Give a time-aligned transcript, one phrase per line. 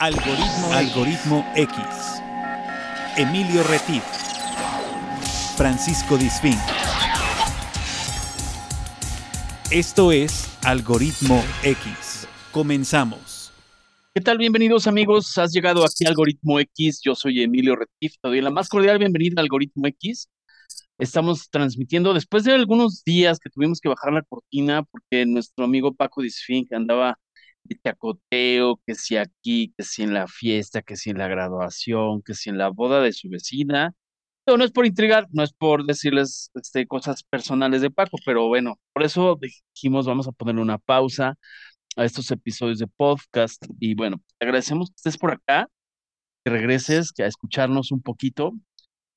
[0.00, 1.76] Algoritmo, Algoritmo X.
[3.16, 4.04] Emilio Retif.
[5.56, 6.54] Francisco Disfín.
[9.72, 12.28] Esto es Algoritmo X.
[12.52, 13.52] Comenzamos.
[14.14, 14.38] ¿Qué tal?
[14.38, 15.36] Bienvenidos amigos.
[15.36, 17.00] Has llegado aquí a Algoritmo X.
[17.02, 18.14] Yo soy Emilio Retif.
[18.22, 20.28] Te doy la más cordial bienvenida a Algoritmo X.
[20.98, 25.92] Estamos transmitiendo después de algunos días que tuvimos que bajar la cortina porque nuestro amigo
[25.92, 27.18] Paco Disfín que andaba
[27.76, 32.34] chacoteo, que si aquí, que si en la fiesta, que si en la graduación, que
[32.34, 33.94] si en la boda de su vecina.
[34.46, 38.48] No, no es por intrigar, no es por decirles este, cosas personales de Paco, pero
[38.48, 39.38] bueno, por eso
[39.74, 41.34] dijimos vamos a ponerle una pausa
[41.96, 45.68] a estos episodios de podcast y bueno, te agradecemos que estés por acá,
[46.44, 48.52] que regreses, que a escucharnos un poquito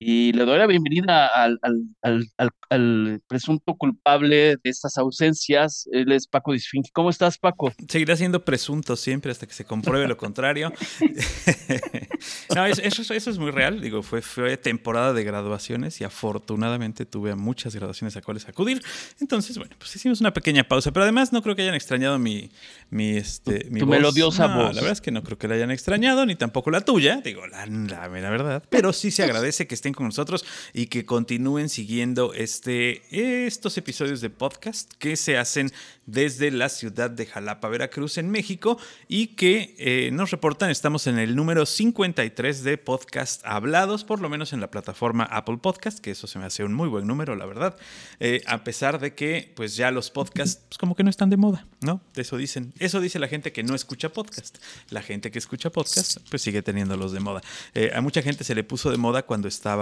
[0.04, 1.60] y le doy la bienvenida al,
[2.02, 5.88] al, presunto culpable de estas ausencias.
[5.92, 6.90] Él es Paco Disfinque.
[6.92, 7.72] ¿Cómo estás, Paco?
[7.88, 10.74] Seguirá siendo presunto siempre hasta que se compruebe lo contrario.
[12.56, 13.80] no, eso, eso, es muy real.
[13.80, 18.82] Digo, fue, fue temporada de graduaciones y afortunadamente tuve muchas graduaciones a cuales acudir.
[19.20, 20.92] Entonces, bueno, pues hicimos una pequeña pausa.
[20.92, 22.50] Pero además no creo que hayan extrañado mi,
[22.90, 24.74] mi, este, mi tu melodiosa voz.
[24.74, 27.22] La verdad es que no creo que la hayan extrañado, ni tampoco la tuya.
[27.24, 28.64] Digo, la, la, la verdad.
[28.72, 33.02] Pero sí se agradece que estén con nosotros y que continúen siguiendo este,
[33.46, 35.72] estos episodios de podcast que se hacen
[36.06, 41.20] desde la ciudad de Jalapa, Veracruz, en México, y que eh, nos reportan, estamos en
[41.20, 46.12] el número 53 de podcast hablados, por lo menos en la plataforma Apple Podcast, que
[46.12, 47.78] eso se me hace un muy buen número, la verdad,
[48.20, 51.38] eh, a pesar de que pues ya los podcasts pues, como que no están de
[51.38, 52.02] moda, ¿no?
[52.16, 54.58] Eso dicen, eso dice la gente que no escucha podcast.
[54.90, 57.42] La gente que escucha podcast pues sigue teniéndolos de moda.
[57.74, 59.81] Eh, a mucha gente se le puso de moda cuando estaba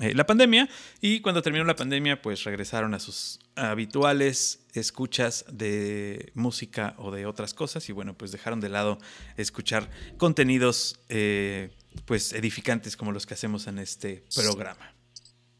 [0.00, 0.68] la pandemia
[1.00, 7.26] y cuando terminó la pandemia pues regresaron a sus habituales escuchas de música o de
[7.26, 8.98] otras cosas y bueno, pues dejaron de lado
[9.36, 11.70] escuchar contenidos eh,
[12.06, 14.94] pues edificantes como los que hacemos en este programa.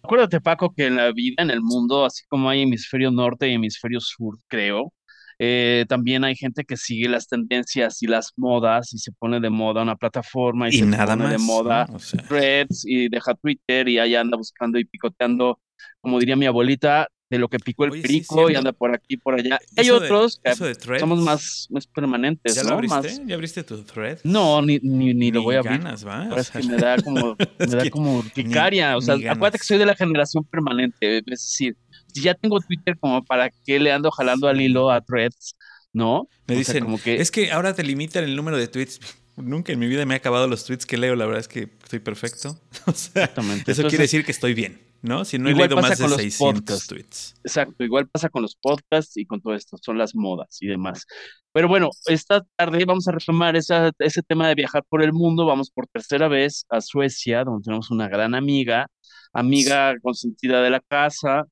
[0.03, 3.55] Acuérdate Paco que en la vida, en el mundo, así como hay hemisferio norte y
[3.55, 4.93] hemisferio sur, creo,
[5.39, 9.51] eh, también hay gente que sigue las tendencias y las modas y se pone de
[9.51, 11.97] moda una plataforma y, se nada pone más, de moda ¿no?
[11.97, 12.23] o sea.
[12.23, 15.61] threads y deja Twitter y ahí anda buscando y picoteando,
[16.01, 18.51] como diría mi abuelita, de lo que picó el Oye, sí, perico cierto.
[18.51, 19.59] y anda por aquí por allá.
[19.79, 22.75] Hay Eso de- otros que somos más, más permanentes, ¿Ya lo ¿no?
[22.75, 22.95] abriste?
[22.99, 24.19] Más- ¿Ya abriste tu thread?
[24.25, 25.79] no, ni, ni, ni lo Ni voy a abrir.
[25.79, 26.27] ganas, ¿va?
[26.29, 28.99] Pero es que me da como, me da como urticaria.
[28.99, 31.19] O sea, acuérdate que soy de la generación permanente.
[31.21, 31.75] Es decir,
[32.13, 35.57] si ya tengo Twitter, como para qué le ando jalando al hilo a threads,
[35.93, 36.29] ¿no?
[36.47, 39.01] Me O sea, dicen, como que es que ahora te limitan el número de tweets.
[39.37, 41.63] Nunca en mi vida me he acabado los tweets que leo, la verdad es que
[41.83, 42.61] estoy perfecto.
[42.87, 43.73] O sea, Exactamente.
[43.73, 45.25] eso Entonces, quiere decir que estoy bien, ¿no?
[45.25, 46.87] Si no he leído más de con los 600 podcasts.
[46.87, 47.35] tweets.
[47.45, 51.07] Exacto, igual pasa con los podcasts y con todo esto, son las modas y demás.
[51.53, 55.47] Pero bueno, esta tarde vamos a retomar esa, ese tema de viajar por el mundo.
[55.47, 58.87] Vamos por tercera vez a Suecia, donde tenemos una gran amiga,
[59.33, 61.45] amiga consentida de la casa,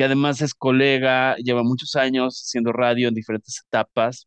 [0.00, 4.26] que además es colega, lleva muchos años haciendo radio en diferentes etapas.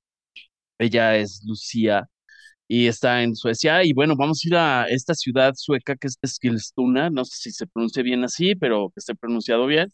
[0.77, 2.07] Ella es Lucía
[2.67, 3.83] y está en Suecia.
[3.83, 7.51] Y bueno, vamos a ir a esta ciudad sueca que es Eskilstuna, no sé si
[7.51, 9.89] se pronuncia bien así, pero que esté pronunciado bien.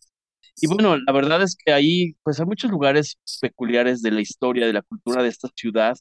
[0.62, 4.68] Y bueno, la verdad es que ahí, pues hay muchos lugares peculiares de la historia,
[4.68, 5.98] de la cultura de esta ciudad,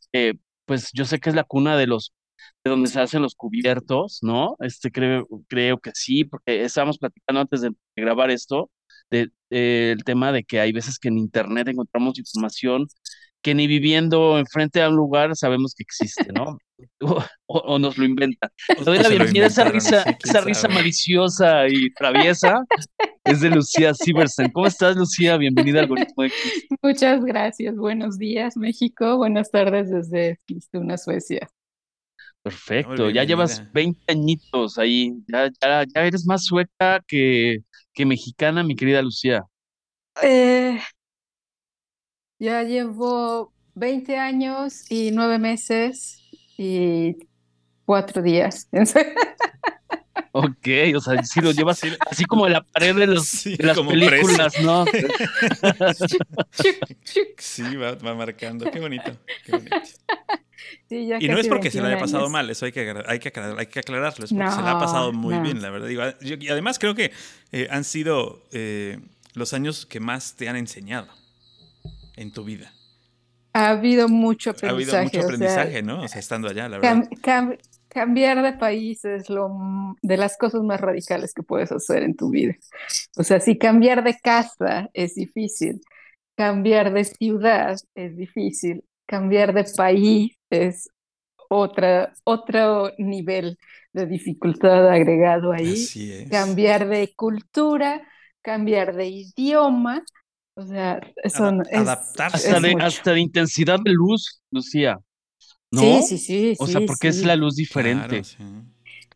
[0.66, 2.12] pues yo sé que es la cuna de los,
[2.64, 4.56] de donde se hacen los cubiertos, ¿no?
[4.60, 8.70] Este creo, creo que sí, porque estábamos platicando antes de grabar esto,
[9.10, 12.86] de, de- el tema de que hay veces que en internet encontramos información
[13.40, 16.58] que ni viviendo enfrente a un lugar sabemos que existe, ¿no?
[17.50, 18.50] O, nos lo inventan.
[18.68, 22.62] Te doy O la bienvenida a esa risa, sí, esa risa maliciosa y traviesa.
[23.24, 24.50] Es de Lucía Siversen.
[24.50, 25.36] ¿Cómo estás, Lucía?
[25.38, 26.36] Bienvenida al Algoritmo X.
[26.82, 27.74] Muchas gracias.
[27.76, 29.16] Buenos días, México.
[29.16, 31.48] Buenas tardes desde Eskilstuna, Suecia.
[32.48, 33.04] Perfecto.
[33.04, 33.72] Muy Ya llevas bienvenida.
[33.74, 35.12] 20 añitos ahí.
[35.28, 37.58] Ya, ya, ya eres más sueca que,
[37.92, 39.44] que mexicana, mi querida Lucía.
[40.22, 40.80] Eh,
[42.38, 46.22] ya llevo 20 años y 9 meses
[46.56, 47.16] y
[47.84, 48.68] 4 días.
[50.32, 51.80] Ok, o sea, sí lo llevas
[52.10, 54.84] así como en la pared de, los, Sí, de las películas, ¿no?
[57.38, 58.70] Sí, va, va marcando.
[58.70, 59.12] Qué bonito.
[59.44, 59.76] qué bonito.
[60.88, 62.30] Sí, ya Y no es porque se lo haya 21 pasado años.
[62.30, 64.74] mal, eso hay que, hay que, aclarar- hay que aclararlo, es porque se la ha
[64.74, 65.40] No, pasado muy no.
[65.40, 65.88] bien, la verdad.
[65.88, 67.12] Digo, yo- y además creo que
[67.52, 69.00] eh, han sido eh,
[69.34, 71.08] los años que más te han enseñado
[72.16, 72.72] en tu vida.
[73.52, 74.96] Ha habido mucho Ha habido aprendizaje.
[74.96, 76.02] mucho o sea, aprendizaje, ¿no?
[76.04, 77.00] O sea, estando allá, la verdad.
[77.00, 79.50] cam- cam- cambiar de país es lo
[80.02, 82.54] de las cosas más radicales que puedes hacer en tu vida.
[83.16, 85.80] O sea, si cambiar de casa es difícil,
[86.36, 90.90] cambiar de ciudad es difícil, cambiar de país es
[91.50, 93.58] otra, otro nivel
[93.92, 95.90] de dificultad agregado ahí.
[95.90, 96.28] Así es.
[96.28, 98.06] Cambiar de cultura,
[98.42, 100.04] cambiar de idioma,
[100.54, 101.66] o sea, son...
[101.72, 101.98] Es-
[102.30, 102.50] adaptarse.
[102.50, 104.98] es Hasta de, hasta de intensidad de luz, Lucía.
[105.70, 105.90] ¿No?
[105.90, 108.24] Sí, sí, sí, O sea, sí, porque es la luz Claro, diferente.
[108.24, 108.38] sí.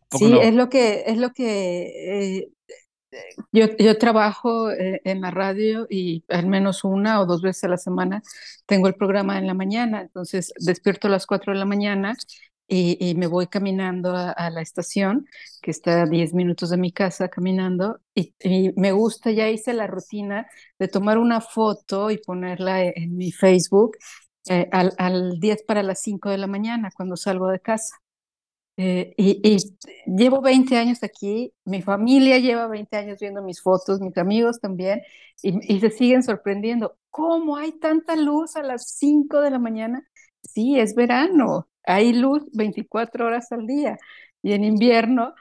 [0.08, 0.42] ¿Poco Sí, no?
[0.42, 2.48] es lo que, es lo que eh,
[3.52, 7.68] yo, yo trabajo eh, en la radio y al menos una o dos veces a
[7.68, 8.22] la semana
[8.66, 12.14] tengo el programa en la mañana, entonces despierto a las cuatro de la mañana
[12.68, 15.26] y, me voy caminando a, la estación,
[15.60, 18.34] que está a 10 minutos de mi casa caminando, y,
[18.76, 20.46] me gusta, ya hice la rutina
[20.78, 23.98] de tomar una foto y ponerla en, en mi Facebook
[24.48, 27.96] eh, al, al 10 para las 5 de la mañana cuando salgo de casa.
[28.76, 29.58] Eh, y,
[30.06, 35.02] llevo 20 años aquí, mi familia lleva 20 años viendo mis fotos, mis amigos también,
[35.42, 36.96] y, se siguen sorprendiendo.
[37.10, 40.08] ¿Cómo hay tanta luz a las 5 de la mañana?
[40.42, 43.98] Sí, es verano, hay luz 24 horas al día.
[44.42, 45.34] Y en invierno,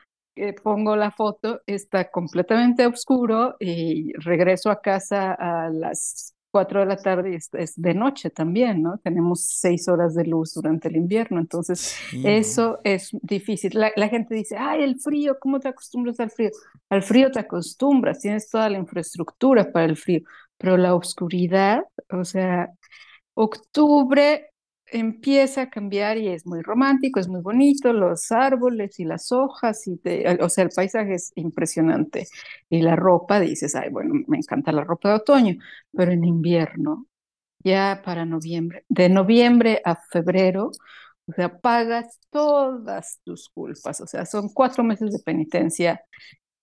[0.64, 6.98] pongo la foto, está completamente oscuro y regreso a casa a las 4 de la
[6.98, 8.98] tarde es, es de noche también, ¿no?
[9.00, 13.72] Tenemos 6 horas de luz durante el invierno, entonces eso es difícil.
[13.74, 16.52] La, la gente dice, ay, el frío, ¿cómo te acostumbras al frío?
[16.90, 20.22] Al frío te acostumbras, tienes toda la infraestructura para el frío,
[20.58, 22.70] pero la oscuridad, o sea,
[23.34, 24.51] octubre
[24.92, 29.88] empieza a cambiar y es muy romántico, es muy bonito, los árboles y las hojas,
[29.88, 32.28] y te- o sea, el paisaje es impresionante.
[32.70, 35.56] Y la ropa, dices, ay, bueno, me encanta la ropa de otoño,
[35.94, 37.08] pero en invierno,
[37.64, 40.72] ya para noviembre, de noviembre a febrero,
[41.28, 46.02] o sea, pagas todas tus culpas, o sea, son cuatro meses de penitencia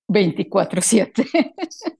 [0.08, 1.26] 24/7.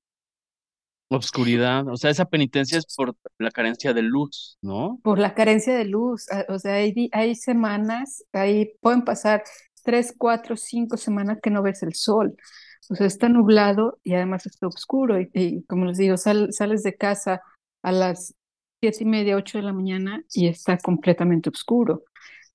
[1.11, 1.89] Obscuridad.
[1.89, 5.01] O sea, esa penitencia es por la carencia de luz, ¿no?
[5.03, 6.27] por la carencia de luz.
[6.31, 9.43] ah, O sea, hay, hay semanas, ahí pueden pasar
[9.85, 12.37] tres, cuatro, cinco semanas que no ves el sol.
[12.91, 15.19] O sea, está nublado y además está oscuro.
[15.21, 17.41] Y, como les digo, sal- sales de casa
[17.83, 18.35] a las
[18.81, 22.05] siete y media, ocho de la mañana y está completamente oscuro.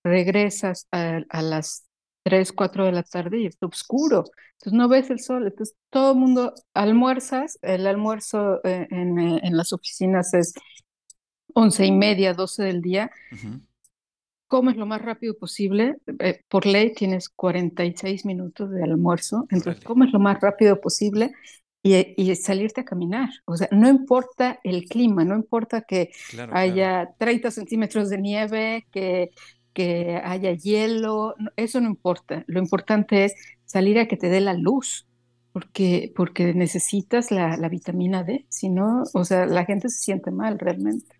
[0.04, 1.86] Regresas a, a las
[2.24, 4.24] tres, cuatro de la tarde y está oscuro.
[4.54, 5.46] Entonces no ves el sol.
[5.48, 7.60] Entonces todo el mundo almuerzas.
[7.62, 10.54] El almuerzo eh, en, eh, en las oficinas es
[11.56, 13.60] once y media, doce del día, Ujú.
[14.48, 15.96] comes lo más rápido posible.
[16.20, 19.86] eh, por ley tienes 46 minutos de almuerzo, entonces Órale.
[19.86, 21.32] comes lo más rápido posible
[21.82, 23.30] y, y salirte a caminar.
[23.46, 26.60] O sea, no importa el clima, no importa que Claro, claro.
[26.60, 29.30] haya 30 centímetros de nieve, que,
[29.74, 32.44] que haya hielo, eso no importa.
[32.48, 33.34] Lo importante es
[33.66, 35.08] salir a que te dé la luz.
[35.52, 40.32] Porque, porque necesitas la, la vitamina D, si no, o sea, la gente se siente
[40.32, 41.16] mal realmente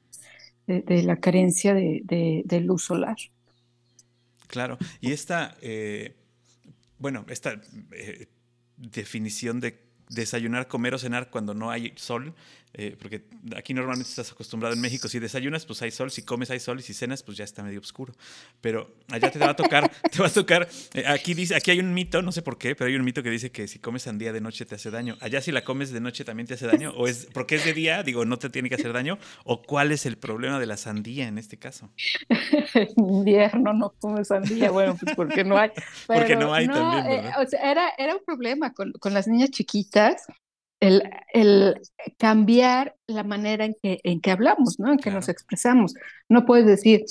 [0.68, 3.18] de, la carencia de, de- de luz solar.
[4.48, 6.16] Claro, y esta, eh,
[7.00, 7.62] bueno, esta
[7.92, 8.28] eh,
[8.78, 9.80] definición de
[10.14, 12.34] desayunar, comer o cenar cuando no hay sol,
[12.76, 13.22] eh, porque
[13.56, 16.80] aquí normalmente estás acostumbrado en México, si desayunas pues hay sol, si comes hay sol
[16.80, 18.14] y si cenas pues ya está medio oscuro,
[18.62, 21.80] pero allá te va a tocar, te va a tocar, eh, aquí dice, aquí hay
[21.80, 24.02] un mito, no sé por qué, pero hay un mito que dice que si comes
[24.02, 26.66] sandía de noche te hace daño, allá si la comes de noche también te hace
[26.66, 29.62] daño, o es porque es de día, digo, no te tiene que hacer daño, o
[29.62, 31.92] cuál es el problema de la sandía en este caso.
[32.98, 35.70] Invierno no comes sandía, bueno, pues porque no hay.
[36.08, 39.28] Porque Pero no hay también, eh, o sea, era, era un problema con, con las
[39.28, 40.03] niñas chiquitas,
[40.80, 41.82] el, el
[42.18, 44.92] cambiar la manera en que, en que hablamos, ¿no?
[44.92, 45.94] En que nos expresamos.
[46.30, 47.04] No puedes decir,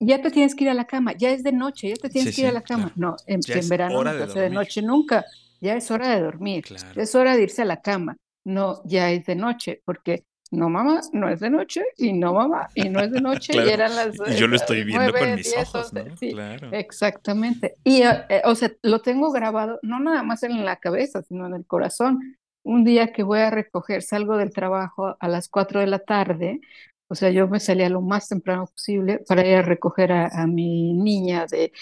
[0.00, 2.30] ya te tienes que ir a la cama, ya es de noche, ya te tienes
[2.30, 2.92] Sí, que ir a la cama.
[2.94, 2.94] claro.
[2.96, 4.58] No, en, verano no de se hace de dormir.
[4.58, 5.24] noche nunca,
[5.60, 7.00] ya es hora de dormir, Claro.
[7.02, 8.16] es hora de irse a la cama.
[8.44, 12.70] No, ya es de noche, porque no mamá, no es de noche, y no mamá,
[12.74, 13.68] y no es de noche, Claro.
[13.68, 16.02] y eran las Y yo lo estoy viendo nueve, con mis diez, ojos, ¿no?
[16.02, 16.72] once, sí, Claro.
[16.72, 17.76] Exactamente.
[17.84, 21.46] Y, eh, eh, o sea, lo tengo grabado, no nada más en la cabeza, sino
[21.46, 22.20] en el corazón.
[22.64, 26.60] Un día que voy a recoger, salgo del trabajo a las 4 de la tarde,
[27.08, 30.46] o sea, yo me salía lo más temprano posible para ir a recoger a, a
[30.46, 31.72] mi niña de,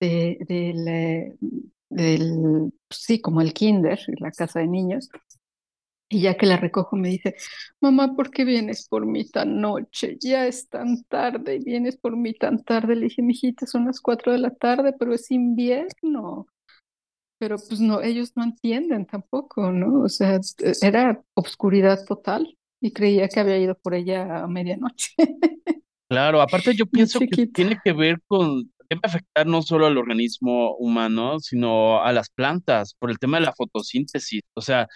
[0.00, 1.34] de,
[1.90, 5.08] del, sí, como el kinder, la casa de niños.
[6.12, 7.36] Y ya que la recojo me dice,
[7.80, 10.16] mamá, ¿por qué vienes por mí tan noche?
[10.20, 12.96] Ya es tan tarde y vienes por mí tan tarde.
[12.96, 16.48] Le dije, mijita, son las cuatro de la tarde, pero es invierno.
[17.38, 20.02] Pero pues no, ellos no entienden tampoco, ¿no?
[20.02, 20.40] O sea,
[20.82, 25.14] era obscuridad total y creía que había ido por ella a medianoche.
[26.08, 30.76] Claro, aparte yo pienso que tiene que ver con debe afectar no solo al organismo
[30.76, 34.42] humano, sino a las plantas, por el tema de la fotosíntesis.
[34.54, 34.88] O sea,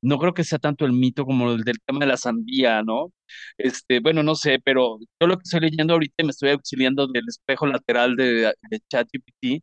[0.00, 3.12] no creo que sea tanto el mito como el del tema de la sandía, ¿no?
[3.58, 7.24] Este, bueno, no sé, pero yo lo que estoy leyendo ahorita me estoy auxiliando del
[7.28, 9.62] espejo lateral de, de ChatGPT,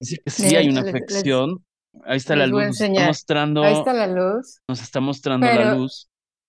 [0.00, 1.64] dice que sí hay una afección.
[2.04, 3.62] Ahí está la luz, nos está mostrando.
[3.62, 4.60] Ahí está la luz.
[4.66, 6.08] Nos está mostrando la luz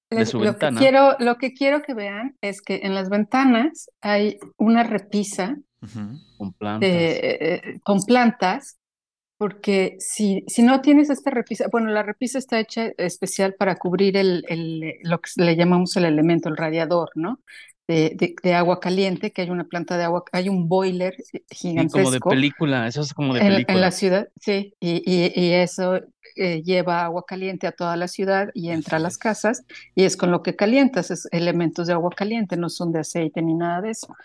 [0.10, 0.80] de su lo ventana.
[0.80, 5.58] Que quiero, lo que quiero que vean es que en las ventanas hay una repisa
[6.38, 7.20] con plantas.
[7.62, 8.80] eh, con plantas,
[9.38, 14.16] porque si, si no tienes esta repisa, bueno, la repisa está hecha especial para cubrir
[14.18, 17.42] el, el, lo que le llamamos el elemento, el radiador, ¿no?
[17.86, 21.18] De, de, de, agua caliente, que hay una planta de agua, hay un boiler
[21.50, 22.00] gigantesco.
[22.00, 23.76] como de película, eso es como de en, película.
[23.76, 26.00] En la ciudad, sí, y, y, y eso
[26.38, 30.16] eh, lleva agua caliente a toda la ciudad y entra a las casas, y es
[30.16, 33.82] con lo que calientas, es elementos de agua caliente, no son de aceite ni nada
[33.82, 34.16] de eso.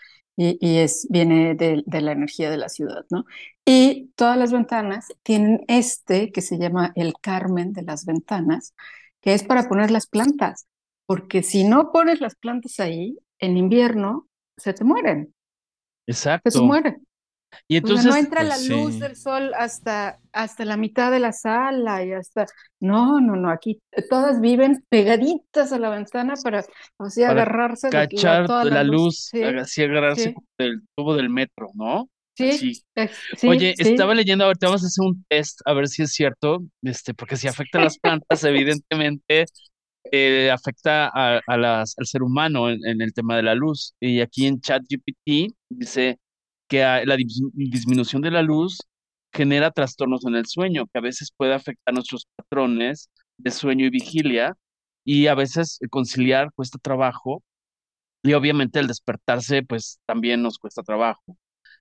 [0.41, 3.25] Y, y, es, viene de, de, la energía de la ciudad, ¿no?
[3.65, 8.73] Y todas las ventanas tienen este que se llama el Carmen de las ventanas,
[9.19, 10.65] que es para poner las plantas,
[11.05, 15.33] porque si no pones las plantas ahí, en invierno se te mueren.
[16.07, 16.51] Exacto.
[16.51, 17.05] Se mueren.
[17.67, 18.99] Y entonces o sea, no entra pues, la luz sí.
[18.99, 22.45] del sol hasta, hasta la mitad de la sala y hasta
[22.79, 26.63] no, no, no, aquí todas viven pegaditas a la ventana para
[26.99, 30.35] así para agarrarse cachar de toda la, la luz, Sí, así agarrarse sí.
[30.57, 32.09] del tubo del metro, ¿no?
[32.35, 32.81] sí,
[33.47, 37.13] Oye, estaba leyendo, ahorita vamos a hacer un test a ver si es cierto, este,
[37.13, 39.45] porque si afecta a las plantas, evidentemente
[40.11, 43.93] eh, afecta a, a las, al ser humano en, en el tema de la luz.
[43.99, 46.17] Y aquí en ChatGPT dice
[46.69, 48.79] que la dis- disminución de la luz
[49.33, 53.91] genera trastornos en el sueño, que a veces puede afectar nuestros patrones de sueño y
[53.91, 54.55] vigilia,
[55.05, 57.43] y a veces conciliar cuesta trabajo,
[58.23, 61.37] y obviamente el despertarse, pues también nos cuesta trabajo.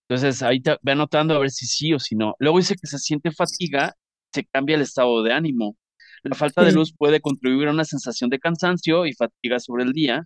[0.08, 2.34] Entonces ahí te ve anotando a ver si sí o si no.
[2.38, 3.94] Luego dice que se siente fatiga,
[4.32, 5.76] se cambia el estado de ánimo.
[6.22, 9.92] La falta de luz puede contribuir a una sensación de cansancio y fatiga sobre el
[9.92, 10.24] día,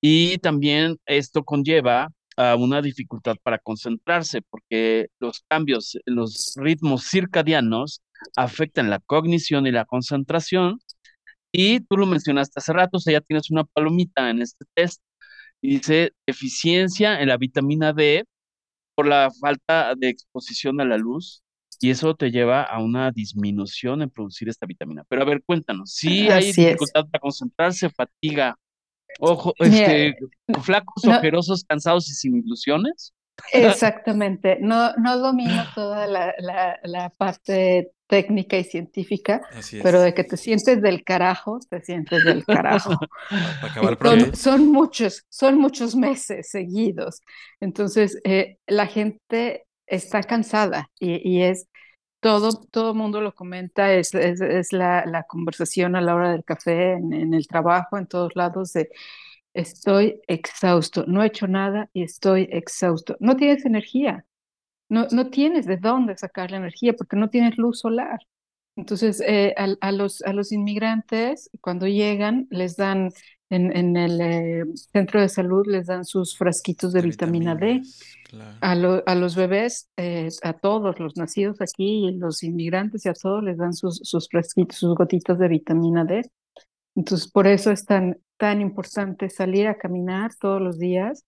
[0.00, 8.02] y también esto conlleva a una dificultad para concentrarse, porque los cambios los ritmos circadianos
[8.36, 10.78] afectan la cognición y la concentración.
[11.52, 15.02] Y tú lo mencionaste hace rato, o sea, ya tienes una palomita en este test
[15.62, 18.24] y dice deficiencia en la vitamina D
[18.94, 21.42] por la falta de exposición a la luz
[21.80, 25.04] y eso te lleva a una disminución en producir esta vitamina.
[25.08, 26.56] Pero a ver, cuéntanos, si hay Así es.
[26.56, 28.58] dificultad para concentrarse, fatiga,
[29.20, 30.16] ojo, Mira, este,
[30.62, 33.12] flacos, no- ojerosos, cansados y sin ilusiones.
[33.52, 39.42] Exactamente, no, no domino toda la, la, la parte técnica y científica,
[39.82, 42.98] pero de que te sientes del carajo, te sientes del carajo.
[43.62, 43.98] Acabar
[44.34, 47.20] Son, muchos, son muchos meses seguidos.
[47.60, 51.68] Entonces, eh, la gente está cansada y, y es
[52.20, 56.92] todo, todo mundo lo comenta, es, es, la, la conversación a la hora del café,
[56.94, 58.90] en, el trabajo, en todos lados, de
[59.54, 63.16] estoy exhausto, no he hecho nada y estoy exhausto.
[63.20, 64.26] No tienes energía,
[64.88, 68.20] no, no tienes de dónde sacar la energía porque no tienes luz solar.
[68.76, 73.10] Entonces, eh, a los, a los inmigrantes, cuando llegan, les dan
[73.50, 77.82] en, en el eh, centro de salud, les dan sus frasquitos de, De vitamina D.
[78.24, 78.58] claro.
[78.60, 83.14] A, lo- a los bebés, eh, a todos los nacidos aquí, los inmigrantes y a
[83.14, 86.22] todos les dan sus, sus frasquitos, sus gotitas de vitamina D.
[86.94, 91.24] Entonces, por eso es tan, tan importante salir a caminar todos los días.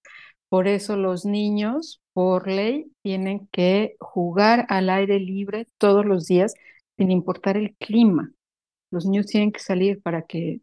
[0.48, 6.54] Por eso los niños, por ley, tienen que jugar al aire libre todos los días,
[6.96, 8.32] sin importar el clima.
[8.90, 10.60] Los niños tienen que salir para que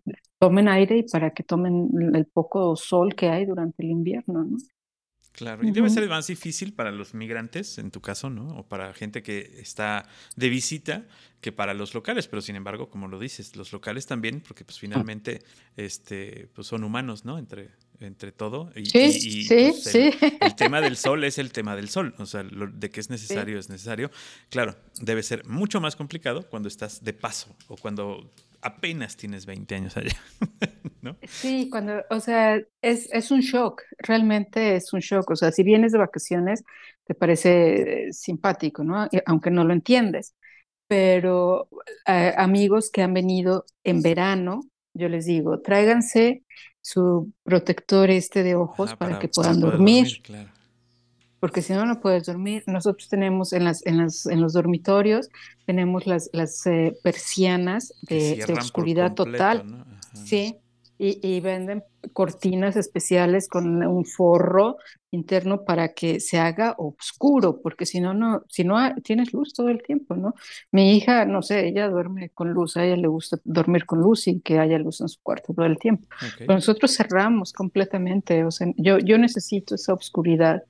[0.48, 4.58] tomen aire y para que tomen el poco sol que hay durante el invierno, ¿no?
[5.32, 8.58] Claro, y debe ser más difícil para los migrantes, en tu caso, ¿no?
[8.60, 11.06] O para gente que está de visita
[11.42, 14.80] que para los locales, pero sin embargo, como lo dices, los locales también, porque pues
[14.80, 15.42] finalmente
[15.76, 17.38] este, pues son humanos, ¿no?
[17.38, 18.72] Entre, entre todo.
[18.78, 20.18] Y, Sí, y- y, sí, pues, el, sí.
[20.40, 23.10] el tema del sol es el tema del sol, o sea, lo de que es
[23.10, 24.12] necesario es necesario.
[24.50, 28.32] Claro, debe ser mucho más complicado cuando estás de paso o cuando
[28.66, 30.16] apenas tienes 20 años allá,
[31.02, 31.18] ¿no?
[31.24, 35.30] Sí, cuando, o sea, es, es un shock, realmente es un shock.
[35.30, 36.64] O sea, si vienes de vacaciones,
[37.06, 39.08] te parece eh, simpático, ¿no?
[39.28, 40.34] Aunque no lo entiendes.
[40.88, 41.70] Pero
[42.08, 44.62] eh, amigos que han venido en verano,
[44.94, 46.44] yo les digo, tráiganse
[46.82, 50.50] su protector este de ojos Ajá, para, que puedan poder dormir, claro.
[51.46, 52.64] Porque si no, no puedes dormir.
[52.66, 55.30] Nosotros tenemos en las, en las, en los dormitorios,
[55.68, 59.70] tenemos las, las eh, persianas de, de oscuridad completo, total.
[59.70, 59.86] ¿no?
[60.26, 60.58] Sí,
[60.98, 61.84] y, venden
[62.14, 64.78] cortinas especiales con un forro
[65.12, 69.68] interno para que se haga oscuro, porque si no, no, si no tienes luz todo
[69.68, 70.36] el tiempo, ¿no?
[70.72, 74.28] Mi hija, no sé, ella duerme con luz, a ella le gusta dormir con luz
[74.28, 76.08] y que haya luz en su cuarto todo el tiempo.
[76.38, 80.64] Pero nosotros cerramos completamente, o sea, yo, yo necesito esa oscuridad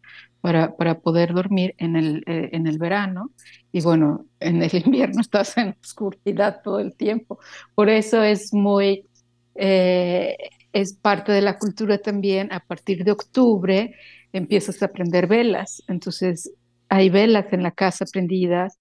[0.45, 3.31] para, para poder dormir en el, eh, en el verano.
[3.71, 7.39] Y bueno, en el invierno estás en oscuridad todo el tiempo.
[7.73, 9.07] Por eso es muy
[9.55, 10.37] eh,
[10.71, 12.53] es parte de la cultura también.
[12.53, 13.95] A partir de octubre
[14.33, 15.81] empiezas a prender velas.
[15.87, 16.51] Entonces,
[16.89, 18.77] hay velas en la casa prendidas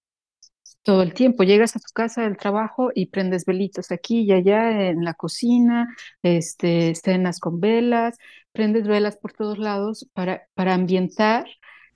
[0.85, 1.43] todo el tiempo.
[1.43, 5.93] Llegas a tu casa del trabajo y prendes velitos aquí y allá en la cocina,
[6.21, 8.17] este, cenas con velas,
[8.51, 11.47] prendes velas por todos lados para, para ambientar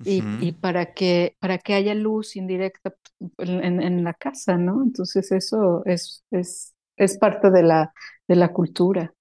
[0.03, 2.95] y, y, para, que, para que haya luz indirecta
[3.37, 4.81] en, en, la casa, ¿no?
[4.81, 7.93] Entonces eso es, es, es parte de la,
[8.27, 9.13] de la cultura.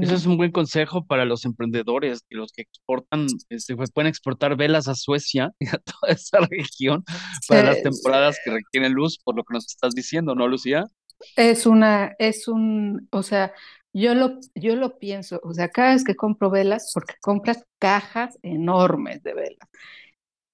[0.00, 4.08] Eso es un buen consejo para los emprendedores y los que exportan, este, pues, pueden
[4.08, 7.04] exportar velas a Suecia y a toda esa región
[7.48, 10.84] para las temporadas que requieren luz, por lo que nos estás diciendo, ¿no, Lucía?
[11.36, 13.52] Es una, es un, o sea,
[13.92, 18.36] yo lo, yo lo pienso, o sea, cada vez que compro velas, porque compras cajas
[18.42, 19.68] enormes de velas,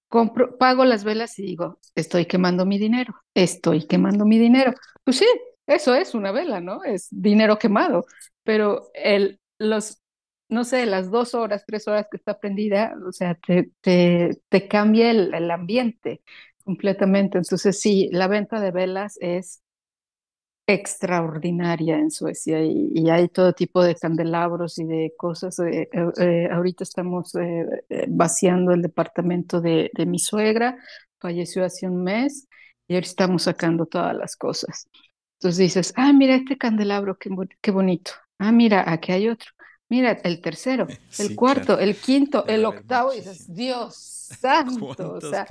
[0.08, 4.74] compro, pago las velas y digo, estoy quemando mi dinero, estoy quemando mi dinero.
[5.04, 5.26] Pues sí,
[5.70, 6.84] eso es una vela, ¿no?
[6.84, 8.06] Es dinero quemado,
[8.44, 10.02] pero el, los,
[10.48, 14.68] no sé, las dos horas, tres horas que está prendida, o sea, te, te, te
[14.68, 16.22] cambia el, el, ambiente
[16.64, 17.38] completamente.
[17.38, 19.62] Entonces, sí, la venta de velas es
[20.66, 25.58] extraordinaria en Suecia y, hay todo tipo de candelabros y de cosas.
[25.60, 27.66] Eh, eh, ahorita estamos eh,
[28.08, 30.78] vaciando el departamento de, de mi suegra,
[31.18, 32.46] falleció hace un mes
[32.86, 34.86] y ahora estamos sacando todas las cosas.
[35.40, 37.30] Entonces dices, ah, mira este candelabro, qué,
[37.62, 38.12] qué bonito.
[38.38, 39.48] Ah, mira, aquí hay otro.
[39.88, 40.86] Mira, el tercero,
[41.18, 43.94] el cuarto, el quinto, el octavo, y dices, Dios
[44.38, 45.14] santo.
[45.14, 45.46] O sea,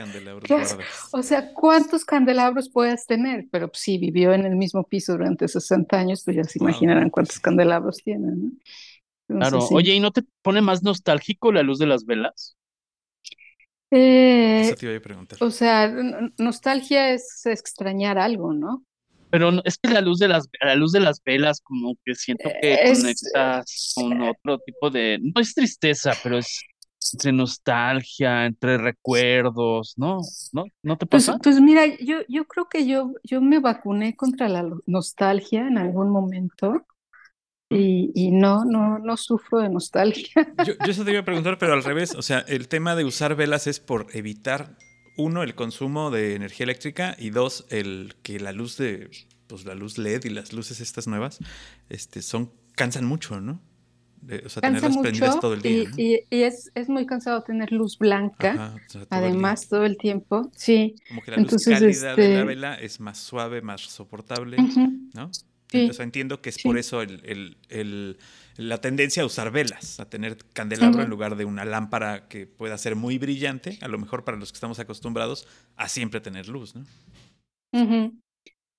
[1.11, 3.47] o sea, ¿cuántos candelabros puedes tener?
[3.51, 7.09] Pero pues, sí, vivió en el mismo piso durante 60 años, pues ya se imaginarán
[7.09, 8.51] cuántos candelabros tienen, ¿no?
[9.39, 12.55] claro, oye, ¿y no te pone más nostálgico la luz de las velas?
[13.91, 15.39] Eh, Eso te iba a preguntar.
[15.41, 15.91] O sea,
[16.37, 18.85] nostalgia es extrañar algo, ¿no?
[19.29, 22.49] Pero es que la luz de las, la luz de las velas, como que siento
[22.61, 26.61] que conectas con otro tipo de, no es tristeza, pero es
[27.13, 30.19] entre nostalgia, entre recuerdos, ¿no?
[30.51, 30.65] ¿No?
[30.83, 31.39] ¿No te pues, pasa?
[31.39, 36.09] Pues, mira, yo, yo creo que yo, yo me vacuné contra la nostalgia en algún
[36.09, 36.85] momento.
[37.71, 40.51] Y, y, no, no, no sufro de nostalgia.
[40.65, 43.05] Yo, yo eso te iba a preguntar, pero al revés, o sea, el tema de
[43.05, 44.75] usar velas es por evitar
[45.17, 49.09] uno, el consumo de energía eléctrica y dos, el que la luz de,
[49.47, 51.39] pues la luz LED y las luces estas nuevas,
[51.89, 53.61] este, son, cansan mucho, ¿no?
[54.45, 55.89] o sea, tenerlas prendidas todo el día.
[55.95, 58.75] Y, y, es, es, muy cansado tener luz blanca,
[59.09, 60.95] además, todo el tiempo, sí.
[61.07, 64.57] Como que la luz cálida de la este vela es más suave, más soportable,
[65.13, 65.31] ¿no?
[65.71, 65.89] Sí.
[65.99, 68.17] entiendo que es por eso el, el,
[68.59, 72.77] la tendencia a usar velas, a tener candelabro en lugar de una lámpara que pueda
[72.77, 76.75] ser muy brillante, a lo mejor para los que estamos acostumbrados a siempre tener luz,
[76.75, 76.85] ¿no?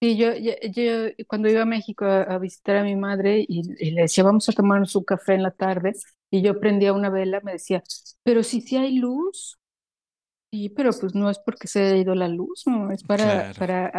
[0.02, 0.92] Sí, yo, yo,
[1.26, 4.94] cuando iba a México a, visitar a mi madre y, le decía, vamos a tomarnos
[4.96, 5.94] un café en la tarde,
[6.30, 7.82] y yo prendía una vela, me decía,
[8.22, 9.59] pero si sí hay luz.
[10.52, 13.92] Sí, pero pues no es porque se haya ido la luz, no, es para, para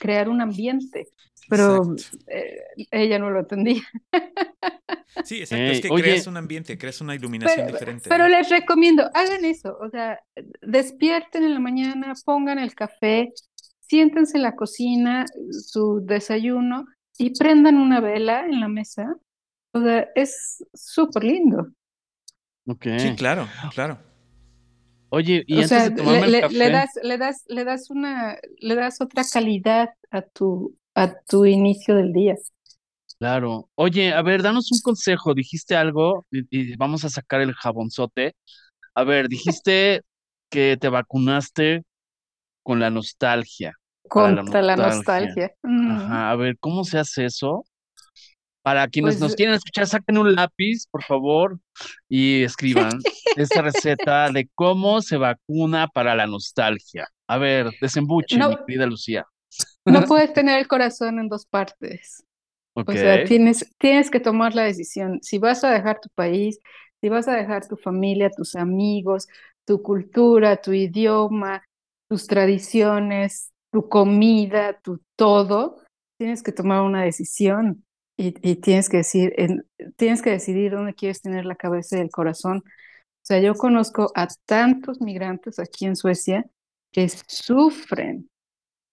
[0.00, 1.08] crear un ambiente.
[1.48, 1.94] Pero
[2.26, 3.82] eh, ella no lo entendía.
[5.24, 5.64] Sí, exacto.
[5.64, 8.08] es que creas un ambiente, creas una iluminación diferente.
[8.08, 9.76] Pero les recomiendo, hagan eso.
[9.80, 10.20] O sea,
[10.62, 13.32] despierten en la mañana, pongan el café,
[13.80, 16.86] siéntense en la cocina, su desayuno
[17.18, 19.16] y prendan una vela en la mesa.
[19.72, 21.68] O sea, es súper lindo.
[22.66, 23.00] Okay.
[23.00, 23.98] Sí, claro, claro.
[25.10, 26.54] Oye, y antes de tomarme le, el café...
[26.54, 31.44] le, das, le das, le das una, le das otra calidad a tu, a tu
[31.44, 32.34] inicio del día.
[33.18, 33.68] Claro.
[33.74, 35.34] Oye, a ver, danos un consejo.
[35.34, 38.36] Dijiste algo y, vamos a sacar el jabonzote.
[38.94, 40.02] A ver, dijiste
[40.50, 41.82] que te vacunaste
[42.62, 43.74] con la nostalgia.
[44.08, 45.52] Contra la nostalgia.
[45.62, 45.90] Mm.
[45.90, 47.64] Ajá, a ver, ¿cómo se hace eso?
[48.68, 51.58] Para quienes nos pues, quieren escuchar, saquen un lápiz, por favor,
[52.06, 52.98] y escriban
[53.36, 57.08] esta receta de cómo se vacuna para la nostalgia.
[57.26, 59.26] A ver, desembuche, mi querida Lucía.
[59.86, 62.22] No puedes tener el corazón en dos partes.
[62.74, 65.18] O sea, tienes, tienes que tomar la decisión.
[65.22, 66.60] Si vas a dejar tu país,
[67.00, 69.28] si vas a dejar tu familia, tus amigos,
[69.64, 71.64] tu cultura, tu idioma,
[72.06, 75.80] tus tradiciones, tu comida, tu todo,
[76.18, 77.82] tienes que tomar una decisión.
[78.18, 79.66] Y, y tienes que decir, en-
[79.98, 82.58] tienes que decidir dónde quieres tener la cabeza y el corazón.
[82.66, 86.46] O sea, yo conozco a tantos migrantes aquí en Suecia
[86.92, 88.30] que sufren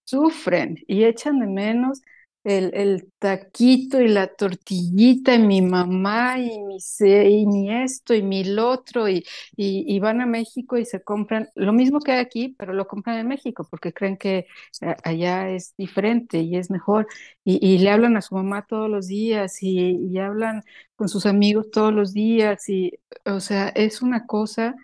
[0.05, 2.01] sufren y echan de menos
[2.45, 8.21] el, el taquito y la tortillita y mi mamá y mi, y mi esto y
[8.21, 12.19] mi lo otro y, y, van a México y se compran lo mismo que hay
[12.19, 14.45] aquí, pero lo compran en México porque creen que
[14.81, 17.07] eh, allá es diferente y es mejor
[17.43, 20.63] y, y le hablan a su mamá todos los días y, hablan
[20.95, 22.93] con sus amigos todos los días y
[23.25, 24.75] o sea, es una cosa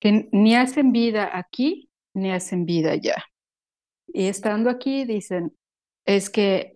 [0.00, 3.24] que ni hacen vida aquí ni hacen vida allá.
[4.08, 5.56] Y estando aquí dicen,
[6.04, 6.72] es que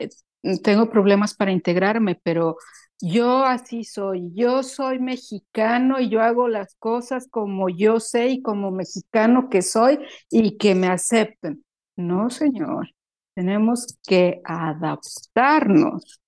[0.62, 2.56] tengo problemas para integrarme, pero
[3.00, 8.42] yo así soy, yo soy mexicano y yo hago las cosas como yo sé y
[8.42, 9.98] como mexicano que soy
[10.30, 11.64] y que me acepten.
[11.96, 12.88] No, señor,
[13.34, 16.20] tenemos que adaptarnos.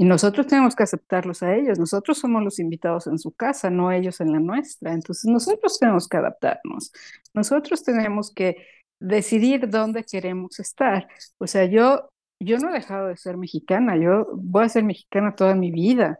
[0.00, 1.78] Y nosotros tenemos que aceptarlos a ellos.
[1.78, 4.92] Nosotros somos los invitados en su casa, no ellos en la nuestra.
[4.92, 6.92] Entonces nosotros tenemos que adaptarnos.
[7.34, 8.56] Nosotros tenemos que
[9.00, 11.08] decidir dónde queremos estar.
[11.38, 13.96] O sea, yo, yo no he dejado de ser mexicana.
[13.96, 16.18] Yo voy a ser mexicana toda mi vida.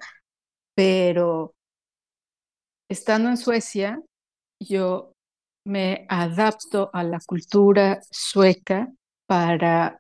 [0.75, 1.55] Pero
[2.89, 4.01] estando en Suecia,
[4.61, 5.13] yo
[5.65, 8.93] me adapto a la cultura sueca
[9.27, 9.99] para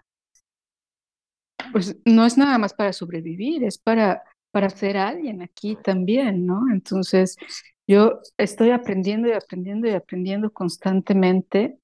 [1.72, 6.62] pues no es nada más para sobrevivir, es para, para ser alguien aquí también, ¿no?
[6.72, 7.36] Entonces,
[7.86, 11.78] yo estoy aprendiendo y aprendiendo y aprendiendo constantemente.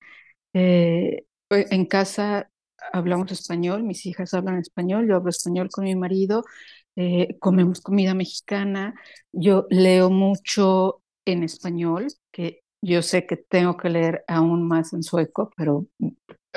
[0.55, 2.51] Eh, en casa
[2.93, 6.45] hablamos español, mis hijas hablan español, yo hablo español con mi marido,
[6.97, 8.95] eh, comemos comida mexicana,
[9.33, 15.03] yo leo mucho en español, que yo sé que tengo que leer aún más en
[15.03, 15.87] sueco, pero,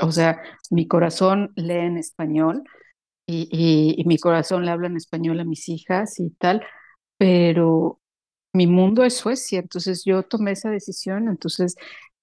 [0.01, 2.63] o sea, mi corazón lee en español
[3.27, 6.65] y mi corazón le habla en español a mis hijas y tal,
[7.17, 7.99] pero
[8.53, 11.75] mi mundo es Suecia, entonces yo tomé esa decisión, entonces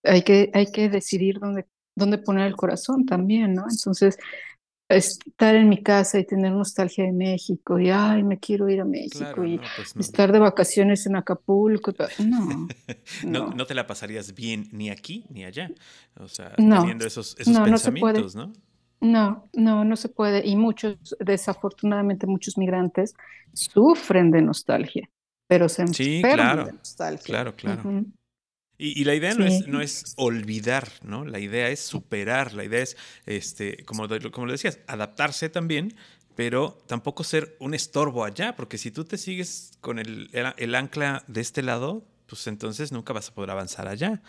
[0.05, 3.65] hay que, hay que decidir dónde, dónde poner el corazón también, ¿no?
[3.71, 4.17] Entonces,
[4.89, 8.85] estar en mi casa y tener nostalgia de México y, ay, me quiero ir a
[8.85, 10.03] México Claro, y no, pues no.
[10.03, 12.69] estar de vacaciones en Acapulco, no,
[13.23, 13.67] No, no.
[13.67, 15.71] te la pasarías bien ni aquí ni allá.
[16.17, 18.25] O sea, No, teniendo esos, esos se puede.
[18.25, 18.53] pensamientos, ¿no?
[19.01, 20.47] No, no, no se puede.
[20.47, 23.15] Y muchos, desafortunadamente, muchos migrantes
[23.53, 25.11] sufren de nostalgia,
[25.49, 27.25] pero se Sí, enferman claro, de nostalgia.
[27.27, 27.83] claro, claro.
[28.79, 29.65] Y, y la idea no, es, Sí.
[29.69, 31.25] no es olvidar, ¿no?
[31.25, 35.95] La idea es superar, la idea es, este, como, como lo decías, adaptarse también,
[36.35, 40.75] pero tampoco ser un estorbo allá, porque si tú te sigues con el, el, el
[40.75, 44.21] ancla de este lado, pues entonces nunca vas a poder avanzar allá,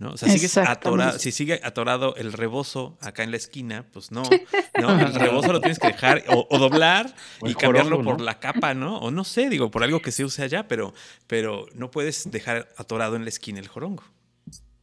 [0.00, 0.12] ¿no?
[0.12, 4.22] O sea, sigues atorado, si sigue atorado el rebozo acá en la esquina, pues no,
[4.80, 4.98] ¿no?
[4.98, 8.72] El rebozo lo tienes que dejar o, o doblar O y cambiarlo por la capa,
[8.72, 8.98] ¿no?
[8.98, 10.94] O no sé, digo, por algo que se use allá, pero,
[11.26, 14.02] pero no puedes dejar atorado en la esquina el jorongo.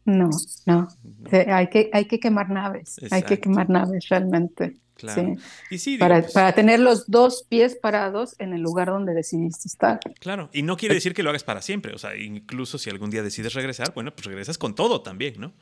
[0.06, 0.30] No,
[0.66, 0.82] no.
[0.82, 0.88] ¿no?
[1.30, 4.78] Sí, hay que, hay que quemar naves, hay que quemar naves realmente.
[4.98, 5.22] Claro.
[5.36, 5.42] Sí.
[5.70, 9.14] Y sí, digo, Para, pues, para tener los dos pies parados en el lugar donde
[9.14, 10.00] decidiste estar.
[10.20, 10.50] claro.
[10.54, 11.94] Y no quiere decir que lo hagas para siempre.
[11.94, 15.54] O sea, incluso si algún día decides regresar, bueno, pues regresas con todo también, ¿no?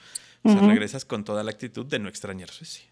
[0.44, 2.86] O sea, regresas con toda la actitud de no extrañar Suecia.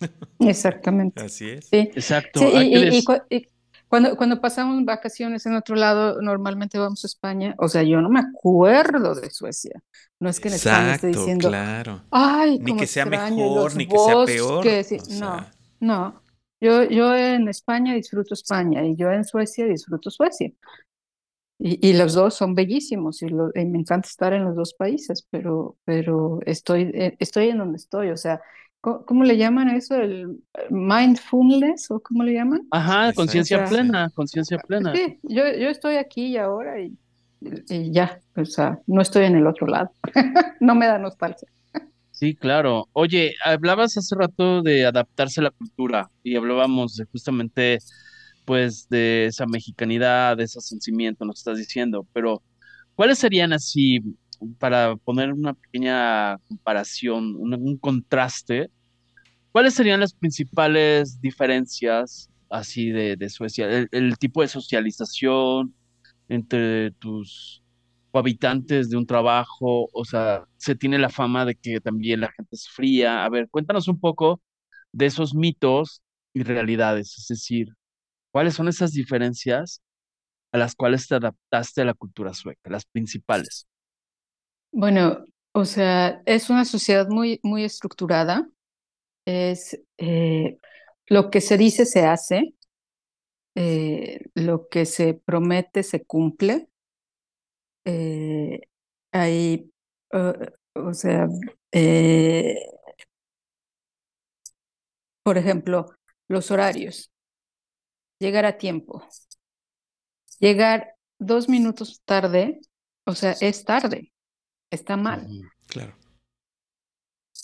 [0.40, 1.22] Exactamente.
[1.22, 1.66] Así es.
[1.66, 1.76] Sí.
[1.94, 2.40] Exacto.
[2.40, 3.48] Sí, y, que y- y des- cu- y
[3.88, 7.54] cuando, cuando pasamos vacaciones en otro lado, normalmente vamos a España.
[7.58, 9.80] O sea, yo no me acuerdo de Suecia.
[10.18, 12.02] No es que en España esté Exacto, diciendo, claro.
[12.10, 14.54] ay, Ni que sea mejor, ni que sea peor.
[14.64, 15.46] bosques", y- o sea, No,
[15.80, 16.22] no.
[16.60, 20.50] Yo, yo en España disfruto España y yo en Suecia disfruto Suecia.
[21.58, 24.74] Y, y los dos son bellísimos y, lo- y me encanta estar en los dos
[24.74, 28.10] países, pero, pero estoy, eh, estoy en donde estoy.
[28.10, 28.40] O sea,
[28.80, 29.94] ¿cómo, cómo le llaman eso?
[29.96, 32.68] ¿El mindfulness o cómo le llaman?
[32.70, 34.92] Ajá, conciencia plena, conciencia plena.
[34.92, 36.98] Sí, yo, yo estoy aquí y ahora y,
[37.68, 39.90] y ya, o sea, no estoy en el otro lado.
[40.60, 41.48] No me da nostalgia.
[42.18, 42.88] Sí, claro.
[42.94, 47.78] Oye, hablabas hace rato de adaptarse a la cultura y hablábamos justamente,
[48.46, 52.42] pues, de esa mexicanidad, de ese sentimiento, nos estás diciendo, pero
[52.94, 54.00] ¿cuáles serían así,
[54.58, 58.70] para poner una pequeña comparación, un, contraste,
[59.52, 63.68] cuáles serían las principales diferencias así de, de Suecia?
[63.90, 65.74] El tipo de socialización
[66.30, 67.62] entre tus
[68.18, 72.50] habitantes de un trabajo, o sea, se tiene la fama de que también la gente
[72.56, 73.24] es fría.
[73.24, 74.42] A ver, cuéntanos un poco
[74.92, 76.02] de esos mitos
[76.34, 77.68] y realidades, es decir,
[78.32, 79.82] ¿cuáles son esas diferencias
[80.52, 83.66] a las cuales te adaptaste a la cultura sueca, las principales?
[84.72, 88.48] Bueno, o sea, es una sociedad muy, muy estructurada.
[89.26, 90.58] Es eh,
[91.08, 92.54] lo que se dice se hace.
[93.54, 96.68] eh, lo que se promete se cumple.
[97.86, 98.60] Eh,
[99.12, 99.72] hay,
[100.74, 101.28] o sea,
[105.22, 105.86] por ejemplo,
[106.28, 107.12] los horarios,
[108.18, 109.06] llegar a tiempo,
[110.40, 112.60] llegar dos minutos tarde,
[113.06, 114.12] o sea, es tarde,
[114.70, 115.28] está mal.
[115.68, 115.96] Claro.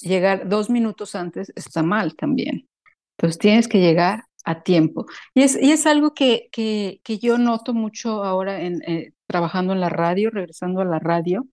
[0.01, 2.69] Llegar dos minutos antes está mal también.
[3.17, 5.07] Entonces tienes que llegar a tiempo.
[5.35, 9.73] Y es, y es algo que, que, que yo noto mucho ahora en, eh, trabajando
[9.73, 11.47] en la radio, regresando a la radio,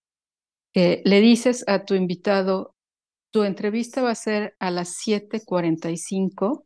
[0.74, 2.76] que le dices a tu invitado,
[3.32, 6.66] tu entrevista va a ser a las 7.45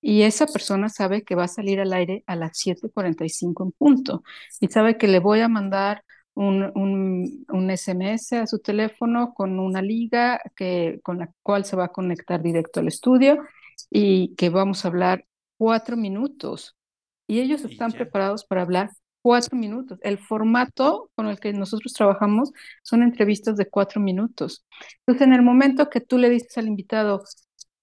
[0.00, 4.22] y esa persona sabe que va a salir al aire a las 7.45 en punto
[4.60, 9.58] y sabe que le voy a mandar un, un, un, SMS a su teléfono con
[9.60, 13.38] una liga que, con la cual se va a conectar directo al estudio
[13.90, 15.26] y que vamos a hablar
[15.58, 16.76] cuatro minutos.
[17.26, 18.90] Y ellos están preparados para hablar
[19.22, 19.98] cuatro minutos.
[20.02, 24.66] El formato con el que nosotros trabajamos son entrevistas de cuatro minutos.
[25.00, 27.24] Entonces, en el momento que tú le dices al invitado,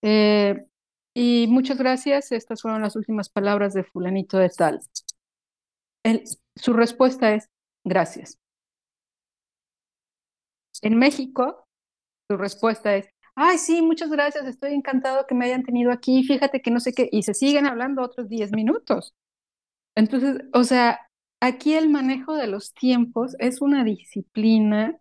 [0.03, 0.65] eh,
[1.13, 4.79] y muchas gracias, estas fueron las últimas palabras de fulanito de tal,
[6.55, 7.49] su respuesta es
[7.83, 8.39] gracias.
[10.81, 11.67] En México,
[12.29, 16.61] su respuesta es, ay, sí, muchas gracias, estoy encantado que me hayan tenido aquí, fíjate
[16.61, 19.15] que no sé qué, y se siguen hablando otros 10 minutos.
[19.95, 20.99] Entonces, o sea,
[21.39, 24.97] aquí el manejo de los tiempos es una disciplina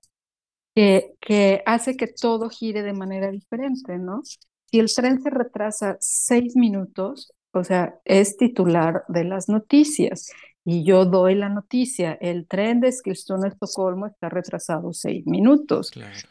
[0.75, 4.23] que, que hace que todo gire de manera diferente, ¿no?
[4.25, 10.33] Si el tren se retrasa seis minutos, o sea, es titular de las noticias
[10.65, 15.91] y yo doy la noticia, el tren de Eskilstuna a Estocolmo está retrasado seis minutos.
[15.91, 16.29] Claro.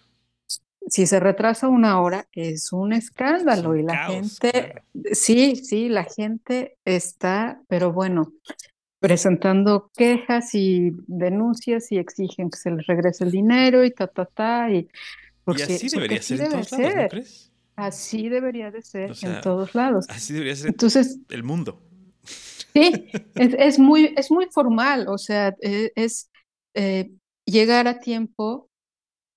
[0.87, 6.77] Si se retrasa una hora, es un escándalo y la gente, sí, sí, la gente
[6.83, 8.33] está, pero bueno,
[8.99, 14.25] presentando quejas y denuncias y exigen que se les regrese el dinero y ta, ta,
[14.25, 14.71] ta.
[14.71, 14.89] Y,
[15.43, 17.51] porque, así debería ser en todos lados, ¿no crees?
[17.75, 20.05] Así debería de ser en todos lados.
[20.09, 21.81] Así debería ser Entonces, el mundo.
[22.73, 26.29] Sí, es, muy, es muy formal, o sea, e, es,
[26.75, 27.09] eh,
[27.45, 28.68] llegar a tiempo,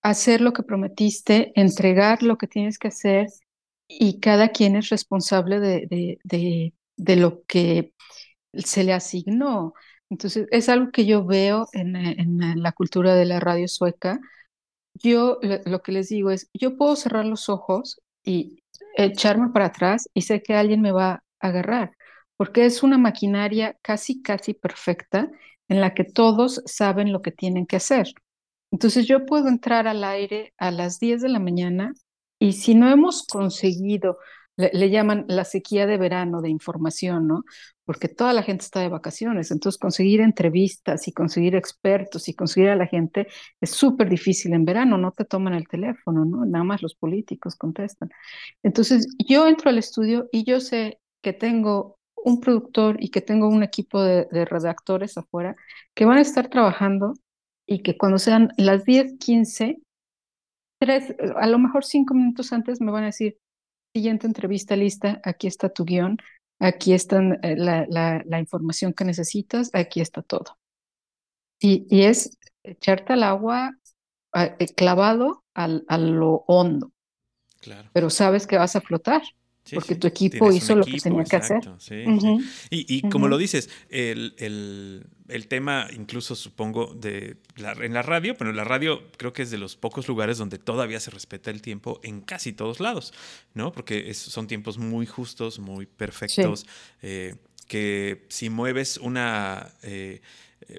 [0.02, 3.28] hacer lo que prometiste, entregar lo que tienes que hacer
[3.88, 5.86] y cada quien es responsable de,
[6.24, 7.94] de, de, lo que
[8.54, 9.74] se le asignó.
[10.10, 14.20] Entonces, es algo que yo veo en, en, la cultura de la radio sueca.
[14.94, 18.62] Yo lo que les digo es, yo puedo cerrar los ojos y
[18.96, 21.92] echarme para atrás y sé que alguien me va a agarrar
[22.42, 25.30] porque es una maquinaria casi, casi perfecta
[25.68, 28.08] en la que todos saben lo que tienen que hacer.
[28.72, 31.92] Entonces yo puedo entrar al aire a las 10 de la mañana
[32.38, 34.18] y si no hemos conseguido,
[34.56, 37.44] le, llaman la sequía de verano de información, ¿no?
[37.84, 42.70] Porque toda la gente está de vacaciones, entonces conseguir entrevistas y conseguir expertos y conseguir
[42.70, 43.28] a la gente
[43.60, 46.44] es súper difícil en verano, no te toman el teléfono, ¿no?
[46.44, 48.10] Nada más los políticos contestan.
[48.62, 53.48] Entonces yo entro al estudio y yo sé que tengo un productor y que tengo
[53.48, 55.56] un equipo de, redactores afuera
[55.94, 57.14] que van a estar trabajando
[57.66, 59.78] y que cuando sean las 10, 15,
[60.78, 63.38] tres, a lo mejor cinco minutos antes me van a decir,
[63.94, 66.18] siguiente entrevista lista, aquí está tu guion,
[66.58, 70.58] aquí está eh, la, la, información que necesitas, aquí está todo.
[71.60, 73.76] Y, y es echarte al agua
[74.34, 76.90] eh, clavado al, a lo hondo.
[77.60, 77.88] Claro.
[77.92, 79.22] Pero sabes que vas a flotar
[79.74, 81.60] porque tu equipo hizo lo que tenía que hacer.
[82.70, 85.06] Y, como lo dices, el, el,
[85.48, 89.76] tema, incluso supongo, de en la radio, pero la radio creo que es de los
[89.76, 93.12] pocos lugares donde todavía se respeta el tiempo en casi todos lados,
[93.54, 93.72] ¿no?
[93.72, 96.66] Porque son tiempos muy justos, muy perfectos,
[97.02, 100.20] eh, que si mueves una, eh,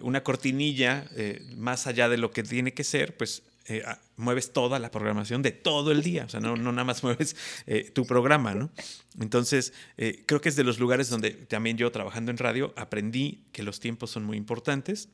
[0.01, 3.83] una cortinilla eh, más allá de lo que tiene que ser, pues eh,
[4.17, 7.35] mueves toda la programación de todo el día, o sea, no, no nada más mueves
[7.65, 8.71] eh, tu programa, ¿no?
[9.19, 13.45] Entonces, eh, creo que es de los lugares donde también yo trabajando en radio aprendí
[13.51, 15.09] que los tiempos son muy importantes,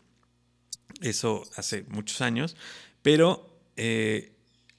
[1.01, 2.55] eso hace muchos años,
[3.01, 3.45] pero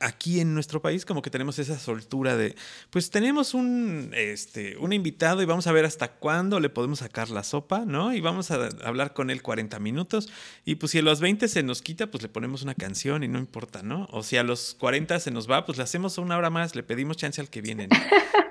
[0.00, 2.56] aquí en nuestro país como que tenemos esa soltura de,
[2.88, 7.28] pues tenemos un, este, un invitado y vamos a ver hasta cuándo le podemos sacar
[7.28, 8.12] la sopa, ¿no?
[8.14, 10.28] Y vamos a hablar con él 40 minutos
[10.64, 13.28] y pues si a los 20 se nos quita, pues le ponemos una canción y
[13.28, 14.08] no importa, ¿no?
[14.10, 16.82] O si a los 40 se nos va, pues le hacemos una hora más, le
[16.82, 17.88] pedimos chance al que viene.
[17.88, 17.98] ¿no?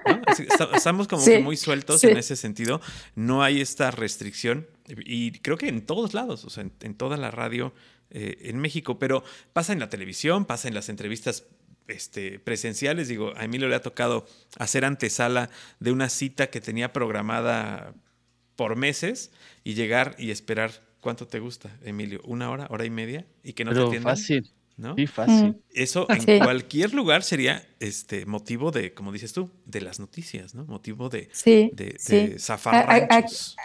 [0.75, 2.79] Estamos como que muy sueltos en ese sentido,
[3.15, 7.31] no hay esta restricción y creo que en todos lados, o sea, en toda la
[7.31, 7.73] radio
[8.11, 11.45] eh, en México, pero pasa en la televisión, pasa en las entrevistas
[11.87, 13.07] este, presenciales.
[13.07, 14.25] Digo, a Emilio le ha tocado
[14.57, 17.93] hacer antesala de una cita que tenía programada
[18.55, 19.31] por meses
[19.63, 20.71] y llegar y esperar.
[21.01, 22.19] ¿Cuánto te gusta, Emilio?
[22.25, 23.25] ¿Una hora, hora y media?
[23.41, 24.17] Y que no te Pero atiendan.
[24.17, 24.95] fácil, ¿no?
[24.97, 25.55] sí, fácil.
[25.73, 26.39] Eso Ah, en sí.
[26.39, 30.65] cualquier lugar sería este motivo de, como dices tú, de las noticias, ¿no?
[30.65, 32.15] Motivo de, Sí, de, sí.
[32.15, 33.55] de A- a- zafarranchos.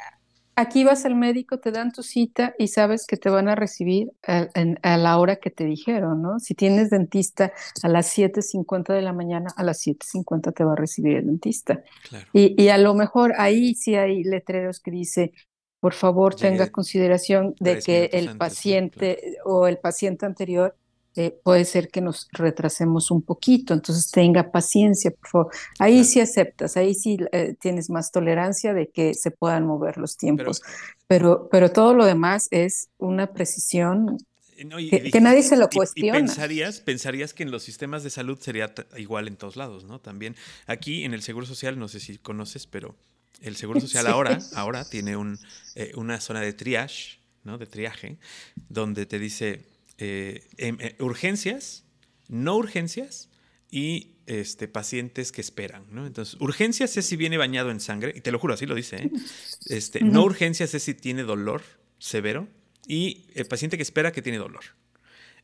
[0.56, 4.12] Aquí vas al médico, te dan tu cita y sabes que te van a recibir
[4.26, 6.38] a, en- a la hora que te dijeron, ¿no?
[6.38, 10.76] Si tienes dentista a las 7.50 de la mañana, a las 7.50 te va a
[10.76, 11.82] recibir el dentista.
[12.08, 12.26] Claro.
[12.32, 15.32] Y, y a lo mejor ahí sí hay letreros que dice,
[15.80, 20.76] por favor, tenga consideración de que el paciente o el paciente anterior
[21.16, 25.52] eh, puede ser que nos retrasemos un poquito, entonces tenga paciencia, por favor.
[25.78, 26.08] Ahí Claro.
[26.08, 30.62] sí aceptas, ahí sí eh, tienes más tolerancia de que se puedan mover los tiempos,
[31.06, 34.18] pero, pero todo lo demás es una precisión
[34.56, 36.18] eh, no, y- que, y- que nadie se lo y- Y, cuestiona.
[36.18, 40.00] pensarías, pensarías que en los sistemas de salud sería igual en todos lados, ¿no?
[40.00, 42.94] También aquí en el Seguro Social, no sé si conoces, pero
[43.40, 44.10] el Seguro Social Sí.
[44.12, 45.38] ahora, ahora tiene un,
[45.74, 47.58] eh, una zona de triage, ¿no?
[47.58, 48.16] De triaje,
[48.68, 49.64] donde te dice
[49.98, 51.84] eh, em- eh, urgencias,
[52.28, 53.28] no urgencias
[53.70, 56.06] y este, pacientes que esperan, ¿no?
[56.06, 58.96] Entonces, urgencias es si viene bañado en sangre, y te lo juro, así lo dice,
[58.96, 59.10] ¿eh?
[59.68, 61.62] Este, No urgencias es si tiene dolor
[61.98, 62.48] severo
[62.86, 64.62] y el paciente que espera que tiene dolor.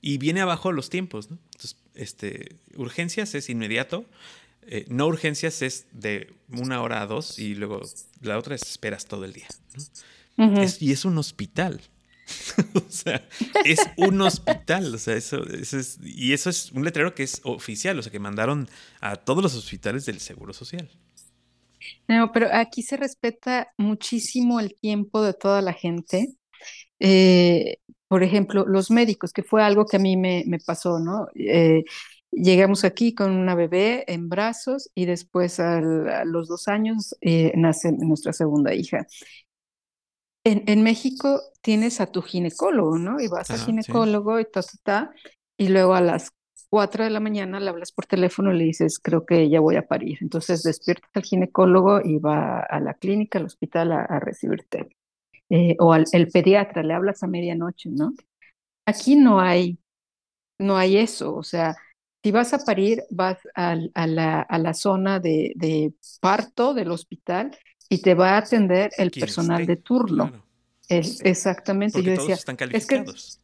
[0.01, 1.39] Y viene abajo los tiempos, ¿no?
[1.53, 4.07] Entonces, este, urgencias es inmediato,
[4.63, 7.83] eh, no urgencias es de una hora a dos y luego
[8.23, 9.49] la otra es esperas todo el día.
[10.37, 10.47] ¿no?
[10.53, 10.61] Ujú.
[10.63, 11.81] Es- y es un hospital.
[12.75, 13.27] o sea,
[13.65, 14.95] es un hospital.
[14.95, 18.19] O sea, eso, es, y eso es un letrero que es oficial, o sea, que
[18.19, 18.69] mandaron
[19.01, 20.89] a todos los hospitales del Seguro Social.
[22.09, 26.35] No, pero aquí se respeta muchísimo el tiempo de toda la gente.
[26.99, 31.29] Eh, por ejemplo, los médicos, que fue algo que a mí me, pasó, ¿no?
[31.35, 31.85] Eh,
[32.33, 35.81] llegamos aquí con una bebé en brazos y después a
[36.25, 39.07] los dos años eh, nace nuestra segunda hija.
[40.45, 43.21] En, en México tienes a tu ginecólogo, ¿no?
[43.21, 43.93] Y vas al sí.
[43.99, 45.11] ginecólogo y ta, ta, ta,
[45.57, 46.31] y luego a las
[46.71, 49.77] 4 de la mañana le hablas por teléfono y le dices, creo que ya voy
[49.77, 50.19] a parir.
[50.23, 54.89] Entonces despiertas al ginecólogo y va a la clínica, al hospital a, a recibirte.
[55.51, 58.15] Eh, o al el pediatra, le hablas a medianoche, ¿no?
[58.87, 59.79] Aquí no hay,
[60.59, 61.35] no hay eso.
[61.37, 61.77] O sea,
[62.23, 66.91] si vas a parir, vas al- a, la, a la zona de, de parto del
[66.91, 67.57] hospital
[67.91, 70.29] y te va a atender el personal esté, de turno.
[70.29, 70.45] claro.
[70.89, 71.95] Es, exactamente.
[71.95, 73.41] Porque Yo todos decía, están es que calificados.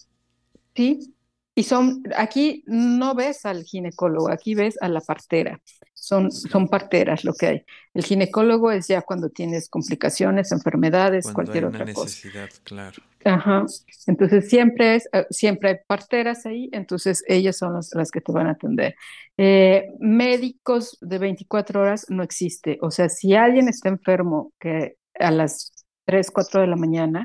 [0.74, 1.14] Sí,
[1.54, 5.60] y son, aquí no ves al ginecólogo, aquí ves a la partera.
[5.98, 7.64] Son, son parteras lo que hay.
[7.94, 12.04] El ginecólogo es ya cuando tienes complicaciones, enfermedades, Cuando cualquier hay una otra cosa.
[12.04, 13.02] necesidad, claro.
[13.24, 13.64] Ajá.
[14.06, 18.30] Entonces siempre es, eh, siempre hay parteras ahí, entonces ellas son las, las que te
[18.32, 18.94] van a atender.
[19.36, 22.78] Eh, médicos de 24 horas no existe.
[22.82, 25.72] O sea, si alguien está enfermo que a las
[26.04, 27.24] 3, 4 de la mañana,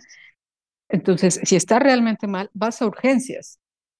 [0.90, 3.60] entonces si está realmente mal, vas a urgencias.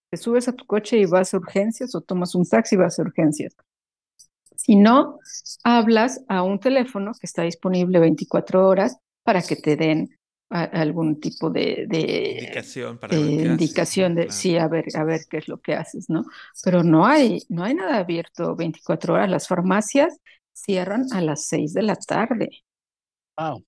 [0.10, 3.00] Te subes a tu coche y vas a urgencias o tomas un taxi y vas
[3.00, 3.56] a urgencias.
[4.64, 5.20] Si no,
[5.64, 10.10] hablas a un teléfono que está disponible 24 horas para que te den
[10.50, 14.06] a- algún tipo de, de- Indicación para de ver qué haces, ¿no?
[14.06, 14.32] indicación de Claro.
[14.32, 16.24] sí, a ver, a ver qué es lo que haces, ¿no?
[16.64, 19.30] Pero no hay, no hay nada abierto 24 horas.
[19.30, 20.18] Las farmacias
[20.54, 22.50] cierran a las 6 de la tarde
[23.38, 23.64] Wow,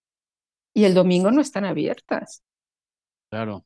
[0.74, 2.44] y el domingo no están abiertas.
[3.30, 3.66] claro.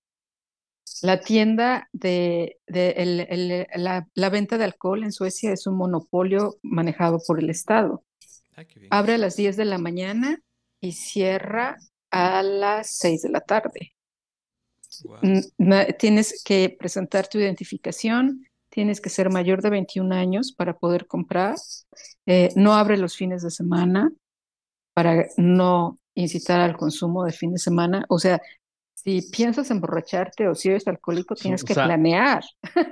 [1.01, 5.77] La tienda de, de el- el- la, la venta de alcohol en Suecia es un
[5.77, 8.03] monopolio manejado por el Estado.
[8.75, 8.89] Bien.
[8.91, 10.39] Abre a las 10 de la mañana
[10.81, 11.77] y cierra
[12.11, 13.93] a las 6 de la tarde.
[15.99, 21.55] Tienes que presentar tu identificación, tienes que ser mayor de 21 años para poder comprar.
[22.25, 24.11] Eh, no abre los fines de semana
[24.93, 28.05] para no incitar al consumo de fin de semana.
[28.09, 28.41] O sea,
[28.97, 32.43] si piensas emborracharte o si eres alcohólico, tienes o que sea, planear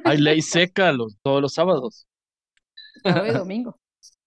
[0.04, 2.08] Hay ley seca los, todos los sábados.
[3.04, 3.80] sábado y domingo.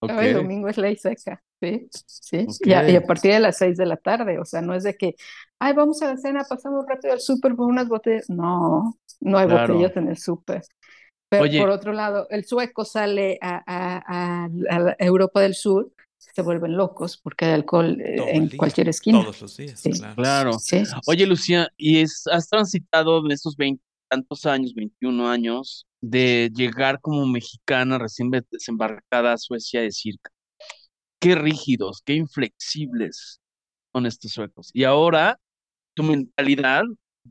[0.06, 0.36] Sábado y Ok.
[0.42, 1.42] domingo es ley seca.
[1.60, 2.46] Sí, sí.
[2.64, 4.84] Y a, y a partir de las 6 de la tarde, o sea, no es
[4.84, 5.14] de que,
[5.58, 8.28] ay, vamos a la cena, pasamos rápido al súper por unas botellas.
[8.30, 9.74] No, no hay Claro.
[9.74, 10.62] botellas en el súper.
[11.28, 11.60] Pero Oye.
[11.60, 15.90] por otro lado, el sueco sale a, a- a- Europa del Sur,
[16.38, 19.20] se vuelven locos porque hay alcohol eh, Todo en día, cualquier esquina.
[19.22, 19.90] Todos los días, Sí.
[19.90, 20.14] claro.
[20.14, 20.52] Claro.
[20.60, 20.84] Sí.
[21.08, 27.26] Oye, Lucía, y es, has transitado en estos veintitantos años, 21 años, de llegar como
[27.26, 30.14] mexicana recién desembarcada a Suecia y decir,
[31.18, 33.40] qué rígidos, qué inflexibles
[33.92, 34.70] son estos suecos.
[34.72, 35.40] Y ahora
[35.94, 36.82] tu mentalidad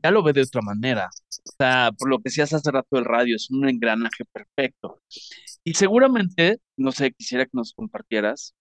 [0.02, 1.08] ya lo ve de otra manera.
[1.46, 5.00] O sea, por lo que decías hace rato el radio, es un engranaje perfecto.
[5.64, 8.54] Y seguramente, no sé, quisiera que nos compartieras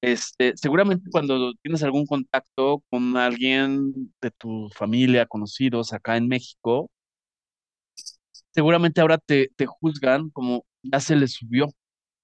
[0.00, 6.90] Este, seguramente cuando tienes algún contacto con alguien de tu familia, conocidos acá en México,
[8.50, 11.68] seguramente ahora te, te juzgan como ya se le subió,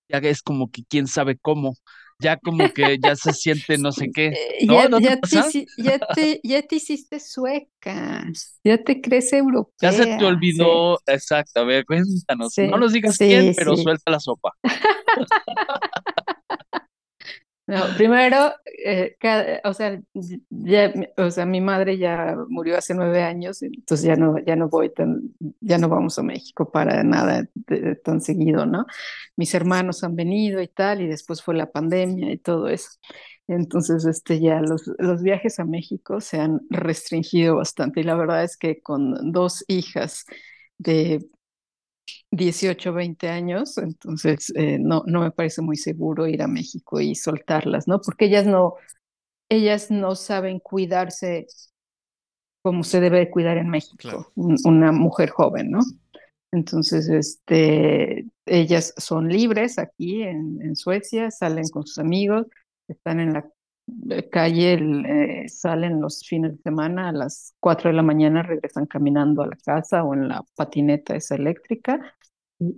[0.09, 1.75] ya es como que quién sabe cómo,
[2.21, 4.39] ya como que ya se siente no sé qué.
[4.61, 4.75] ¿No?
[4.75, 8.25] Ya, ¿No te ya, te, ya, te, ya te hiciste sueca,
[8.65, 9.33] ya te crees
[9.81, 13.53] Ya se te europea, sí, olvidó, exacto, a ver, cuéntanos, no sí, nos digas quién,
[13.53, 13.77] sí, pero sí.
[13.77, 14.53] suelta la sopa.
[17.67, 18.53] No, primero,
[18.85, 19.99] eh, cada- o sea,
[20.51, 24.69] ya, o sea, mi madre ya murió hace nueve años, entonces ya no, ya no
[24.69, 28.85] voy tan, ya no vamos a México para nada de- tan seguido, ¿no?
[29.37, 32.91] Mis hermanos han venido y tal, y después fue la pandemia y todo eso.
[33.49, 38.45] Entonces, este, ya los, los viajes a México se han restringido bastante, y la verdad
[38.45, 40.27] es que con dos hijas
[40.79, 41.27] de
[42.37, 47.15] 18, 20 años, entonces eh, no, no me parece muy seguro ir a México y
[47.15, 48.01] soltarlas, ¿no?
[48.01, 48.75] Porque ellas no,
[49.49, 51.47] ellas no saben cuidarse
[52.63, 54.33] como se debe de cuidar en México, Claro.
[54.37, 55.81] una mujer joven, ¿no?
[56.53, 62.47] Entonces, este, ellas son libres aquí en, en Suecia, salen con sus amigos,
[62.89, 63.47] están en la
[64.11, 64.75] eh, calle,
[65.45, 69.49] eh, salen los fines de semana a las 4 de la mañana, regresan caminando a
[69.49, 72.15] la casa o en la patineta esa eléctrica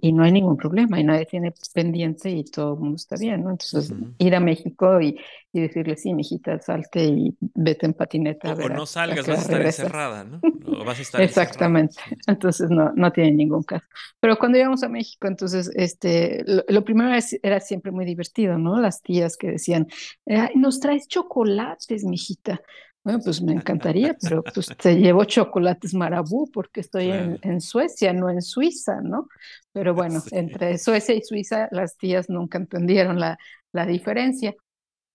[0.01, 3.16] y, y no hay ningún problema y nadie tiene pendiente y todo el mundo está
[3.16, 3.51] bien, ¿no?
[3.51, 4.14] Entonces, Ujú.
[4.18, 5.18] ir a México y,
[5.53, 8.87] y decirle, sí, mijita, salte y vete en patineta O, a o ver a- no
[8.87, 9.87] salgas, vas a estar regresas.
[9.87, 10.39] encerrada, ¿no?
[10.64, 11.22] O vas a estar.
[11.22, 11.95] Exactamente.
[12.05, 12.16] Sí.
[12.26, 13.87] Entonces no, no tiene ningún caso.
[14.20, 18.59] Pero cuando llegamos a México, entonces, este, lo, lo primero es- era siempre muy divertido,
[18.59, 18.78] ¿no?
[18.80, 19.87] Las tías que decían,
[20.26, 22.61] "Ay, nos traes chocolates, mijita.
[23.07, 27.40] Bueno, pues me encantaría, pero pues te llevo chocolates Marabú porque estoy en, Claro.
[27.42, 29.28] en Suecia, no en Suiza, ¿no?
[29.72, 30.30] Pero bueno, Sí.
[30.32, 33.38] entre Suecia y Suiza, las tías nunca entendieron la,
[33.72, 34.54] la diferencia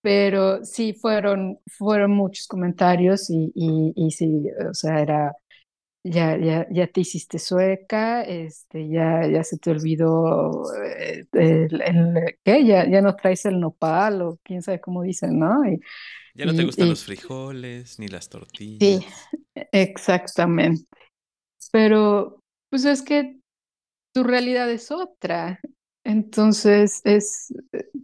[0.01, 5.33] pero sí fueron, fueron muchos comentarios y, y, y sí, o sea, era,
[6.03, 12.37] ya, ya, ya te hiciste sueca, este, ya, ya se te olvidó, eh, el, el-
[12.43, 12.65] ¿qué?
[12.65, 15.65] Ya, ya no traes el nopal o quién sabe cómo dicen, ¿no?
[15.65, 15.79] Y,
[16.35, 19.05] Ya no te y, gustan y los frijoles ni las sí, tortillas.
[19.71, 20.85] exactamente.
[21.71, 23.37] Pero, pues es que
[24.13, 25.59] tu realidad es otra.
[26.03, 27.53] Entonces, es,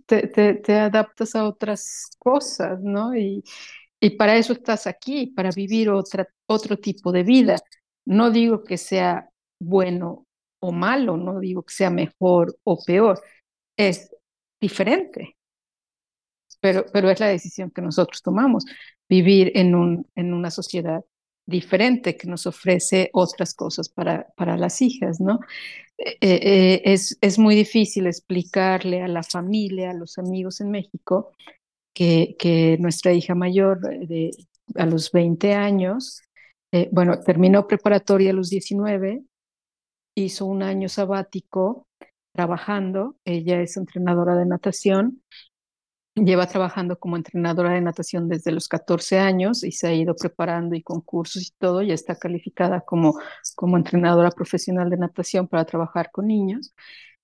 [0.05, 3.15] te, te, te adaptas a otras cosas, ¿no?
[3.15, 3.43] Y,
[3.99, 7.57] y para eso estás aquí, para vivir otra, otro tipo de vida.
[8.05, 10.25] No digo que sea bueno
[10.61, 13.21] o malo, no digo que sea mejor o peor,
[13.77, 14.11] es
[14.61, 15.36] diferente,
[16.59, 18.65] pero, pero es la decisión que nosotros tomamos,
[19.09, 21.03] vivir en, un, en una sociedad
[21.45, 25.39] diferente que nos ofrece otras cosas para, para las hijas, ¿no?
[25.97, 31.31] Eh, eh, es, es muy difícil explicarle a la familia, a los amigos en México,
[31.93, 34.31] que, que nuestra hija mayor de,
[34.75, 36.21] a los 20 años,
[36.71, 39.23] eh, bueno, terminó preparatoria a los 19,
[40.15, 41.87] hizo un año sabático
[42.33, 45.23] trabajando, ella es entrenadora de natación,
[46.25, 50.75] lleva trabajando como entrenadora de natación desde los 14 años y se ha ido preparando
[50.75, 53.19] y con cursos y todo, ya está calificada como,
[53.55, 56.73] como entrenadora profesional de natación para trabajar con niños.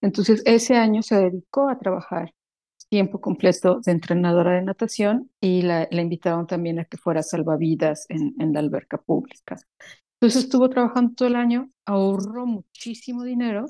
[0.01, 2.33] Entonces, ese año se dedicó a trabajar
[2.89, 8.05] tiempo completo de entrenadora de natación y la, la invitaron también a que fuera salvavidas
[8.09, 9.57] en, en la alberca pública.
[10.19, 13.65] Entonces estuvo trabajando todo el año, ahorró muchísimo dinero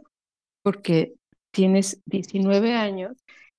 [0.62, 1.16] porque
[1.52, 3.14] tienes 19 años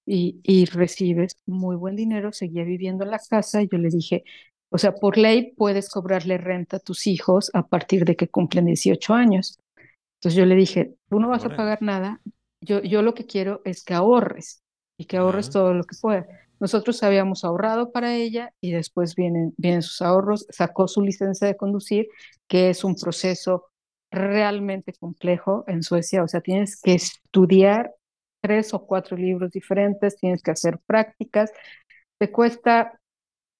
[0.06, 4.24] y, y recibes muy buen dinero, seguía viviendo en la casa y yo le dije,
[4.70, 8.66] o sea, por ley puedes cobrarle renta a tus hijos a partir de que cumplen
[8.66, 9.58] 18 años.
[10.16, 12.20] Entonces yo le dije, tú no vas a pagar nada,
[12.60, 14.62] yo, yo lo que quiero es que ahorres
[14.98, 16.26] y que ahorres todo lo que puedas.
[16.60, 21.56] Nosotros habíamos ahorrado para ella y después vienen, vienen sus ahorros, sacó su licencia de
[21.56, 22.08] conducir,
[22.48, 23.66] que es un proceso
[24.10, 27.92] realmente complejo en Suecia, o sea, tienes que estudiar
[28.44, 31.50] tres o cuatro libros diferentes, tienes que hacer prácticas,
[32.18, 33.00] te cuesta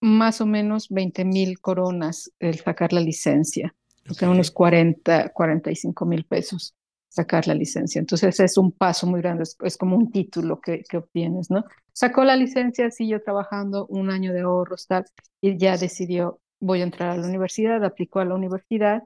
[0.02, 3.74] más o menos 20 mil coronas el sacar la licencia,
[4.10, 6.74] o sea, unos 40, 45 mil pesos
[7.08, 7.98] sacar la licencia.
[7.98, 11.64] Entonces es un paso muy grande, es, es como un título que, que obtienes, ¿no?
[11.94, 15.06] Sacó la licencia, siguió trabajando un año de ahorros, tal,
[15.40, 19.04] y ya decidió, voy a entrar a la universidad, aplicó a la universidad,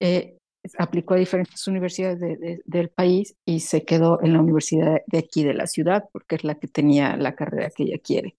[0.00, 0.36] eh,
[0.78, 5.18] aplicó a diferentes universidades de- de- del país y se quedó en la universidad de
[5.18, 8.36] aquí de la ciudad, porque es la que tenía la carrera que ella quiere.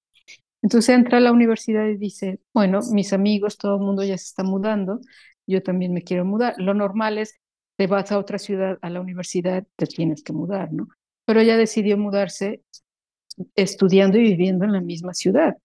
[0.61, 4.25] Entonces entra a la universidad y dice, bueno, mis amigos, todo el mundo ya se
[4.25, 4.99] está mudando,
[5.47, 6.55] yo también me quiero mudar.
[6.57, 7.35] Lo normal es,
[7.77, 10.87] te vas a otra ciudad, a la universidad, te tienes que mudar, ¿no?
[11.25, 12.63] Pero ella decidió mudarse
[13.55, 15.57] estudiando y viviendo en la misma ciudad.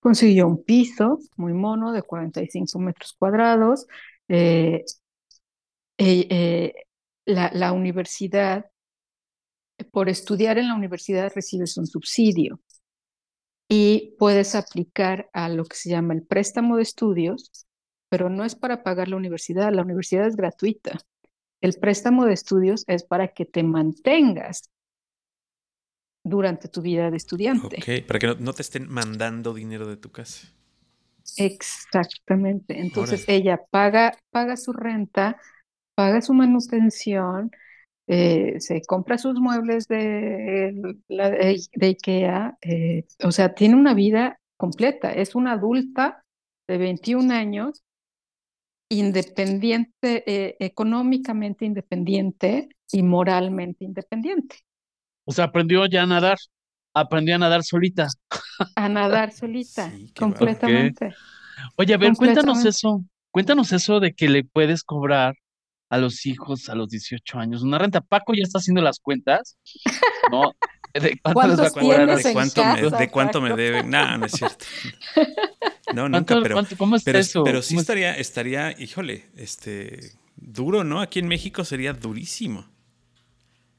[0.00, 3.86] Consiguió un piso muy mono de 45 metros cuadrados.
[4.28, 4.84] Eh,
[6.00, 6.74] eh, eh,
[7.26, 8.70] la, la universidad,
[9.92, 12.58] por estudiar en la universidad recibes un subsidio
[13.68, 17.66] y puedes aplicar a lo que se llama el préstamo de estudios,
[18.08, 20.98] pero no es para pagar la universidad, la universidad es gratuita.
[21.60, 24.70] El préstamo de estudios es para que te mantengas
[26.24, 27.76] durante tu vida de estudiante.
[27.76, 30.48] Ok, para que no, te estén mandando dinero de tu casa.
[31.36, 32.80] Exactamente.
[32.80, 35.38] Entonces ella paga, paga su renta,
[35.94, 37.50] paga su manutención,
[38.06, 40.72] eh, se compra sus muebles de,
[41.08, 45.12] de, IKEA, eh, o sea, tiene una vida completa.
[45.12, 46.24] Es una adulta
[46.66, 47.84] de 21 años
[48.90, 54.56] independiente, eh, económicamente independiente y moralmente independiente.
[55.24, 56.38] O sea, aprendió ya a nadar,
[56.92, 58.08] aprendió a nadar solita.
[58.74, 61.14] A nadar solita, completamente.
[61.76, 65.34] Oye, a ver, cuéntanos eso, cuéntanos eso de que le puedes cobrar
[65.90, 68.00] a los hijos a los 18 años una renta.
[68.00, 69.58] Paco ya está haciendo las cuentas,
[70.30, 70.54] ¿no?
[70.94, 72.22] ¿De cuánto les va a cobrar?
[72.22, 73.90] ¿De cuánto, me, ¿De cuánto me deben?
[73.90, 74.64] No, no es cierto.
[75.92, 77.42] No, nunca, pero, ¿cómo es pero, eso?
[77.42, 81.00] pero sí estaría, estaría, híjole, este, duro, ¿no?
[81.00, 82.64] Aquí en México sería durísimo.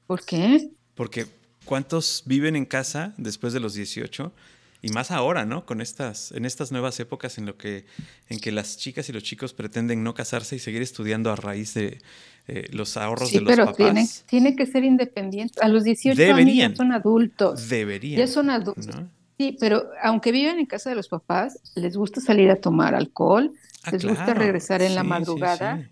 [0.08, 0.72] ¿Por qué?
[0.94, 1.28] Porque
[1.64, 4.34] ¿cuántos viven en casa después de los 18?
[4.82, 5.66] Y más ahora, ¿no?
[5.66, 7.86] Con estas, en estas nuevas épocas en lo que,
[8.30, 11.76] en que las chicas y los chicos pretenden no casarse y seguir estudiando a raíz
[11.76, 12.02] de
[12.48, 13.78] eh, los ahorros de los pero papás.
[13.78, 15.60] Tiene, tiene que ser independiente.
[15.62, 17.70] A los 18 años ya son adultos.
[17.70, 18.20] Deberían.
[18.20, 18.96] Ya son adultos.
[19.38, 23.54] Sí, pero aunque viven en casa de los papás, les gusta salir a tomar alcohol,
[23.84, 25.90] ah, les gusta regresar en la madrugada,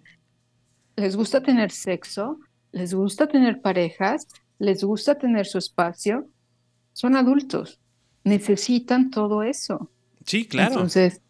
[0.95, 2.39] les gusta tener sexo,
[2.71, 4.27] les gusta tener parejas,
[4.59, 6.27] les gusta tener su espacio.
[6.93, 7.79] Son adultos,
[8.29, 9.89] necesitan todo eso.
[10.25, 10.73] Sí, claro.
[10.73, 11.21] Entonces,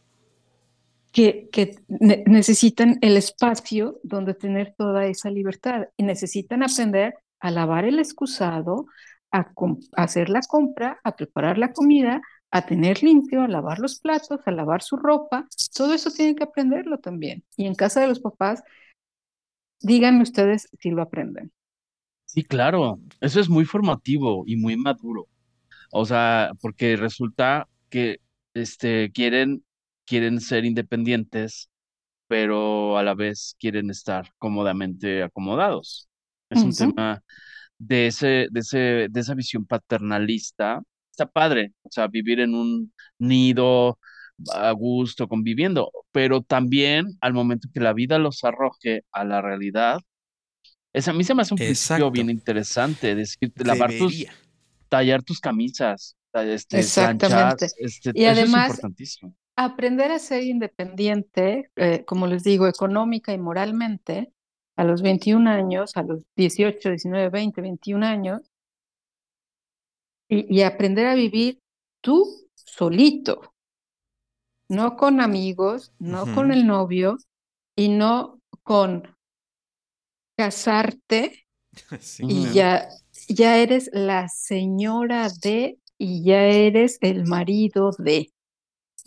[1.11, 7.85] que, que necesitan el espacio donde tener toda esa libertad y necesitan aprender a lavar
[7.85, 8.85] el excusado,
[9.31, 9.51] a,
[9.93, 12.21] hacer la compra, a preparar la comida,
[12.51, 15.47] a tener limpio, a lavar los platos, a lavar su ropa.
[15.75, 17.43] Todo eso tienen que aprenderlo también.
[17.55, 18.63] Y en casa de los papás,
[19.81, 21.51] díganme ustedes si lo aprenden.
[22.25, 25.27] Sí, claro, eso es muy formativo y muy maduro.
[25.91, 28.19] O sea, porque resulta que
[28.53, 29.63] este, quieren,
[30.05, 31.69] quieren ser independientes,
[32.27, 36.07] pero a la vez quieren estar cómodamente acomodados.
[36.49, 37.23] Es un tema
[37.77, 40.81] de, ese, de, ese, de esa visión paternalista,
[41.11, 43.99] está padre, o sea, vivir en un nido
[44.53, 49.99] a gusto, conviviendo, pero también al momento que la vida los arroje a la realidad,
[50.93, 54.25] es, a mí se me hace un principio bien interesante, decir, lavar tus,
[54.89, 57.67] tallar tus camisas, este, Exactamente.
[57.77, 59.35] este, y además, es importantísimo.
[59.55, 64.31] aprender a ser independiente, eh, como les digo, económica y moralmente,
[64.75, 68.41] a los 21 años, a los 18, 19, 20, 21 años,
[70.31, 71.59] y, aprender a vivir
[72.01, 72.23] tú
[72.53, 73.53] solito,
[74.69, 77.17] no con amigos, no con el novio
[77.75, 79.15] y no con
[80.37, 81.47] casarte
[82.19, 82.87] y ya,
[83.29, 88.31] ya eres la señora de y ya eres el marido de.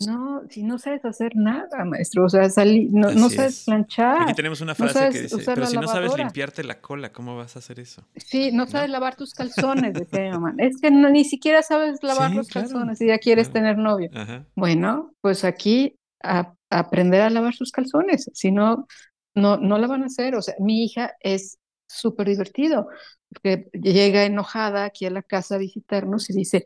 [0.05, 2.49] No, si no sabes hacer nada, maestro, o sea,
[2.89, 4.23] no, no sabes planchar.
[4.23, 7.55] Aquí tenemos una frase que dice, pero si no sabes limpiarte la cola, ¿cómo vas
[7.55, 8.03] a hacer eso?
[8.15, 10.55] Sí, no sabes lavar tus calzones, decía mi mamá.
[10.57, 14.09] Es que ni siquiera sabes lavar los calzones y ya quieres tener novio.
[14.55, 18.87] Bueno, pues aquí a, aprender a lavar sus calzones, si no,
[19.35, 20.35] no, no la van a hacer.
[20.35, 22.87] O sea, mi hija es súper divertido,
[23.29, 26.65] porque llega enojada aquí a la casa a visitarnos y dice,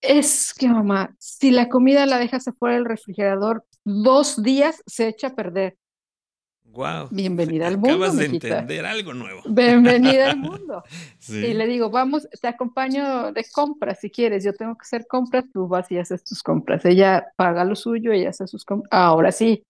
[0.00, 5.28] es que mamá, si la comida la dejas afuera del refrigerador, dos días se echa
[5.28, 5.76] a perder.
[6.74, 7.08] Wow.
[7.10, 8.04] Bienvenida al mundo.
[8.04, 9.42] Acabas de entender algo nuevo.
[9.46, 10.82] Bienvenida al mundo.
[11.28, 14.42] Y le digo, vamos, te acompaño de compras si quieres.
[14.42, 16.84] Yo tengo que hacer compras, tú vas y haces tus compras.
[16.84, 18.88] Ella paga lo suyo, ella hace sus compras.
[18.92, 19.62] Ahora sí.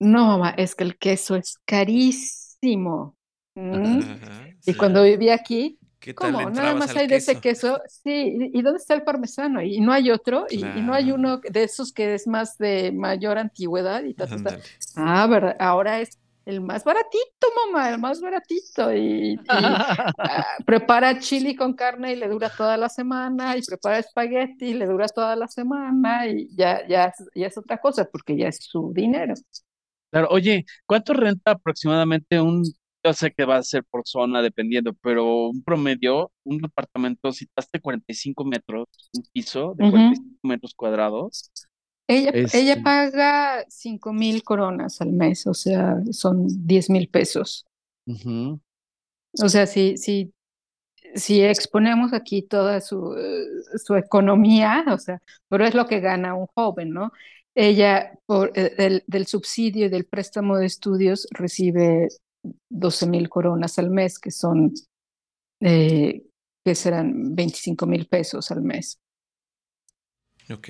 [0.00, 3.17] No, mamá, es que el queso es carísimo.
[3.58, 4.00] ¿Mm?
[4.64, 5.78] y cuando viví aquí,
[6.14, 6.48] ¿Cómo?
[6.50, 7.80] Nada más hay de ese queso.
[7.88, 9.60] Sí, ¿y dónde está el parmesano?
[9.62, 13.38] Y no hay otro, y, no hay uno de esos que es más de mayor
[13.38, 14.28] antigüedad y tal,
[14.96, 18.94] Ah, verdad, ahora es el más baratito, mamá, el más baratito.
[18.94, 20.12] Y, ah,
[20.64, 24.86] prepara chili con carne y le dura toda la semana, y prepara espagueti y le
[24.86, 28.92] dura toda la semana, y ya, ya, ya es otra cosa, porque ya es su
[28.94, 29.34] dinero.
[30.10, 32.64] Claro, oye, ¿cuánto renta aproximadamente un
[33.08, 37.46] yo sé que va a ser por zona dependiendo, pero un promedio, un departamento, si
[37.46, 41.50] citaste 45 metros, un piso de 45 metros cuadrados.
[42.06, 47.66] Ella, ella paga 5 mil coronas al mes, o sea, son 10 mil pesos.
[49.42, 50.32] O sea, si, si,
[51.14, 53.14] si exponemos aquí toda su,
[53.84, 57.12] su economía, o sea, pero es lo que gana un joven, ¿no?
[57.54, 62.08] Ella, por el, del subsidio y del préstamo de estudios, recibe
[62.68, 64.72] 12 mil coronas al mes, que son,
[65.60, 66.22] eh,
[66.64, 69.00] que serán 25 mil pesos al mes.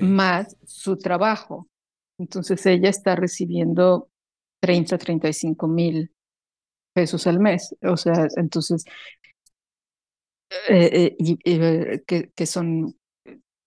[0.00, 1.68] Más su trabajo.
[2.18, 4.10] Entonces ella está recibiendo
[4.60, 6.12] 30, 35 mil
[6.92, 7.76] pesos al mes.
[7.82, 8.84] O sea, entonces,
[10.68, 12.96] eh, eh, que, que, son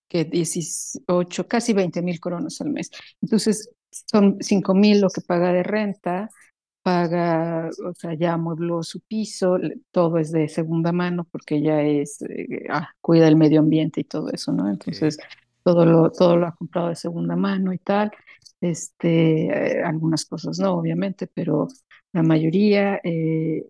[0.10, 2.90] que 18, casi 20 mil coronas al mes.
[3.22, 6.30] Entonces, son 5 mil lo que paga de renta,
[6.82, 9.58] paga, o sea, ya amuebló su piso,
[9.92, 14.04] todo es de segunda mano porque ella es, eh, ah, cuida el medio ambiente y
[14.04, 14.70] todo eso, ¿no?
[14.70, 15.18] Entonces,
[15.64, 18.12] todo, lo, todo lo ha comprado de segunda mano y tal.
[18.60, 21.68] Este, eh, algunas cosas no, obviamente, pero
[22.14, 23.66] la mayoría, eh,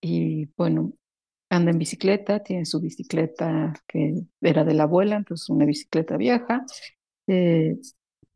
[0.00, 0.92] y, bueno,
[1.48, 6.64] anda en bicicleta, tiene su bicicleta que era de la abuela, entonces una bicicleta vieja.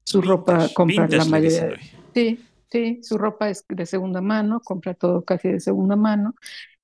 [0.05, 1.77] su ropa compra la mayoría.
[2.13, 2.39] Sí,
[2.71, 6.35] Sí, su ropa es de segunda mano, compra todo casi de segunda mano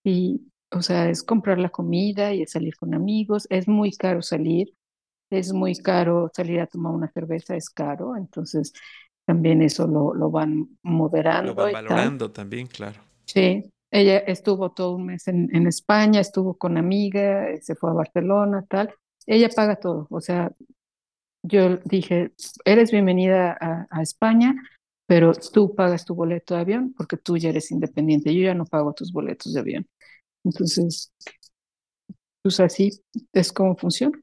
[0.04, 3.46] y, o sea, es comprar la comida y es salir con amigos.
[3.50, 4.72] Es muy caro salir,
[5.30, 8.72] es muy caro salir a tomar una cerveza, es caro, entonces
[9.26, 11.52] también eso lo, lo van moderando.
[11.52, 13.00] Lo van valorando también, claro.
[13.26, 17.94] Sí, ella estuvo todo un mes en, en España, estuvo con amiga, se fue a
[17.94, 18.92] Barcelona, tal.
[19.26, 20.52] Ella paga todo, o sea,
[21.42, 22.32] yo dije,
[22.64, 24.54] eres bienvenida a, a España,
[25.10, 28.32] pero tú pagas tu boleto de avión porque tú ya eres independiente.
[28.32, 29.88] Yo ya no pago tus boletos de avión.
[30.44, 31.12] Entonces,
[32.40, 33.02] pues así
[33.32, 34.22] es como funciona.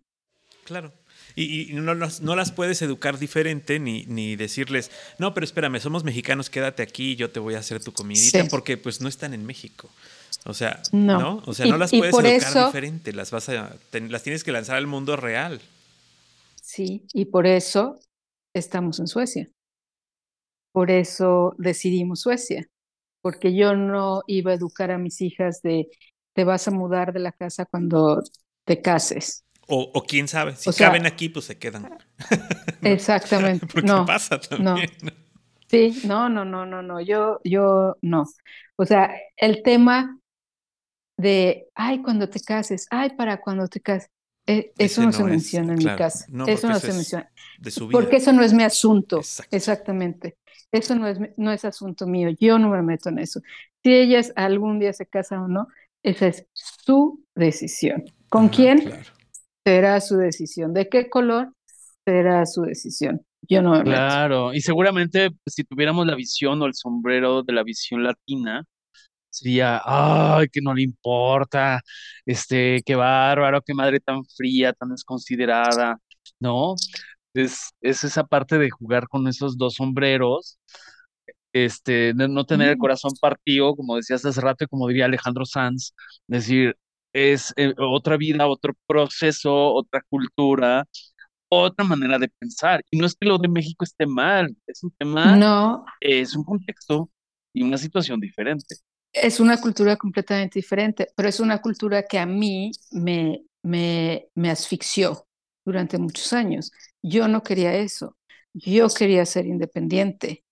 [0.63, 0.93] Claro.
[1.35, 6.49] Y, no, no, las puedes educar diferente ni, ni decirles, no, pero espérame, somos mexicanos,
[6.49, 9.89] quédate aquí, yo te voy a hacer tu comidita, porque pues no están en México.
[10.45, 14.45] O sea, no, O sea, no las puedes educar diferente, las vas a, las tienes
[14.45, 15.59] que lanzar al mundo real.
[16.61, 17.99] Sí, y por eso
[18.53, 19.49] estamos en Suecia.
[20.77, 22.67] Por eso decidimos Suecia,
[23.23, 25.87] porque yo no iba a educar a mis hijas de
[26.33, 28.21] te vas a mudar de la casa cuando
[28.63, 29.43] te cases.
[29.65, 31.97] O, o quién sabe, si caben aquí, pues se quedan.
[32.83, 33.65] Exactamente.
[33.83, 34.91] no, pasa también.
[35.01, 35.11] No.
[35.67, 38.25] Sí, no, no, no, no, no, yo, yo no.
[38.75, 40.19] O sea, el tema
[41.17, 44.11] de, ay, cuando te cases, ay, para cuando te cases,
[44.45, 46.27] eh, eso no, se menciona en mi casa.
[46.45, 47.31] eso no se menciona.
[47.91, 49.21] Porque eso no es mi asunto.
[49.49, 50.37] Exactamente.
[50.71, 53.41] Eso no es, no es asunto mío, yo no me meto en eso.
[53.83, 55.67] Si ellas algún día se casan o no,
[56.03, 58.03] esa es su decisión.
[58.29, 58.93] ¿Con quién?
[59.65, 60.73] Será su decisión.
[60.73, 61.53] ¿De qué color?
[62.05, 63.21] Será su decisión.
[63.49, 63.91] Yo no me meto.
[63.91, 68.63] Claro, y seguramente pues, si tuviéramos la visión o el sombrero de la visión latina,
[69.29, 71.81] sería, ay, que no le importa,
[72.25, 75.97] este, qué bárbaro, qué madre tan fría, tan desconsiderada,
[76.39, 76.75] ¿no?
[77.43, 80.59] Es, esa parte de jugar con esos dos sombreros,
[81.53, 85.93] este, no tener el corazón partido, como decías hace rato y como diría Alejandro Sanz,
[86.27, 86.75] decir,
[87.13, 90.85] es eh, otra vida, otro proceso, otra cultura,
[91.49, 92.83] otra manera de pensar.
[92.91, 95.85] Y no es que lo de México esté mal, es un tema, no.
[95.99, 97.09] es un contexto
[97.53, 98.75] y una situación diferente.
[99.13, 104.51] Es una cultura completamente diferente, pero es una cultura que a mí me, me, me
[104.51, 105.25] asfixió
[105.65, 106.71] durante muchos años.
[107.07, 108.15] Yo no quería eso.
[108.53, 110.43] Yo quería ser independiente.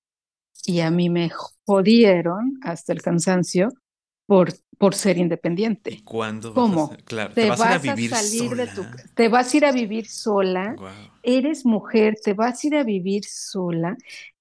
[0.66, 1.30] Y a mí me
[1.66, 3.72] jodieron hasta el cansancio
[4.26, 6.01] por, por ser independiente.
[6.03, 6.53] ¿Cuándo?
[6.53, 6.95] ¿Cómo?
[7.06, 8.66] claro, te, vas, a, vivir salir sola?
[8.66, 10.76] de tu Te vas a ir a vivir sola.
[11.22, 13.95] Eres mujer, te vas a ir a vivir sola.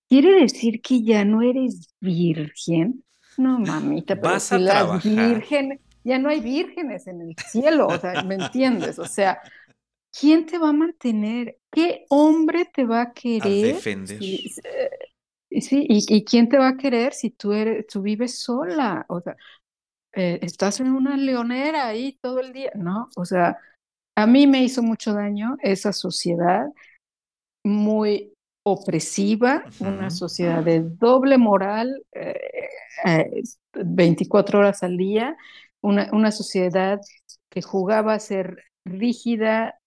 [0.08, 3.04] ¿Quiere decir que ya no eres virgen?
[3.36, 7.98] No, mamita, pero vas a las vírgenes, ya no hay vírgenes en el cielo, o
[7.98, 8.98] sea, ¿me entiendes?
[8.98, 9.40] O sea,
[10.18, 11.58] ¿quién te va a mantener?
[11.70, 13.42] ¿Qué hombre te va a querer?
[13.42, 14.18] A defender.
[14.20, 19.04] sí, y, quién te va a querer si tú, eres, tú vives sola?
[19.08, 19.36] O sea,
[20.14, 23.08] eh, estás en una leonera ahí todo el día, ¿no?
[23.16, 23.58] O sea,
[24.16, 26.66] a mí me hizo mucho daño esa sociedad
[27.64, 28.32] muy
[28.66, 32.02] opresiva, una sociedad de doble moral,
[33.74, 35.36] 24 eh, eh, horas al día,
[35.82, 37.00] una, una sociedad
[37.50, 39.78] que jugaba a ser rígida,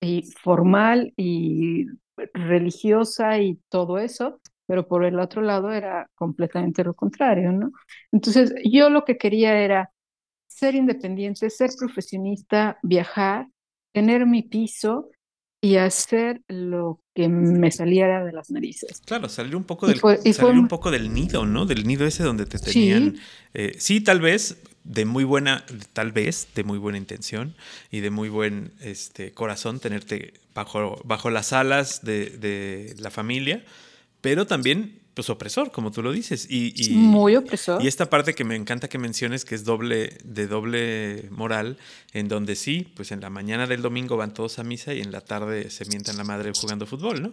[0.00, 1.86] y formal y
[2.34, 7.72] religiosa y todo eso, pero por el otro lado era completamente lo contrario, ¿no?
[8.12, 9.90] Entonces, yo lo que quería era
[10.46, 13.46] ser independiente, ser profesionista, viajar,
[13.92, 15.10] tener mi piso
[15.62, 19.02] y hacer lo que me saliera de las narices.
[19.04, 21.66] Claro, salir un poco del, salir un poco del nido, ¿no?
[21.66, 23.16] Del nido ese donde te tenían.
[23.16, 23.22] Sí,
[23.54, 27.54] eh, sí tal vez de muy buena, tal vez de muy buena intención
[27.90, 33.64] y de muy buen este, corazón tenerte bajo, bajo las alas de, de la familia,
[34.20, 36.46] pero también pues opresor, como tú lo dices.
[36.48, 37.84] Y, y, Muy opresor.
[37.84, 41.76] Y esta parte que me encanta que menciones, que es doble, de doble moral,
[42.14, 45.12] en donde sí, pues en la mañana del domingo van todos a misa y en
[45.12, 47.32] la tarde se mientan la madre jugando fútbol, ¿no?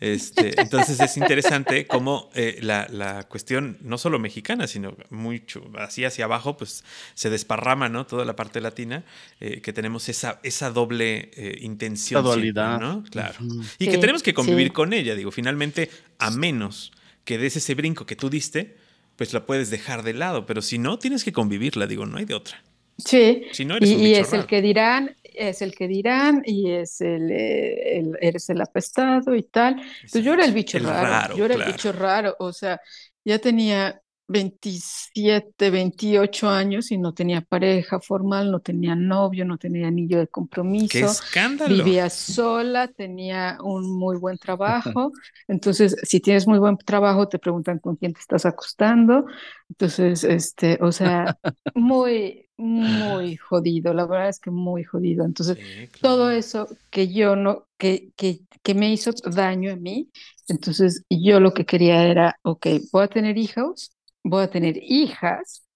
[0.00, 6.04] Este, entonces es interesante cómo eh, la, la, cuestión, no solo mexicana, sino mucho así
[6.04, 6.82] hacia abajo, pues
[7.14, 8.04] se desparrama, ¿no?
[8.04, 9.04] Toda la parte latina,
[9.38, 12.18] eh, que tenemos esa, esa doble eh, intención.
[12.18, 12.80] Esa dualidad.
[12.80, 13.04] ¿no?
[13.04, 13.38] Claro.
[13.78, 16.90] Y que tenemos que convivir con ella, digo, finalmente, a menos
[17.28, 18.74] que des ese brinco que tú diste,
[19.16, 22.24] pues la puedes dejar de lado, pero si no, tienes que convivirla, digo, no hay
[22.24, 22.64] de otra.
[22.96, 26.40] Sí, si no, eres y, un y es el que dirán, es el que dirán,
[26.46, 29.74] y es el, el eres el apestado y tal.
[29.96, 32.80] Entonces yo era el bicho raro, yo era el bicho raro, o sea,
[33.26, 39.88] ya tenía 27, 28 años y no tenía pareja formal, no tenía novio, no tenía
[39.88, 40.92] anillo de compromiso.
[40.92, 41.74] ¡Qué escándalo!
[41.74, 45.12] Vivía sola, tenía un muy buen trabajo.
[45.48, 49.24] Entonces, si tienes muy buen trabajo, te preguntan con quién te estás acostando.
[49.70, 51.38] Entonces, este, o sea,
[51.74, 53.94] muy, muy jodido.
[53.94, 55.24] La verdad es que muy jodido.
[55.24, 55.56] Entonces,
[56.02, 60.10] todo eso que yo no, que, que, que me hizo daño a mí.
[60.48, 63.92] Entonces, yo lo que quería era, ok, voy a tener hijos,
[64.28, 65.66] voy a tener hijas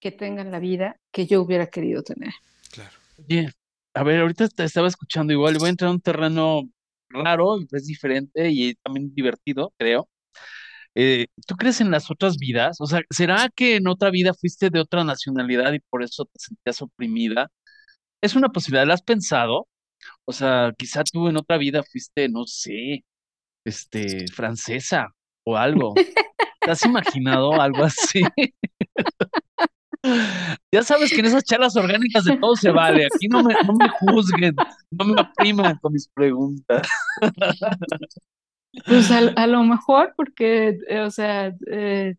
[0.00, 2.32] que tengan la vida que yo hubiera querido tener.
[2.70, 2.96] Claro.
[3.18, 3.52] Bien.
[3.94, 6.62] A ver, ahorita te estaba escuchando igual, voy a entrar a un terreno
[7.08, 10.08] raro, es diferente y también divertido, creo.
[10.94, 12.80] Eh, ¿Tú crees en las otras vidas?
[12.80, 16.38] O sea, ¿será que en otra vida fuiste de otra nacionalidad y por eso te
[16.38, 17.50] sentías oprimida?
[18.22, 18.86] ¿Es una posibilidad?
[18.86, 19.68] ¿La has pensado?
[20.24, 23.04] O sea, quizá tú en otra vida fuiste, no sé,
[23.64, 25.08] este, francesa
[25.44, 25.94] o algo.
[26.70, 28.20] ¿Te has imaginado algo así?
[30.72, 33.06] ya sabes que en esas charlas orgánicas de todo se vale.
[33.06, 34.54] Aquí no me, no me juzguen,
[34.92, 36.86] no me opriman con mis preguntas.
[38.86, 42.14] Pues a, lo mejor porque, eh, o sea, eh,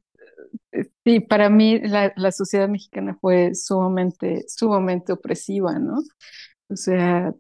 [1.05, 5.99] sí, para mí la, la, sociedad mexicana fue sumamente, sumamente opresiva, ¿no?
[6.67, 7.33] O sea,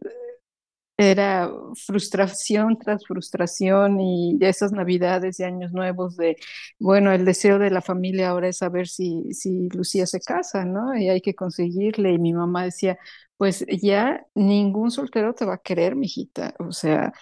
[1.01, 1.49] era
[1.85, 6.37] frustración tras frustración y esas navidades y años nuevos de,
[6.79, 10.95] bueno, el deseo de la familia ahora es saber si, si Lucía se casa, ¿no?
[10.95, 12.13] Y hay que conseguirle.
[12.13, 12.97] Y mi mamá decía,
[13.37, 16.53] pues ya ningún soltero te va a querer, mijita.
[16.59, 17.13] O sea,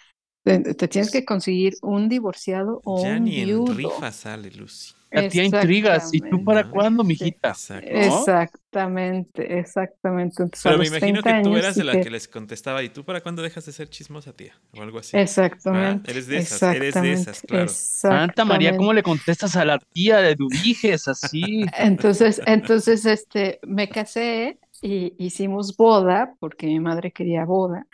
[0.58, 3.72] te, tienes que conseguir un divorciado o ya un ni viudo.
[3.72, 4.94] en rifa sale, Lucy.
[5.12, 6.14] A ti intrigas.
[6.14, 7.56] ¿Y tú para cuándo, mijita?
[7.82, 10.44] Exactamente, exactamente.
[10.44, 12.10] Entonces, Pero me imagino que tú eras de la que...
[12.12, 14.54] les contestaba, ¿y tú para cuándo dejas de ser chismosa, tía?
[14.72, 15.18] O algo así.
[15.18, 16.12] Exactamente.
[16.12, 17.68] Eres de esas, eres de esas, claro.
[17.70, 21.66] Santa María, ¿cómo le contestas a la tía de Dubiges así?
[21.78, 27.88] Entonces, entonces, este, me casé y hicimos boda, porque mi madre quería boda,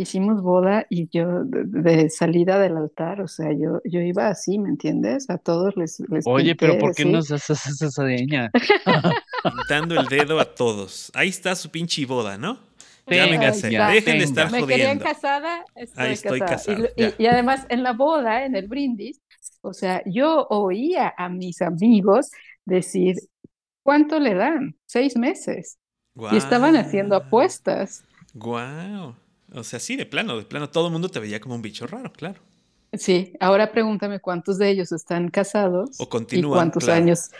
[0.00, 4.70] hicimos boda y yo de, salida del altar, o sea, yo, yo iba así, ¿me
[4.70, 5.28] entiendes?
[5.28, 6.00] A todos les...
[6.08, 8.50] les Oye, pero ¿por qué nos haces esa seña?
[9.42, 11.12] Pintando el dedo a todos.
[11.14, 12.58] Ahí está su pinche boda, ¿no?
[13.06, 13.68] Ya me casé.
[13.68, 14.66] Dejen de estar me jodiendo.
[14.66, 16.76] Me querían casada, estoy Ahí estoy casada.
[16.76, 16.88] casada.
[16.96, 19.20] Y, y, y, además en la boda, en el brindis,
[19.60, 22.30] o sea, yo oía a mis amigos
[22.64, 23.16] decir,
[23.82, 24.76] ¿cuánto le dan?
[24.86, 25.78] Seis meses.
[26.14, 26.30] Wow.
[26.32, 28.04] Y estaban haciendo apuestas.
[28.34, 29.14] Guau.
[29.54, 31.86] O sea, sí, de plano, de plano, todo el mundo te veía como un bicho
[31.86, 32.40] raro, claro.
[32.92, 35.90] Sí, ahora pregúntame cuántos de ellos están casados.
[35.98, 36.50] O continúan.
[36.50, 37.02] Y cuántos claro.
[37.02, 37.30] años.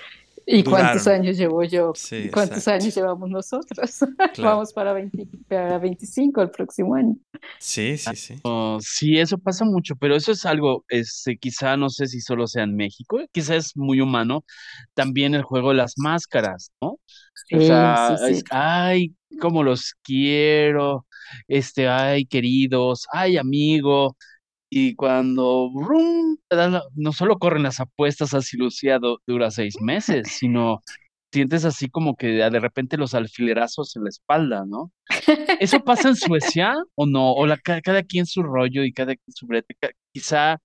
[0.46, 1.92] ¿Y cuántos años llevo yo?
[1.94, 2.82] Sí, ¿Cuántos exacto.
[2.82, 4.00] años llevamos nosotros?
[4.34, 4.50] Claro.
[4.50, 7.16] Vamos para, 20, para 25 el próximo año.
[7.58, 8.34] Sí, sí, sí.
[8.42, 12.46] Oh, sí, eso pasa mucho, pero eso es algo, este, quizá no sé si solo
[12.46, 14.44] sea en México, quizá es muy humano.
[14.94, 16.98] También el juego de las máscaras, ¿no?
[17.48, 18.32] Sí, o sea, sí, sí.
[18.32, 21.06] es, ay, cómo los quiero,
[21.48, 24.16] este, ay, queridos, ay, amigo.
[24.70, 25.70] Y cuando
[26.94, 30.82] no solo corren las apuestas así Lucía du- dura seis meses, sino
[31.32, 34.92] sientes así como que de repente los alfilerazos en la espalda, ¿no?
[35.60, 37.32] ¿Eso pasa en Suecia o no?
[37.34, 39.76] O la, ca- cada quien su rollo y cada quien su brete.
[40.12, 40.58] Quizá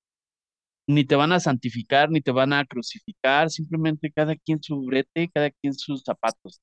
[0.87, 5.29] ni te van a santificar, ni te van a crucificar, simplemente cada quien su brete,
[5.33, 6.59] cada quien sus zapatos.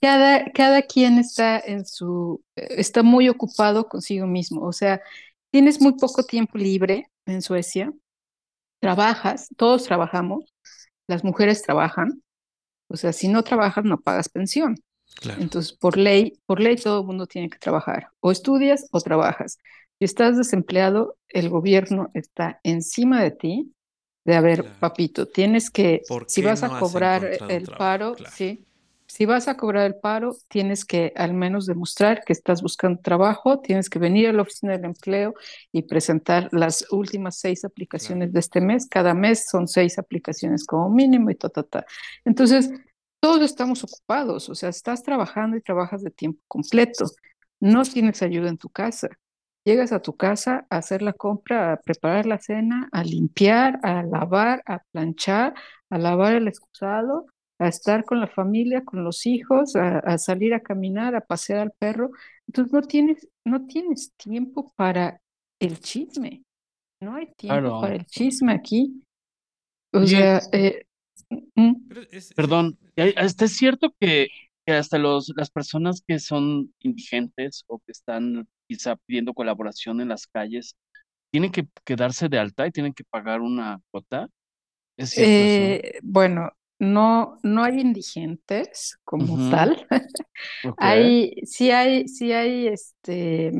[0.00, 4.62] Cada, cada quien está en su, está muy ocupado consigo mismo.
[4.66, 5.00] O sea,
[5.50, 7.92] tienes muy poco tiempo libre en Suecia.
[8.80, 10.44] trabajas, todos trabajamos,
[11.08, 12.22] las mujeres trabajan,
[12.88, 14.76] o sea, si no trabajas no pagas pensión.
[15.16, 15.42] Claro.
[15.42, 18.08] Entonces, por ley, por ley todo el mundo tiene que trabajar.
[18.20, 19.58] O estudias o trabajas.
[19.98, 23.72] Si estás desempleado, el gobierno está encima de ti
[24.24, 24.80] de a ver, Claro.
[24.80, 27.78] papito, tienes que, ¿Por si vas no a cobrar el trabajo?
[27.78, 28.32] paro, Claro.
[28.36, 28.65] sí,
[29.16, 33.60] si vas a cobrar el paro, tienes que al menos demostrar que estás buscando trabajo,
[33.60, 35.32] tienes que venir a la oficina del empleo
[35.72, 38.86] y presentar las últimas seis aplicaciones de este mes.
[38.86, 41.86] Cada mes son seis aplicaciones como mínimo y ta, ta, ta.
[42.26, 42.70] Entonces,
[43.18, 47.06] todos estamos ocupados, o sea, estás trabajando y trabajas de tiempo completo.
[47.58, 49.08] No tienes ayuda en tu casa.
[49.64, 54.02] Llegas a tu casa a hacer la compra, a preparar la cena, a limpiar, a
[54.02, 55.54] lavar, a planchar,
[55.88, 57.24] a lavar el excusado,
[57.58, 61.60] a estar con la familia, con los hijos, a, a salir a caminar, a pasear
[61.60, 62.10] al perro.
[62.46, 65.20] Entonces no tienes, no tienes tiempo para
[65.60, 66.44] el chisme.
[67.00, 67.80] No hay tiempo Claro.
[67.80, 69.02] para el chisme aquí.
[69.92, 70.84] O sea, eh,
[71.54, 71.72] mm,
[72.34, 74.28] Perdón, y hay- hasta es cierto que,
[74.66, 80.08] que hasta los, las personas que son indigentes o que están quizá pidiendo colaboración en
[80.08, 80.76] las calles,
[81.30, 84.28] tienen que quedarse de alta y tienen que pagar una cuota.
[84.96, 89.86] ¿Es cierto eh, bueno, no, no hay indigentes como tal.
[90.78, 93.52] Hay, sí hay, sí hay, este,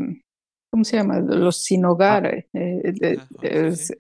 [0.71, 1.21] ¿cómo se llama?
[1.21, 2.85] Los sin hogar, eh, eh,
[3.17, 3.95] Ah, ah, es- sí.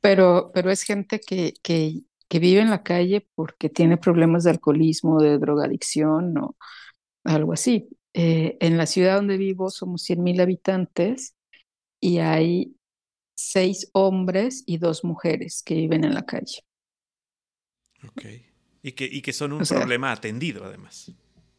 [0.00, 4.50] pero, pero es gente que, que, que vive en la calle porque tiene problemas de
[4.50, 6.56] alcoholismo, de drogadicción o
[7.24, 7.88] algo así.
[8.14, 11.36] Eh, en la ciudad donde vivo somos 100.000 habitantes
[12.00, 12.76] y hay
[13.36, 16.62] seis hombres y dos mujeres que viven en la calle.
[18.08, 18.24] Ok.
[18.82, 21.12] Y que, y que son un O sea- problema atendido, además.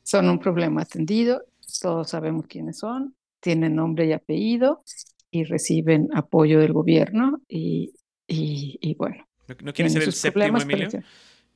[0.04, 1.44] Son un problema atendido,
[1.82, 4.84] todos sabemos quiénes son, tienen nombre y apellido
[5.30, 7.94] y reciben apoyo del gobierno y,
[8.28, 10.90] y, y bueno, ¿No, no quieres ser el séptimo, Emilio?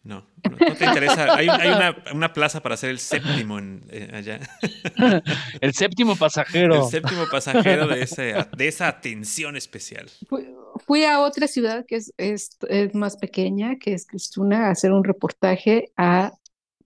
[0.03, 1.35] No, no, no te interesa.
[1.35, 4.39] Hay, hay una, una plaza para ser el séptimo en, eh, allá.
[5.61, 6.85] El séptimo pasajero.
[6.85, 10.09] El séptimo pasajero de, ese, de esa atención especial.
[10.27, 10.47] Fui,
[10.87, 14.91] fui a otra ciudad que es, es, es más pequeña, que es Cristuna, a hacer
[14.91, 16.33] un reportaje a,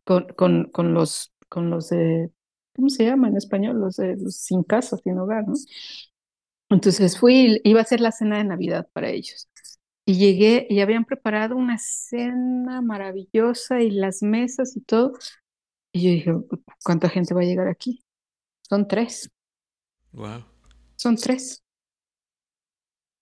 [0.04, 2.30] con, con, con los, con los de,
[2.76, 3.80] ¿cómo se llama en español?
[3.80, 5.54] Los, de, los sin casa, sin hogar, ¿no?
[6.70, 9.48] Entonces fui, iba a hacer la cena de Navidad para ellos.
[10.08, 15.14] Y llegué y habían preparado una cena maravillosa y las mesas y todo.
[15.94, 16.34] Y yo dije,
[16.84, 18.04] ¿cuánta gente va a llegar aquí?
[18.70, 19.32] Son tres,
[20.14, 20.44] Wow.
[20.98, 21.64] son tres.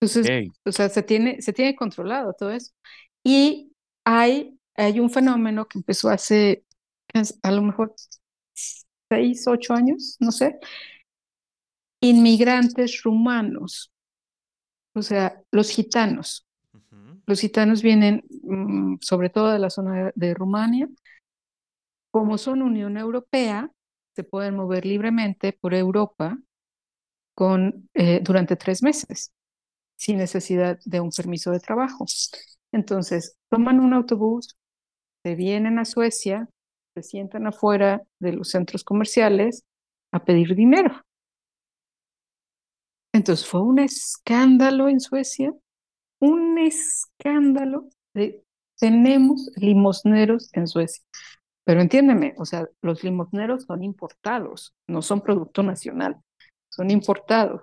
[0.00, 0.54] Entonces, Ok.
[0.66, 2.72] o sea, se tiene, se tiene controlado todo eso.
[3.24, 3.72] Y
[4.04, 6.64] hay, hay un fenómeno que empezó hace
[7.42, 7.94] a lo mejor
[9.10, 10.58] seis, ocho años, no sé,
[12.10, 13.90] inmigrantes rumanos,
[14.94, 16.46] o sea, los gitanos.
[17.26, 20.88] Los gitanos vienen mm, sobre todo de la zona de, de Rumania.
[22.10, 23.70] Como son Unión Europea,
[24.14, 26.38] se pueden mover libremente por Europa
[27.34, 29.32] con, eh, durante tres meses,
[29.96, 32.06] sin necesidad de un permiso de trabajo.
[32.72, 34.56] Entonces, toman un autobús,
[35.24, 36.48] se vienen a Suecia,
[36.94, 39.64] se sientan afuera de los centros comerciales
[40.12, 41.02] a pedir dinero.
[43.12, 45.52] Entonces fue un escándalo en Suecia,
[46.24, 48.42] un escándalo de
[48.78, 51.04] tenemos limosneros en Suecia.
[51.64, 56.16] Pero entiéndeme, o sea, los limosneros son importados, no son producto nacional,
[56.70, 57.62] son importados.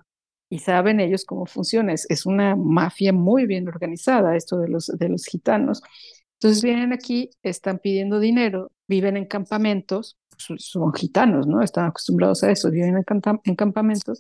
[0.50, 1.94] Y saben ellos cómo funciona.
[1.94, 5.82] Es, una mafia muy bien organizada, esto de los, de los gitanos.
[6.40, 11.62] Entonces vienen aquí, están pidiendo dinero, viven en campamentos, son, gitanos, ¿no?
[11.62, 13.06] Están acostumbrados a eso, viven en,
[13.44, 14.20] en campamentos,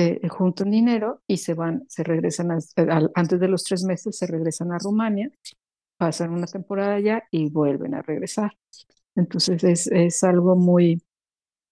[0.00, 4.18] eh, juntan dinero y se van, se regresan, a- al- antes de los tres meses
[4.18, 5.30] se regresan a Rumania,
[5.98, 8.52] pasan una temporada allá y vuelven a regresar.
[9.16, 11.02] Entonces es, es algo muy,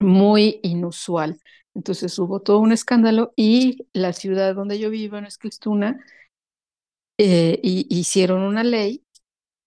[0.01, 1.41] muy inusual.
[1.75, 6.01] Entonces hubo todo un escándalo y la ciudad donde yo vivo, en Eskilstuna,
[7.19, 9.05] eh, y, hicieron una ley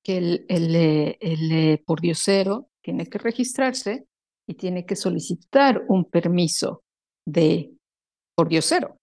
[0.04, 4.08] que el, el, eh, el eh, pordiosero tiene que registrarse
[4.48, 6.84] y tiene que solicitar un permiso
[7.26, 7.72] de
[8.36, 8.98] pordiosero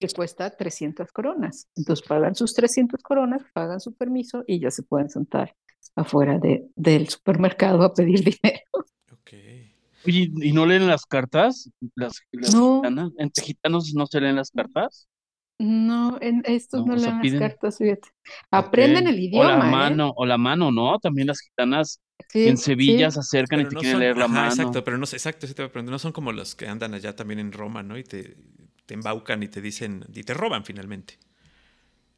[0.00, 1.68] que cuesta 300 coronas.
[1.76, 5.56] Entonces pagan sus 300 coronas, pagan su permiso y ya se pueden sentar
[5.96, 8.60] afuera de, del supermercado a pedir dinero.
[9.12, 9.32] Ok.
[10.06, 11.68] Oye, ¿y no leen las cartas?
[11.96, 12.76] Las, las No.
[12.76, 13.10] gitanas.
[13.18, 15.08] ¿Entre gitanos no se leen las cartas?
[15.58, 18.08] No, en estos No, leen las cartas, fíjate.
[18.52, 19.70] Aprenden el O la idioma, ¿eh?
[19.72, 20.96] mano, o la mano, ¿no?
[21.00, 23.12] También las gitanas Sí, en Sevilla sí.
[23.12, 24.46] se acercan y te no quieren son, leer la ajá, mano.
[24.46, 26.68] exacto, pero no sé, exacto, sí te voy a preguntar, no son como los que
[26.68, 27.98] andan allá también en Roma, ¿no?
[27.98, 28.36] Y te,
[28.86, 31.18] te embaucan y te dicen, y te roban finalmente.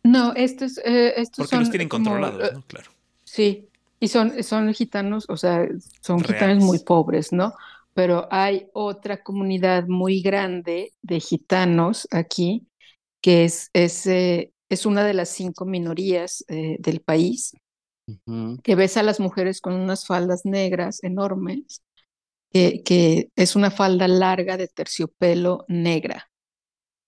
[0.02, 2.62] No, estos, eh, estos Porque son los tienen como, controlados, eh, ¿no?
[2.62, 2.90] Claro.
[3.24, 3.70] Sí,
[4.00, 5.68] y son, son gitanos, o sea,
[6.02, 7.54] son gitanos muy pobres, ¿no?
[7.94, 12.68] Pero hay otra comunidad muy grande de gitanos aquí,
[13.22, 17.54] que es, es, eh, es una de las cinco minorías eh, del país,
[18.62, 21.82] Que ves a las mujeres con unas faldas negras enormes,
[22.52, 26.30] que, que es una falda larga de terciopelo negra,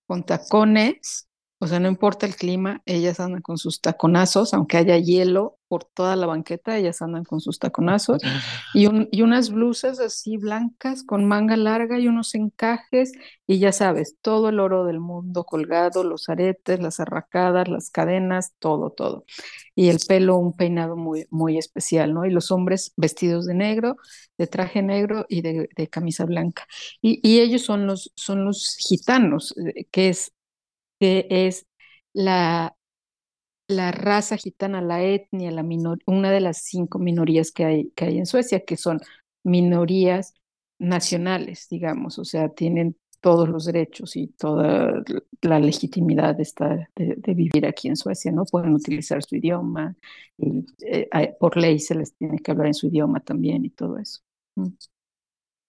[0.07, 1.29] con tacones,
[1.63, 5.85] o sea, no importa el clima, ellas andan con sus taconazos, aunque haya hielo por
[5.85, 8.21] toda la banqueta, ellas andan con sus taconazos
[8.75, 13.13] y, un- y unas blusas así blancas con manga larga y unos encajes
[13.47, 18.55] y ya sabes, todo el oro del mundo colgado, los aretes, las arracadas, las cadenas,
[18.59, 19.25] todo, todo.
[19.75, 22.25] Y el pelo, un peinado muy, muy especial, ¿no?
[22.27, 23.97] Y los hombres vestidos de negro,
[24.39, 26.67] de traje negro y de, de camisa blanca.
[27.01, 30.33] Y, y ellos son los, son los gitanos, eh, que es,
[31.03, 31.67] que es
[32.13, 32.77] la,
[33.67, 38.05] la raza gitana, la etnia, la minor, una de las cinco minorías que hay, que
[38.05, 39.01] hay en Suecia, que son
[39.43, 40.33] minorías
[40.79, 45.03] nacionales, digamos, o sea, tienen todos los derechos y toda
[45.41, 48.45] la legitimidad de, estar, de, vivir aquí en Suecia, ¿no?
[48.45, 49.97] Pueden utilizar su idioma
[50.39, 53.99] y eh, por ley se les tiene que hablar en su idioma también y todo
[53.99, 54.21] eso.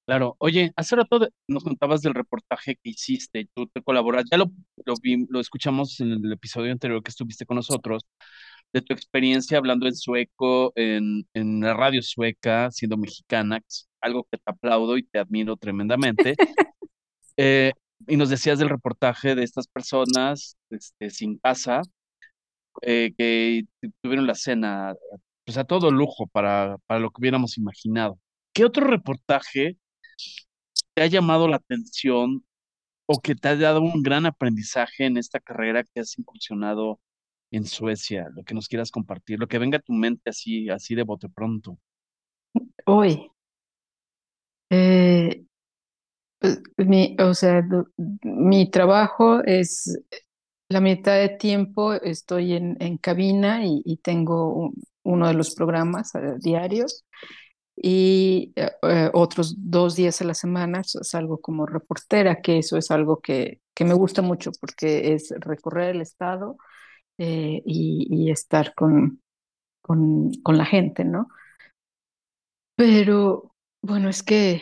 [0.05, 4.37] Claro, oye, hace rato de- nos contabas del reportaje que hiciste, tú te colaboras, ya
[4.37, 4.51] lo,
[4.85, 8.03] lo vi- lo escuchamos en el episodio anterior que estuviste con nosotros,
[8.73, 13.89] de tu experiencia hablando en sueco, en, en la radio sueca, siendo mexicana, que es
[14.01, 16.35] algo que te aplaudo y te admiro tremendamente.
[17.37, 17.73] Eh,
[18.07, 21.81] y nos decías del reportaje de estas personas este, sin casa,
[22.81, 23.63] eh, que
[24.01, 24.95] tuvieron la cena,
[25.45, 28.19] pues a todo lujo para, para lo que hubiéramos imaginado.
[28.53, 29.77] ¿Qué otro reportaje
[30.93, 32.45] te ha llamado la atención
[33.07, 37.01] o que te ha dado un gran aprendizaje en esta carrera que has incursionado
[37.51, 38.29] en Suecia?
[38.35, 41.29] Lo que nos quieras compartir, lo que venga a tu mente así, así de bote
[41.29, 41.79] pronto.
[42.85, 43.29] Hoy,
[44.69, 45.43] eh,
[46.41, 47.63] eh, mi, o sea,
[48.23, 49.99] mi trabajo es
[50.69, 56.15] la mitad de tiempo estoy en, en cabina y, tengo un- uno de los programas
[56.15, 57.05] eh, diarios
[57.75, 62.91] y eh, eh, otros dos días a la semana salgo como reportera, que eso es
[62.91, 66.57] algo que, que me gusta mucho porque es recorrer el estado
[67.19, 69.21] eh, y, y estar con,
[69.81, 71.29] con, con la gente, ¿no?
[72.75, 73.51] Pero
[73.81, 74.61] bueno, es que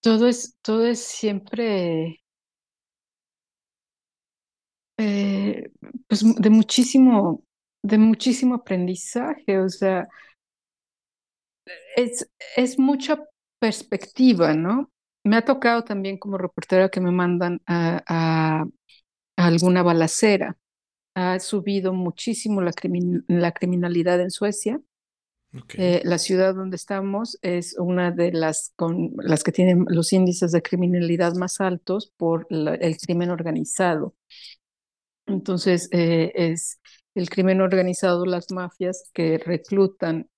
[0.00, 2.20] todo es, todo es siempre
[6.08, 7.44] pues de muchísimo,
[7.82, 10.08] de muchísimo aprendizaje, o sea,
[11.96, 13.18] es, es mucha
[13.58, 14.90] perspectiva, ¿no?
[15.24, 18.66] Me ha tocado también como reportera que me mandan a, a-
[19.36, 20.56] a alguna balacera.
[21.14, 24.80] Ha subido muchísimo la crimin- la criminalidad en Suecia.
[25.54, 25.74] Ok.
[25.78, 30.52] Eh, la ciudad donde estamos es una de las con las que tienen los índices
[30.52, 34.14] de criminalidad más altos por la- el crimen organizado.
[35.26, 36.80] Entonces, eh, es
[37.14, 40.28] el crimen organizado, las mafias que reclutan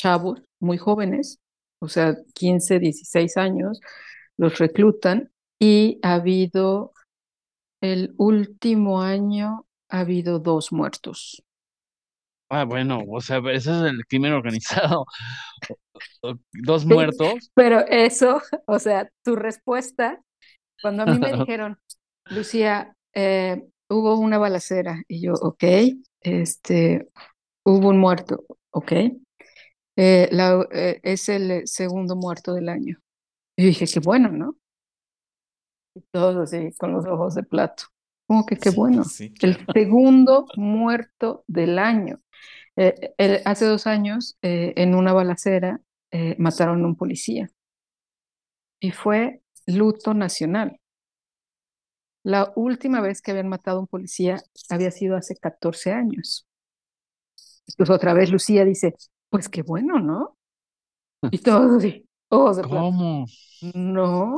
[0.00, 1.40] chavos muy jóvenes,
[1.80, 3.80] o sea, 15, 16 años,
[4.38, 6.92] los reclutan y ha habido,
[7.82, 11.42] el último año, ha habido dos muertos.
[12.48, 15.04] Ah, bueno, o sea, ese es el crimen organizado.
[16.52, 17.50] Dos muertos.
[17.54, 20.20] pero eso, o sea, tu respuesta,
[20.82, 21.78] cuando a mí me dijeron,
[22.30, 25.64] Lucía, eh, hubo una balacera, y yo, ok,
[26.22, 27.08] este,
[27.64, 28.92] hubo un muerto, ok,
[30.00, 32.98] eh, la- eh, es el eh, segundo muerto del año.
[33.56, 34.56] Y dije, qué bueno, ¿no?
[35.94, 37.84] Y todos así, con los ojos de plato.
[38.26, 39.04] Como que qué bueno.
[39.04, 39.74] Sí, El claro.
[39.74, 42.20] segundo muerto del año.
[42.76, 45.80] Eh, el- hace dos años, eh, en una balacera,
[46.12, 47.50] eh, mataron a un policía
[48.78, 50.78] y fue luto nacional.
[52.22, 56.46] La última vez que habían matado a un policía había sido hace 14 años.
[57.68, 58.94] Entonces otra vez Lucía dice,
[59.30, 60.36] pues qué bueno, ¿no?
[61.30, 62.62] Y todos así, de.
[62.62, 63.26] ¿Cómo?
[63.74, 64.36] No.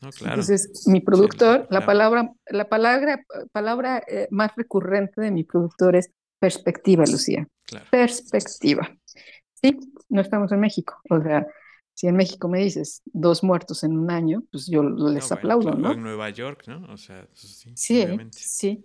[0.00, 0.34] No, claro.
[0.40, 1.86] Entonces, mi productor, la claro.
[1.86, 7.48] palabra, la palabra, palabra eh, más recurrente de mi productor es perspectiva, Lucía.
[7.66, 7.86] claro.
[7.90, 8.90] Perspectiva.
[9.62, 9.78] Sí,
[10.08, 10.96] no estamos en México.
[11.10, 11.46] O sea,
[11.94, 15.36] si en México me dices dos muertos en un año, pues yo les No, bueno,
[15.36, 15.92] aplaudo, claro, ¿no?
[15.92, 16.92] En Nueva York, ¿no?
[16.92, 18.38] O sea, sí, Sí, obviamente.
[18.38, 18.84] sí,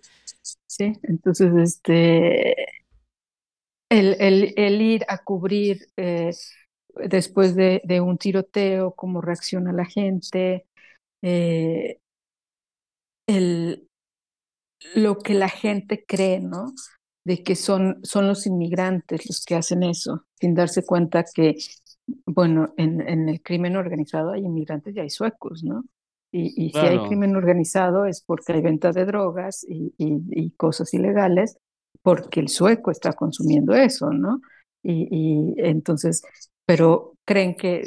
[0.68, 0.94] sí.
[1.04, 2.56] Entonces, este,
[3.94, 6.32] el, el, el ir a cubrir eh,
[6.96, 10.66] después de, de un tiroteo, cómo reacciona la gente,
[11.22, 12.00] eh,
[13.28, 13.88] el,
[14.96, 16.74] lo que la gente cree, ¿no?
[17.26, 21.56] De que son, son los inmigrantes los que hacen eso, sin darse cuenta que,
[22.26, 25.86] bueno, en, en el crimen organizado hay inmigrantes y hay suecos, ¿no?
[26.32, 30.52] Y, y si hay crimen organizado es porque hay venta de drogas y, y, y,
[30.52, 31.58] cosas ilegales,
[32.02, 34.42] porque el sueco está consumiendo eso, ¿no?
[34.84, 36.24] Y, entonces,
[36.66, 37.84] pero creen eh,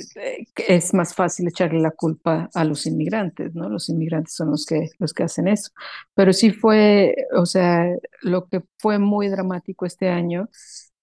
[0.55, 3.69] que, es más fácil echarle la culpa a los inmigrantes, ¿no?
[3.69, 5.73] Los inmigrantes son los que, los que hacen eso.
[6.15, 7.87] Pero sí fue, o sea,
[8.23, 10.49] lo que fue muy dramático este año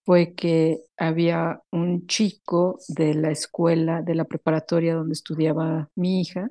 [0.05, 6.49] fue que había un chico de la escuela, de la preparatoria donde estudiaba mi hija,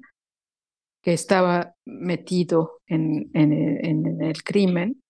[1.03, 5.02] que estaba metido en, en, el crimen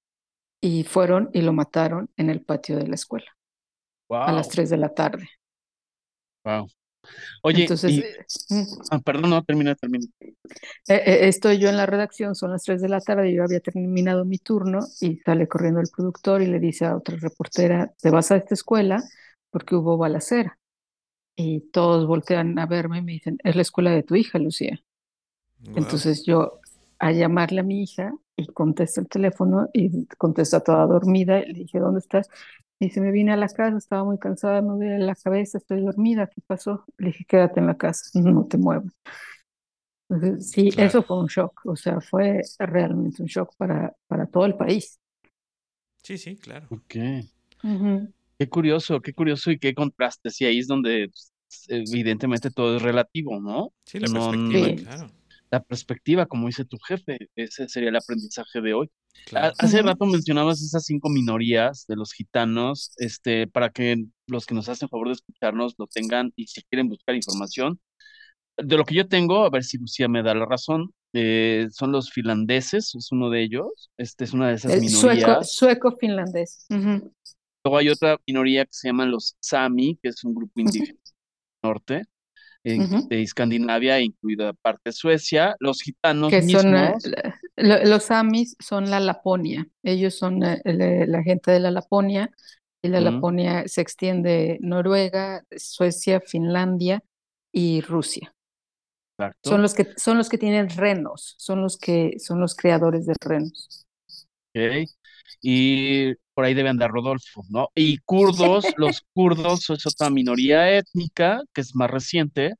[0.62, 3.26] y fueron y lo mataron en el patio de la escuela
[4.08, 5.28] a las 3 de la tarde.
[6.44, 6.68] Wow.
[7.42, 10.06] Oye, Entonces, eh, ah, perdón, no, termina, termina.
[10.20, 10.32] Eh,
[10.86, 14.24] eh, estoy yo en la redacción, son las 3 de la tarde, yo había terminado
[14.24, 18.30] mi turno y sale corriendo el productor y le dice a otra reportera, te vas
[18.30, 19.02] a esta escuela
[19.50, 20.58] porque hubo balacera.
[21.34, 24.80] Y todos voltean a verme y me dicen, es la escuela de tu hija, Lucía.
[25.74, 26.60] Entonces yo
[27.02, 31.58] a llamarle a mi hija y contesta el teléfono y contesta toda dormida y le
[31.58, 32.28] dije, ¿dónde estás?
[32.78, 35.80] Y se me vine a la casa, estaba muy cansada, me duele la cabeza, estoy
[35.80, 36.84] dormida, ¿qué pasó?
[36.98, 38.92] Le dije, quédate en la casa, no te muevas.
[40.08, 44.46] Entonces, sí, eso fue un shock, o sea, fue realmente un shock para, para todo
[44.46, 45.00] el país.
[46.04, 46.68] Sí, sí, claro.
[46.70, 46.94] Ok.
[48.38, 50.30] Qué curioso, qué curioso y qué contraste.
[50.30, 51.32] Sí, ahí es donde pues,
[51.68, 53.72] evidentemente todo es relativo, ¿no?
[53.86, 55.21] Sí, la perspectiva, claro
[55.52, 57.18] la perspectiva, como dice tu jefe.
[57.36, 58.90] Ese sería el aprendizaje de hoy.
[59.58, 64.70] Hace rato mencionabas esas cinco minorías de los gitanos, este, para que los que nos
[64.70, 67.78] hacen favor de escucharnos lo tengan y si quieren buscar información.
[68.56, 71.92] De lo que yo tengo, a ver si Lucía me da la razón, eh, son
[71.92, 73.90] los finlandeses, es uno de ellos.
[73.98, 75.52] Este es una de esas minorías.
[75.52, 76.66] Sueco, finlandés.
[76.70, 80.98] Luego hay otra minoría que se llaman los Sami, que es un grupo indígena
[81.62, 82.06] norte
[82.64, 86.62] de Escandinavia, incluida parte de Suecia, los gitanos que mismos.
[86.62, 92.30] Son, eh, los Amis son la Laponia, ellos son eh, la gente de la Laponia,
[92.84, 97.02] y la Laponia se extiende Noruega, Suecia, Finlandia
[97.52, 98.34] y Rusia.
[99.44, 103.14] Son los que son los que tienen renos, son los que son los creadores de
[103.20, 103.86] renos.
[104.50, 104.86] Okay.
[105.40, 107.68] Y por ahí debe andar Rodolfo, ¿no?
[107.74, 112.54] Y kurdos, los kurdos es otra minoría étnica que es más reciente.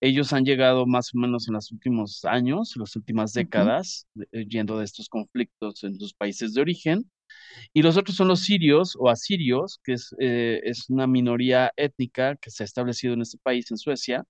[0.00, 4.78] Ellos han llegado más o menos en los últimos años, las últimas décadas, eh, yendo
[4.78, 7.10] de estos conflictos en sus países de origen.
[7.72, 12.36] Y los otros son los sirios o asirios, que es, eh, es una minoría étnica
[12.36, 14.24] que se ha establecido en este país, en Suecia,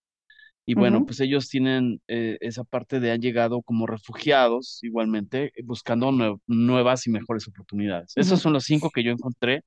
[0.64, 5.62] y bueno, pues ellos tienen eh, esa parte de han llegado como refugiados igualmente, eh,
[5.64, 6.12] buscando
[6.46, 8.12] nuevas y mejores oportunidades.
[8.16, 9.64] Esos son los cinco que yo encontré.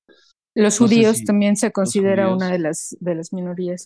[0.56, 3.86] Los judíos también se considera una de las, de las minorías.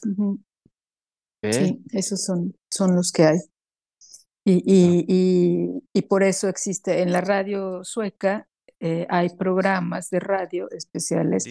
[1.42, 3.40] Sí, esos son, son los que hay.
[4.46, 8.48] Y, y, y, y, por eso existe en la radio sueca,
[8.80, 11.46] eh, hay programas de radio especiales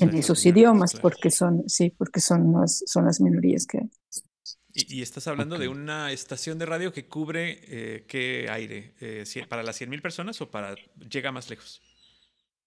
[0.00, 3.90] en esos idiomas, porque son, sí, porque son, las, son las minorías que hay.
[4.88, 9.62] Y, estás hablando de una estación de radio que cubre eh, qué aire, eh, para
[9.62, 10.74] las 100.000 personas o para
[11.08, 11.82] llega más lejos.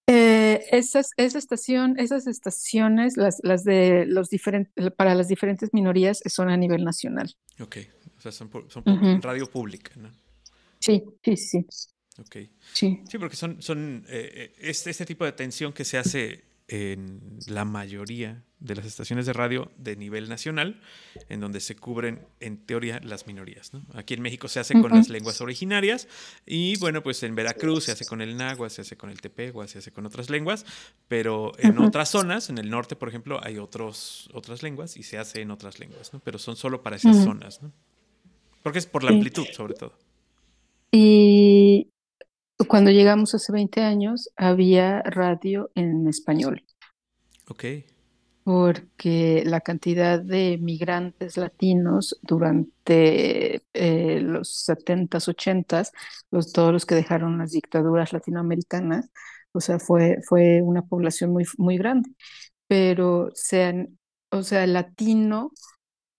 [0.06, 6.20] Eh, esas, esa estación, esas estaciones, las, las de los diferentes, para las diferentes minorías
[6.26, 7.34] son a nivel nacional.
[7.60, 7.78] Ok,
[8.18, 10.10] o sea, son, son radio pública, ¿no?
[10.80, 11.66] Sí, sí, sí.
[12.18, 12.36] Ok.
[12.72, 13.02] Sí.
[13.08, 18.42] Sí, porque son, son este, este tipo de atención que se hace en la mayoría
[18.58, 20.80] de las estaciones de radio de nivel nacional,
[21.28, 23.72] en donde se cubren, en teoría, las minorías.
[23.92, 26.08] Aquí en México se hace con las lenguas originarias
[26.46, 29.68] y, bueno, pues en Veracruz se hace con el náhuatl, se hace con el tepegua,
[29.68, 30.64] se hace con otras lenguas,
[31.08, 35.18] pero en otras zonas, en el norte, por ejemplo, hay otros, otras lenguas y se
[35.18, 37.60] hace en otras lenguas, pero son solo para esas zonas,
[38.62, 39.98] porque es por la amplitud, sobre todo.
[40.90, 41.53] Y
[42.68, 46.64] cuando llegamos hace 20 años, había radio en español.
[47.48, 47.64] Ok.
[48.44, 55.90] Porque la cantidad de migrantes latinos durante eh, los 70s, 80s,
[56.30, 59.10] los, todos los que dejaron las dictaduras latinoamericanas,
[59.52, 62.10] o sea, fue, fue una población muy, muy grande.
[62.66, 63.98] Pero sean,
[64.30, 65.52] o sea, el latino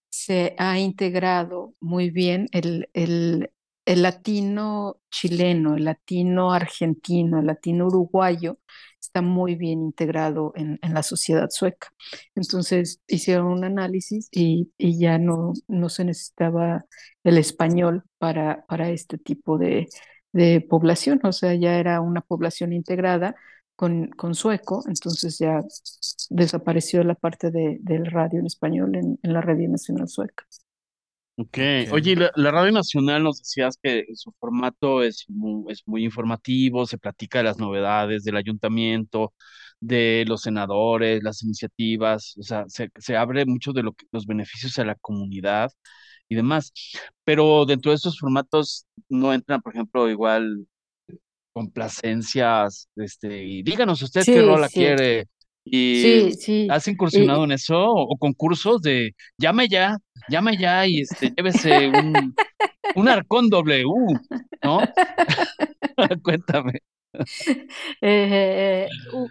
[0.09, 3.51] se ha integrado muy bien el, el,
[3.85, 8.59] el latino chileno, el latino argentino, el latino uruguayo
[8.99, 11.89] está muy bien integrado en, la sociedad sueca.
[12.35, 16.85] Entonces hicieron un análisis y, ya no, no se necesitaba
[17.23, 19.87] el español para, para este tipo de,
[20.33, 23.35] de población, o sea, ya era una población integrada
[23.75, 25.61] con, con sueco, entonces ya
[26.29, 30.45] desapareció la parte de, del radio en español en, en la Radio Nacional Sueca.
[31.37, 31.57] Ok,
[31.91, 36.85] oye, la, la Radio Nacional nos decías que su formato es muy, es muy informativo,
[36.85, 39.33] se platica de las novedades del ayuntamiento,
[39.81, 44.25] de los senadores, las iniciativas, o sea, se, se abre mucho de lo que, los
[44.25, 45.71] beneficios a la comunidad
[46.29, 46.71] y demás.
[47.25, 50.65] Pero dentro de estos formatos no entran, por ejemplo, igual
[51.53, 55.27] complacencias, este, y díganos usted qué Sí, rola sí, quiere.
[55.65, 56.67] Y sí, sí.
[56.69, 57.77] ¿has Y, incursionado en eso?
[57.77, 59.97] O, o concursos de llame ya,
[60.29, 62.35] llame ya y este, llévese un,
[62.95, 63.85] un arcón W,
[64.63, 64.79] ¿no?
[66.23, 66.73] Cuéntame.
[68.01, 68.87] Eh,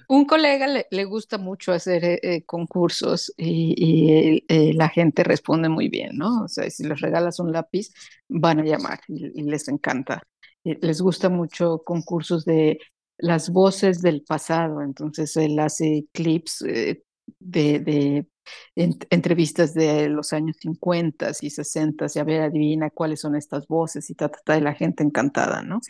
[0.09, 5.23] un colega le, le gusta mucho hacer eh, eh, concursos y, y, eh, la gente
[5.24, 6.44] responde muy bien, ¿no?
[6.44, 7.90] O sea, si les regalas un lápiz,
[8.28, 10.23] van a llamar y, y les encanta.
[10.65, 12.81] Les gusta mucho concursos de
[13.19, 17.03] las voces del pasado, entonces él hace clips eh,
[17.39, 18.27] de, de
[18.74, 23.66] en- entrevistas de los años 50 y 60 y a ver, adivina cuáles son estas
[23.69, 25.81] voces y ta, ta, ta, y la gente encantada, ¿no?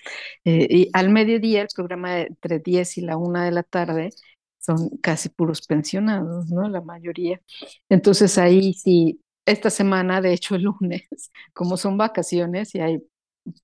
[0.44, 4.10] Eh, y al mediodía, el programa entre 10 y la una de la tarde
[4.58, 6.68] son casi puros pensionados, ¿no?
[6.68, 7.40] La mayoría.
[7.88, 11.02] Entonces ahí sí, esta semana, de hecho el lunes,
[11.52, 13.02] como son vacaciones y hay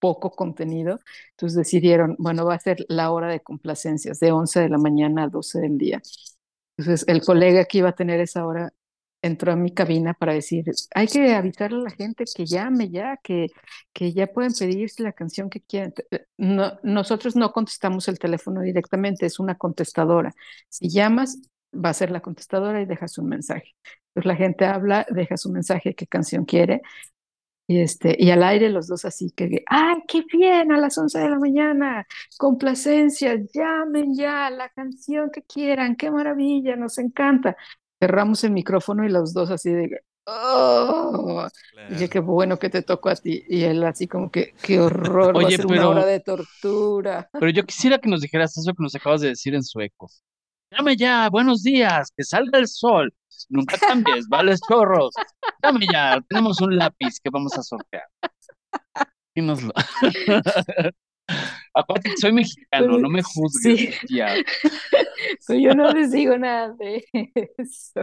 [0.00, 1.00] poco contenido,
[1.32, 5.24] entonces decidieron, bueno, va a ser la hora de complacencias, de 11 de la mañana
[5.24, 6.02] a 12 del día.
[6.76, 8.72] Entonces el colega que iba a tener esa hora
[9.22, 13.18] entró a mi cabina para decir, hay que avisarle a la gente que llame ya,
[13.22, 13.48] que,
[13.92, 15.92] que ya pueden pedirse la canción que quieran.
[16.10, 20.32] Eh, No, nosotros no contestamos el teléfono directamente, es una contestadora.
[20.70, 21.38] Si llamas,
[21.74, 23.74] va a ser la contestadora y dejas un mensaje.
[24.08, 26.80] Entonces la gente habla, deja su mensaje, qué canción quiere.
[27.70, 30.72] Y, este, y al aire los dos así que, ¡ay, qué bien!
[30.72, 32.04] A las 11 de la mañana,
[32.36, 37.56] complacencias, llamen ya la canción que quieran, qué maravilla, nos encanta.
[38.00, 41.46] Cerramos el micrófono y los dos así de, ¡oh!
[41.88, 43.44] Y dije, qué bueno que te tocó a ti.
[43.48, 46.20] Y él así como que, qué horror, va a Oye, ser una hora pero, de
[46.20, 47.30] tortura.
[47.32, 50.08] pero yo quisiera que nos dijeras eso que nos acabas de decir en sueco.
[50.72, 53.14] Llame ya, buenos días, que salga el sol.
[53.48, 55.14] Nunca cambies, vales chorros.
[55.62, 58.04] Llame ya, tenemos un lápiz que vamos a sortear.
[59.34, 59.72] Y nos lo...
[61.74, 64.28] Aparte, soy mexicano, no me juzgues, sí, tía.
[65.46, 67.04] pero yo no les digo nada de
[67.58, 68.00] eso.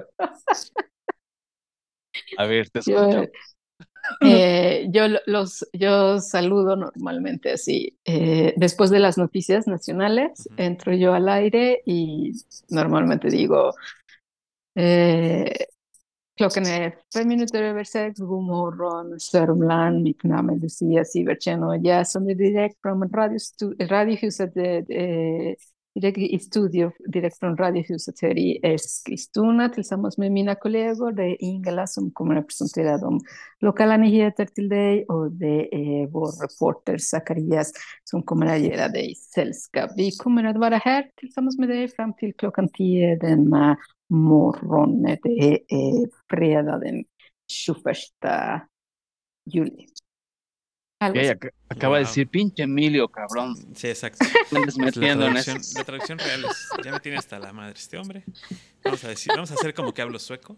[2.38, 3.32] A ver, te Yo, escucho.
[4.22, 7.98] Eh, yo lo- los yo saludo normalmente así.
[8.06, 12.32] eh, después de las noticias nacionales, entro yo al aire y
[12.70, 13.74] normalmente digo
[14.78, 15.52] eh,
[16.38, 21.78] klockan är fem minuter över sex, god morgon Sörmland, mitt namn är Lucia Sivertsen och
[21.78, 23.10] jag som är direkt från
[23.80, 25.54] Radiohuset, eh, eh,
[26.02, 31.12] direkt i studio, direkt från Radiohuset här i Eskilstuna tillsammans med mina kollegor.
[31.12, 33.20] Det är Ingela som kommer att presentera de
[33.60, 37.72] lokala nyheter till dig och det är vår reporter Zacharias
[38.04, 39.92] som kommer att göra dig sällskap.
[39.96, 43.78] Vi kommer att vara här tillsammans med dig fram till klockan 10 denna
[44.10, 45.04] morgon.
[45.04, 45.20] Det
[45.68, 47.06] är fredag den
[47.48, 48.68] 21
[49.52, 49.88] juli.
[51.00, 53.56] Ac- acaba de decir, pinche Emilio, cabrón.
[53.76, 54.26] Sí, exacto.
[54.52, 55.78] La metiendo en traducción, eso.
[55.80, 58.24] la traducción real es, ya me tiene hasta la madre este hombre.
[58.84, 60.56] Vamos a decir, vamos a hacer como que hablo sueco.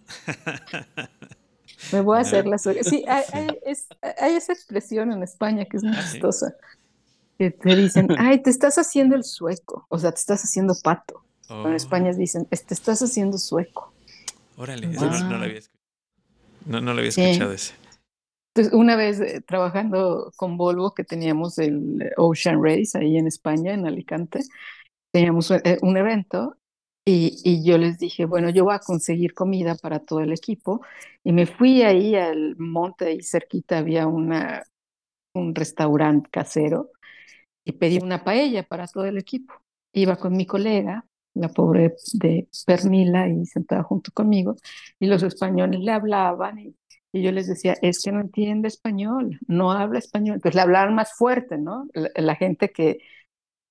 [1.91, 2.51] Me voy a A hacer ver.
[2.51, 2.83] la suegra.
[2.83, 3.87] Sí, hay, hay- es-
[4.19, 6.13] hay esa expresión en España que es muy Ah, sí.
[6.13, 6.53] chistosa.
[7.37, 9.85] Que te dicen, ay, te estás haciendo el sueco.
[9.89, 11.25] O sea, te estás haciendo pato.
[11.49, 13.93] Pero en Oh, España dicen, "Es- te estás haciendo sueco.
[14.57, 15.43] órale, ese no, no lo Wow.
[15.43, 15.79] había escuchado.
[16.65, 17.21] No, no lo había Sí.
[17.21, 17.73] escuchado ese.
[18.55, 23.73] Entonces, una vez eh, trabajando con Volvo, que teníamos el Ocean Race ahí en España,
[23.73, 24.39] en Alicante,
[25.11, 26.57] teníamos un, eh, un evento
[27.05, 30.81] y, y yo les dije, bueno, yo voy a conseguir comida para todo el equipo
[31.23, 34.63] y me fui ahí al monte, ahí cerquita había una,
[35.35, 36.91] un restaurante casero
[37.65, 39.53] y pedí una paella para todo el equipo.
[39.93, 41.05] Iba con mi colega,
[41.39, 44.55] la pobre de Pernila, y sentada junto conmigo,
[44.99, 46.75] y los españoles le hablaban y,
[47.11, 50.35] y yo les decía, es que no entiende español, no habla español.
[50.35, 51.87] Entonces le hablaban más fuerte, ¿no?
[51.93, 52.99] La, la gente que,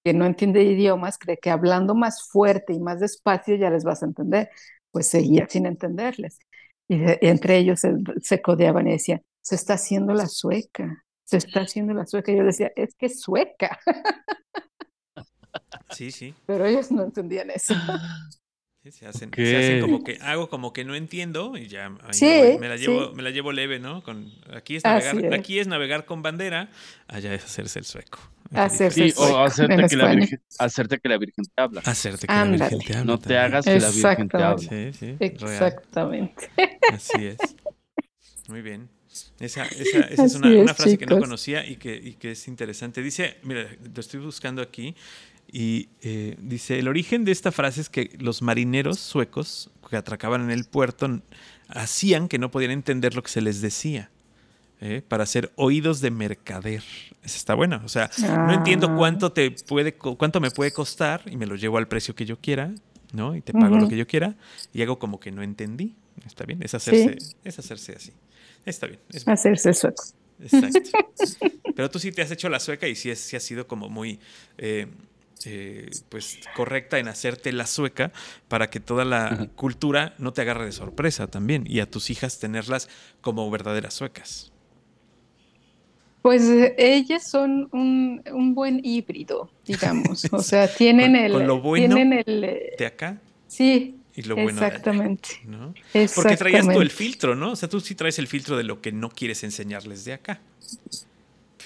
[0.05, 4.03] que no entiende idiomas cree que hablando más fuerte y más despacio ya les vas
[4.03, 4.51] a entender.
[4.91, 6.39] Pues seguía sin entenderles.
[6.89, 7.93] Y, de- y entre ellos se,
[8.23, 12.33] se codeaban y decían, se está haciendo la sueca, se está haciendo la sueca.
[12.33, 13.79] Yo decía, es que es sueca,
[15.91, 16.35] Sí, sí.
[16.47, 17.75] pero ellos no entendían eso.
[18.81, 22.15] Sí, Se hacen, se hacen como que hago como que no entiendo y ya ahí
[22.15, 22.85] Sí, me, la sí.
[22.87, 24.05] llevo, me la llevo leve, ¿no?
[24.05, 25.33] Con aquí es navegar, es.
[25.33, 26.71] aquí es navegar con bandera,
[27.09, 28.21] allá es hacerse el sueco.
[28.55, 30.21] Hacerse Sí, o sueco hacerte en que, la España.
[30.21, 31.81] virgen, hacerte que la Virgen te habla.
[31.85, 32.45] Hacerte que la.
[32.45, 34.45] Virgen te habla No te hagas que la Virgen te Exactamente.
[34.45, 34.69] habla.
[34.69, 35.33] Sí, sí, real.
[35.33, 36.51] Exactamente.
[36.95, 37.37] Así es.
[38.49, 38.89] Muy bien.
[39.41, 42.15] Esa, esa- esa es una, Así es, una frase que no conocía y que, y
[42.15, 43.03] que es interesante.
[43.03, 44.95] Dice, mira, lo estoy buscando aquí
[45.51, 50.43] y eh, dice, el origen de esta frase es que los marineros suecos que atracaban
[50.43, 51.21] en el puerto
[51.69, 54.11] hacían que no podían entender lo que se les decía.
[54.81, 55.03] ¿eh?
[55.07, 56.85] para hacer oídos de mercader.
[57.25, 57.83] Esa está buena.
[57.85, 58.95] O sea, no entiendo Ah.
[58.97, 62.39] cuánto te puede cuánto me puede costar y me lo llevo al precio que yo
[62.39, 62.73] quiera,
[63.13, 63.35] ¿no?
[63.35, 64.37] Y te pago lo que yo quiera
[64.73, 65.97] y hago como que no entendí.
[66.25, 68.13] Está bien, es hacerse, es hacerse así.
[68.65, 69.35] Está bien, es bien.
[69.35, 70.05] Hacerse sueco.
[70.41, 70.91] Exacto.
[71.75, 73.89] Pero tú sí te has hecho la sueca y sí, es, sí has sido como
[73.89, 74.21] muy
[74.59, 74.87] eh,
[75.45, 78.13] eh, pues correcta en hacerte la sueca
[78.49, 79.47] para que toda la Ajá.
[79.57, 82.89] cultura no te agarre de sorpresa también y a tus hijas tenerlas
[83.21, 84.53] como verdaderas suecas.
[86.23, 90.27] Pues eh, ellas son un, un buen híbrido, digamos.
[90.33, 91.33] O sea, tienen Con- el.
[91.33, 92.45] con lo bueno tienen el.
[92.45, 95.29] eh, De acá Sí, y lo bueno de allá, exactamente.
[95.45, 95.73] ¿no?
[96.15, 96.95] Porque traías tú el Exactamente.
[96.95, 97.53] filtro, ¿no?
[97.53, 100.41] O sea, tú sí traes el filtro de lo que no quieres enseñarles de acá.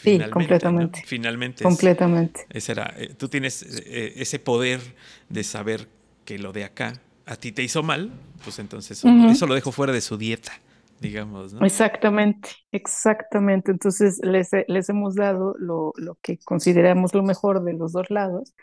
[0.04, 0.30] Sí, ¿no?
[0.30, 1.02] completamente.
[1.04, 2.40] Finalmente es- Completamente.
[2.50, 4.80] Ese era, eh, tú tienes eh, ese poder
[5.28, 5.88] de saber
[6.24, 8.10] que lo de acá a ti te hizo mal,
[8.44, 10.52] pues entonces eso, lo dejo fuera de su dieta,
[11.00, 11.60] digamos, ¿no?
[11.64, 13.70] Exactamente, exactamente.
[13.70, 18.54] Entonces les, les hemos dado lo, lo que consideramos lo mejor de los dos lados.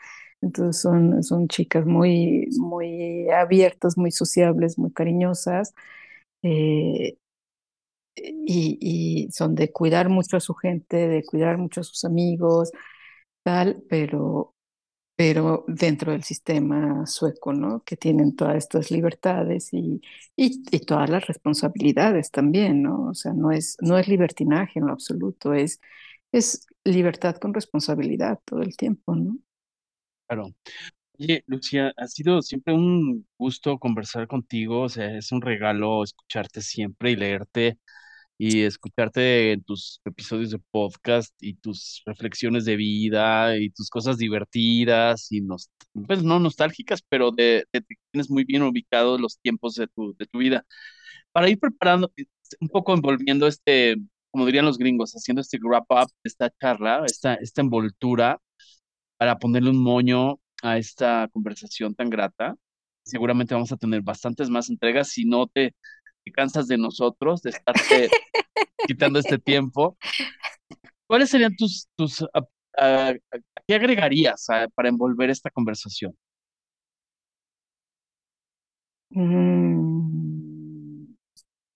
[0.41, 5.73] Entonces son, son chicas muy, muy abiertas, muy sociables, muy cariñosas.
[6.43, 7.17] eh,
[8.23, 12.71] y, son de cuidar mucho a su gente, de cuidar mucho a sus amigos,
[13.43, 14.55] tal, pero,
[15.15, 17.83] pero dentro del sistema sueco, ¿no?
[17.83, 20.01] Que tienen todas estas libertades y,
[20.35, 23.09] y, y todas las responsabilidades también, ¿no?
[23.09, 25.79] O sea, no es, no es libertinaje en lo absoluto, es,
[26.31, 29.37] es libertad con responsabilidad todo el tiempo, ¿no?
[30.27, 30.53] Claro.
[31.19, 36.61] Oye, Lucía, ha sido siempre un gusto conversar contigo, o sea, es un regalo escucharte
[36.61, 37.77] siempre y leerte
[38.39, 44.17] y escucharte en tus episodios de podcast y tus reflexiones de vida y tus cosas
[44.19, 45.71] divertidas y nos,
[46.07, 50.27] pues no nostálgicas, pero de, de- tienes muy bien ubicados los tiempos de tu, de
[50.27, 50.65] tu vida.
[51.31, 52.25] Para ir preparando, eh,
[52.59, 53.97] un poco envolviendo este,
[54.31, 58.39] como dirían los gringos, haciendo este wrap up esta charla, esta, esta envoltura
[59.17, 62.55] para ponerle un moño a esta conversación tan grata.
[63.03, 65.75] Seguramente vamos a tener bastantes más entregas si no te,
[66.25, 68.09] te cansas de nosotros, de estarte
[68.87, 69.97] quitando este tiempo.
[71.07, 72.25] ¿Cuáles serían tus, tus,
[73.67, 74.45] qué agregarías
[74.75, 76.15] para envolver esta conversación?
[79.11, 81.15] Mm,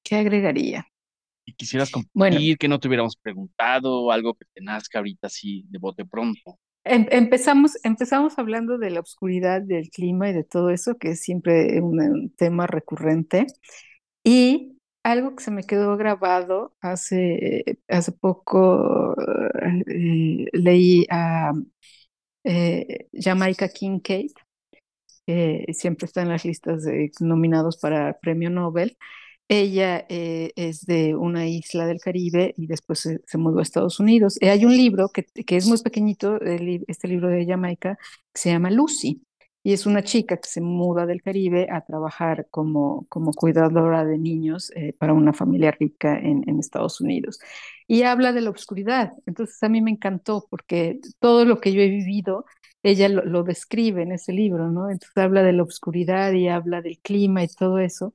[0.04, 0.88] ¿qué agregaría?
[1.45, 2.08] Y quisieras Bueno.
[2.14, 6.60] compartir, que no te hubiéramos preguntado, algo que te nazca ahorita así de bote pronto.
[6.86, 11.22] Em- empezamos, empezamos hablando de la oscuridad del clima y de todo eso, que es
[11.22, 13.48] siempre un, un tema recurrente.
[14.24, 14.73] Y
[15.04, 19.16] algo que se me quedó grabado hace, hace poco,
[19.88, 21.54] eh, leí a
[22.44, 24.32] eh, Jamaica Kincaid,
[25.26, 28.98] que siempre está en las listas de nominados para Premio Nobel.
[29.50, 34.38] Ella eh, es de una isla del Caribe y después se, mudó a Estados Unidos.
[34.42, 37.98] Eh, hay un libro que, que es muy pequeñito, este libro de Jamaica,
[38.34, 39.22] que se llama Lucy.
[39.64, 44.18] Y es una chica que se muda del Caribe a trabajar como, como cuidadora de
[44.18, 47.40] niños eh, para una familia rica en, Estados Unidos.
[47.88, 49.14] Y habla de la oscuridad.
[49.26, 52.45] Entonces a mí me encantó porque todo lo que yo he vivido,
[52.84, 54.90] ella lo, lo describe en ese libro, ¿no?
[54.90, 58.14] Entonces habla de la oscuridad y habla del clima y todo eso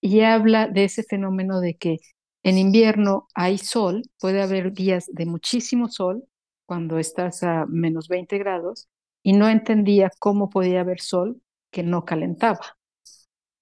[0.00, 1.98] y habla de ese fenómeno de que
[2.42, 6.24] en invierno hay sol, puede haber días de muchísimo sol
[6.66, 8.88] cuando estás a menos 20 grados
[9.22, 11.40] y no entendía cómo podía haber sol
[11.70, 12.76] que no calentaba.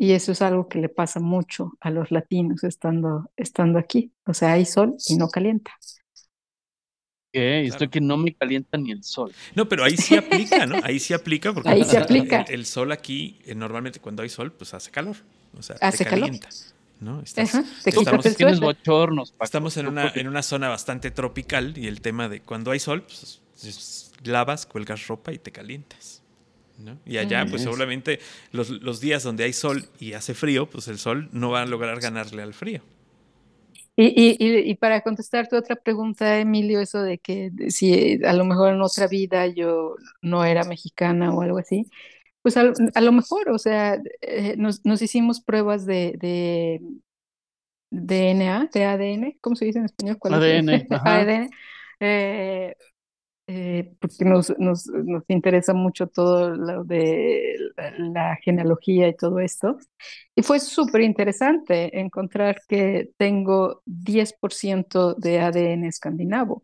[0.00, 4.12] Y eso es algo que le pasa mucho a los latinos estando, estando aquí.
[4.26, 5.72] O sea, hay sol y no calienta.
[7.32, 7.62] ¿Qué?
[7.64, 7.90] Estoy Claro.
[7.90, 9.32] que no me calienta ni el sol.
[9.54, 10.76] No, pero ahí sí aplica, ¿no?
[10.82, 12.42] Ahí sí aplica porque Ahí se el- aplica.
[12.42, 15.16] El, el sol aquí, eh, normalmente cuando hay sol, pues hace calor.
[15.58, 16.20] O sea, Hace te calor.
[16.26, 16.48] calienta.
[17.00, 17.20] ¿no?
[17.20, 19.44] Estás- Ajá, te estamos- Tienes bochornos, Paco.
[19.44, 23.02] Estamos en una, en una zona bastante tropical y el tema de cuando hay sol,
[23.02, 23.42] pues es-
[24.24, 26.22] lavas, cuelgas ropa y te calientas.
[26.78, 26.98] ¿no?
[27.06, 27.50] Y allá, Mm.
[27.50, 27.64] pues Es.
[27.64, 28.20] seguramente
[28.52, 31.66] los, los días donde hay sol y hace frío, pues el sol no va a
[31.66, 32.82] lograr ganarle al frío.
[33.96, 38.22] Y, y, y, y para contestar tu otra pregunta, Emilio, eso de que de- si
[38.24, 41.86] a lo mejor en otra vida yo no era mexicana o algo así,
[42.42, 46.80] pues a, a lo mejor, o sea, eh, nos, nos hicimos pruebas de, de
[47.90, 50.18] DNA, de ADN, ¿cómo se dice en español?
[50.30, 50.70] ADN.
[51.04, 51.50] ADN,
[52.00, 52.76] eh,
[53.48, 57.56] eh, porque nos, nos, nos interesa mucho todo lo de
[57.98, 59.78] la, genealogía y todo esto.
[60.36, 66.62] Y fue súper interesante encontrar que tengo 10% de ADN escandinavo.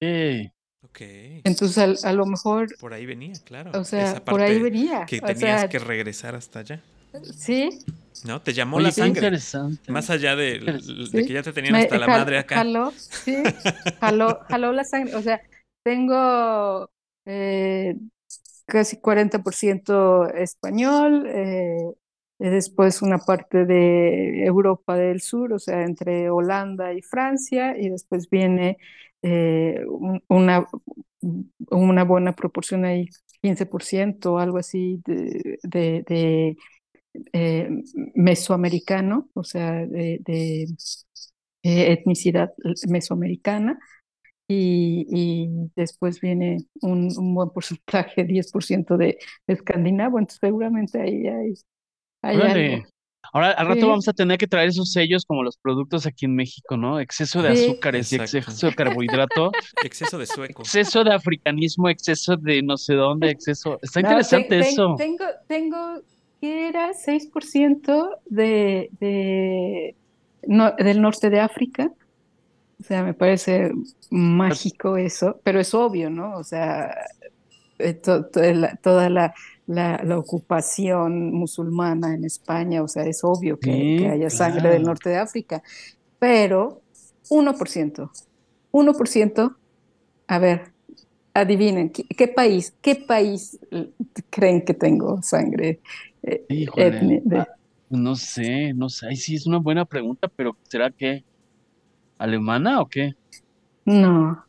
[0.00, 0.50] Eh,
[0.82, 1.00] Ok.
[1.44, 3.70] Entonces, a, a lo mejor, Por ahí venía, claro.
[3.78, 5.04] o sea, Esa por ahí venía.
[5.06, 6.82] Que O tenías sea, que regresar hasta allá.
[7.36, 7.70] Sí,
[8.26, 8.42] ¿No?
[8.42, 9.20] Te llamó Oye, la sangre.
[9.20, 9.90] interesante.
[9.90, 11.26] Más allá de, de Sí.
[11.26, 12.56] que ya te tenían me hasta la jal- madre acá.
[12.56, 13.36] jaló, sí,
[14.00, 15.14] jaló, jaló la sangre.
[15.16, 15.40] O sea,
[15.82, 16.90] tengo
[17.24, 17.96] eh,
[18.66, 21.78] casi 40% español, eh,
[22.38, 27.88] y después una parte de Europa del Sur, o sea, entre Holanda y Francia, y
[27.88, 28.76] después viene
[29.22, 30.66] eh, un- una,
[31.70, 33.08] una buena proporción ahí,
[33.42, 36.56] 15%, algo así, de, de, de,
[37.32, 37.68] eh,
[38.14, 40.64] mesoamericano, o sea, de, de,
[41.62, 42.52] eh, etnicidad
[42.88, 43.78] mesoamericana.
[44.48, 51.26] Y, y después viene un, un buen porcentaje, 10% de, de escandinavo, entonces seguramente ahí
[51.28, 51.54] hay,
[52.22, 52.84] hay algo.
[53.32, 53.88] Ahora, al rato Sí.
[53.88, 56.98] vamos a tener que traer esos sellos como los productos aquí en México, ¿no?
[57.00, 57.62] Exceso de Sí.
[57.62, 59.52] azúcares y exceso de carbohidrato,
[59.84, 60.62] Exceso de sueco.
[60.62, 63.78] exceso de africanismo, exceso de no sé dónde, exceso.
[63.82, 64.94] Está No, interesante eso.
[64.96, 66.02] Tengo, tengo,
[66.40, 66.92] ¿qué era?
[66.94, 69.96] 6% de, de,
[70.46, 71.92] no- del norte de África.
[72.80, 73.72] O sea, me parece
[74.10, 76.36] mágico eso, pero es obvio, ¿no?
[76.38, 76.94] O sea,
[77.78, 79.34] eh, to- to- la- toda la,
[79.66, 84.70] la, la ocupación musulmana en España, o sea, es obvio que, Sí, que haya sangre
[84.70, 85.62] del norte de África,
[86.18, 86.84] pero
[87.28, 88.12] 1%,
[88.72, 89.58] 1%,
[90.28, 90.74] a ver,
[91.34, 93.92] adivinen, ¿qué, qué país, qué país eh,
[94.30, 95.80] creen que tengo sangre
[96.22, 96.96] eh, Híjole.
[96.98, 97.46] etni- de- Ah,
[97.90, 99.06] no sé, no sé.
[99.08, 101.24] Ay, sí, es una buena pregunta, pero ¿será que
[102.18, 103.12] alemana o qué?
[103.86, 104.46] No,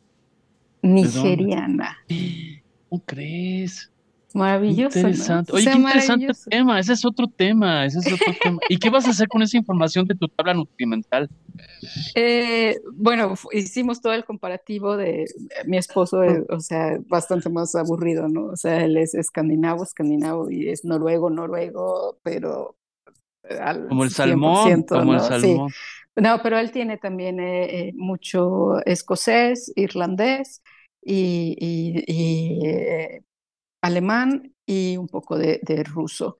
[0.82, 1.96] nigeriana.
[2.88, 3.91] ¿Cómo crees?
[4.34, 5.08] Maravilloso, ¿no?
[5.08, 5.52] Interesante.
[5.52, 6.80] O Oye, sea, qué interesante tema.
[6.80, 7.86] Ese es otro tema.
[7.86, 8.58] Ese es otro tema.
[8.68, 11.28] ¿Y qué vas a hacer con esa información de tu tabla nutrimental?
[12.14, 15.26] Eh, bueno, hicimos todo el comparativo de
[15.66, 18.46] mi esposo, eh, o sea, bastante más aburrido, ¿no?
[18.46, 22.76] O sea, él es escandinavo, escandinavo y es noruego, noruego, pero
[23.48, 25.24] eh, al Como el salmón, 100%, como el ¿no?
[25.24, 25.30] Sí.
[25.30, 25.70] salmón.
[26.16, 30.62] No, pero él tiene también eh, eh, mucho escocés, irlandés
[31.02, 33.22] y, y- y, eh,
[33.82, 36.38] alemán y un poco de, ruso.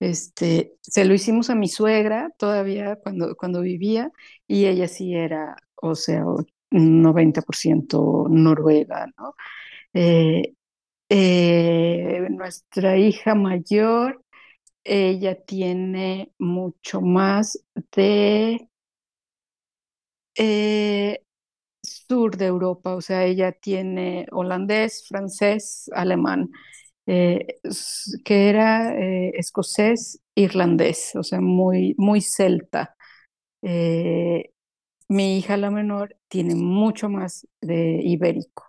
[0.00, 4.10] Este, se lo hicimos a mi suegra todavía cuando, cuando vivía
[4.48, 9.34] y ella sí era, o sea, o- 90% noruega, ¿no?
[9.94, 10.54] Eh,
[11.10, 14.24] eh, nuestra hija mayor,
[14.84, 17.64] ella tiene mucho más
[17.96, 18.68] de
[20.34, 21.22] eh,
[21.82, 26.50] sur de Europa, o sea, ella tiene holandés, francés, alemán,
[27.06, 27.58] eh,
[28.24, 32.96] que era eh, escocés, irlandés, o sea, muy, muy celta.
[33.62, 34.52] Eh,
[35.08, 38.64] mi hija la menor tiene mucho más de ibérico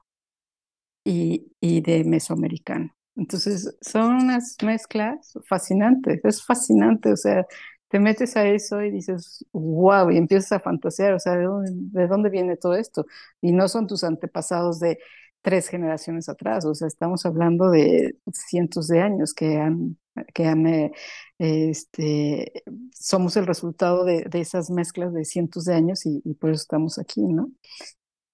[1.03, 2.95] y, y de mesoamericano.
[3.15, 7.45] Entonces, son unas mezclas fascinantes, es fascinante, o sea,
[7.89, 11.71] te metes a eso y dices, wow, y empiezas a fantasear, o sea, ¿de dónde,
[12.01, 13.05] de dónde viene todo esto?
[13.41, 14.97] Y no son tus antepasados de
[15.43, 19.99] tres generaciones atrás, o sea, estamos hablando de cientos de años que han,
[20.33, 20.93] que han, eh,
[21.39, 22.63] este,
[22.93, 26.63] somos el resultado de, de esas mezclas de cientos de años y, y por eso
[26.63, 27.51] estamos aquí, ¿no?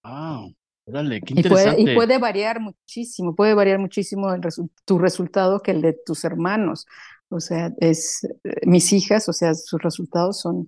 [0.03, 0.55] Wow,
[0.87, 1.93] órale, qué Y puede, y interesante.
[1.93, 6.85] puede variar muchísimo, puede variar muchísimo el resu- tu resultado que el de tus hermanos.
[7.29, 10.67] O sea, es eh, mis hijas, o sea, sus resultados son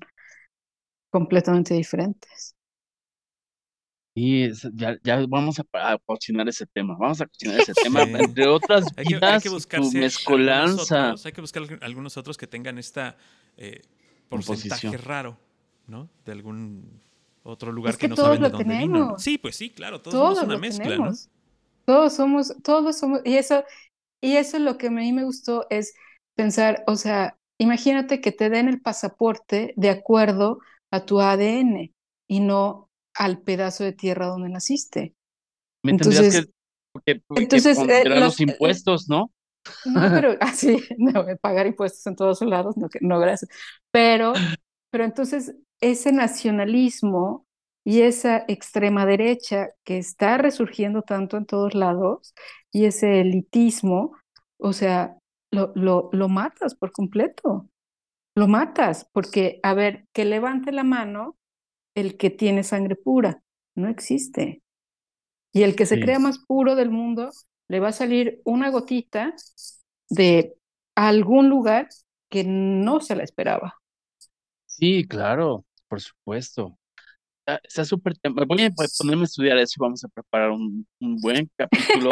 [1.10, 2.56] completamente diferentes.
[4.14, 6.98] Y es- ya, ya vamos a, a cocinar ese tema.
[7.00, 8.12] Vamos a cocinar ese tema, Sí.
[8.14, 10.96] entre otras Hay que, hay vidas, que tu buscarse algunos mezcolanza.
[11.06, 13.18] otros, hay que buscar alg- algunos otros que tengan esta
[13.58, 13.82] eh,
[14.30, 14.98] porcentaje Composición.
[14.98, 15.38] raro,
[15.88, 16.10] ¿no?
[16.26, 17.02] De algún
[17.44, 19.00] otro lugar Es que que no todos saben de lo dónde vino.
[19.00, 19.18] ¿no?
[19.18, 19.24] tenemos.
[19.24, 21.14] Sí, pues sí, claro, todos Todos somos una lo mezcla, ¿no?
[21.14, 21.30] tenemos.
[21.86, 23.64] Todos somos, todos somos, y eso,
[24.22, 25.94] y eso es lo que a mí me gustó es
[26.36, 30.60] pensar, o sea, imagínate que te den el pasaporte de acuerdo
[30.92, 31.94] a tu ADN
[32.30, 35.16] y no al pedazo de tierra donde naciste.
[35.84, 36.48] Me tendrías Entonces, que,
[37.06, 39.32] que, que entonces, eh, los los- eh, impuestos, ¿no?
[39.84, 43.50] No, pero así, no, pagar impuestos en todos lados, no, no, gracias.
[43.92, 44.46] Pero,
[44.90, 47.46] pero entonces ese nacionalismo
[47.84, 52.34] y esa extrema derecha que está resurgiendo tanto en todos lados
[52.72, 54.16] y ese elitismo,
[54.58, 55.18] o sea,
[55.52, 57.68] lo, lo, lo matas por completo.
[58.36, 61.38] Lo matas, porque, a ver, que levante la mano
[61.96, 63.42] el que tiene sangre pura.
[63.76, 64.62] No existe.
[65.54, 66.02] Y el que se Sí.
[66.02, 67.30] crea más puro del mundo,
[67.68, 69.36] le va a salir una gotita
[70.10, 70.56] de
[70.96, 71.90] algún lugar
[72.30, 73.76] que no se la esperaba.
[74.66, 76.78] Sí, claro, por supuesto.
[77.64, 78.14] Está súper.
[78.48, 82.12] Voy a ponerme a estudiar eso y vamos a preparar un, un buen capítulo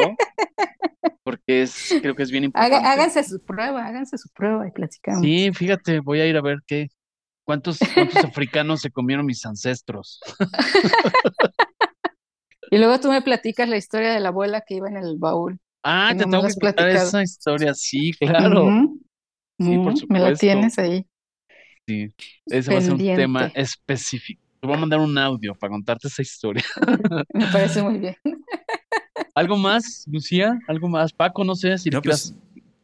[1.23, 2.87] porque es, creo que es bien importante.
[2.87, 5.21] háganse su prueba, háganse su prueba y platicamos.
[5.21, 6.87] Sí, fíjate, voy a ir a ver qué,
[7.49, 10.21] cuántos, cuántos africanos se comieron mis ancestros.
[12.69, 15.59] Y luego tú me platicas la historia de la abuela que iba en el baúl.
[15.81, 17.07] Ah, te tengo que platicado.
[17.07, 18.67] esa historia, sí, claro.
[19.57, 20.45] Sí, por ujú, Me la supuesto.
[20.45, 21.07] tienes ahí.
[21.87, 22.07] Sí,
[22.45, 24.41] ese va a ser un tema específico.
[24.61, 26.63] Te voy a mandar un audio para contarte esa historia.
[27.33, 28.15] Me parece muy bien.
[29.33, 30.59] ¿Algo más, Lucía?
[30.67, 31.13] ¿Algo más?
[31.13, 32.35] Paco, no sé si No, quieras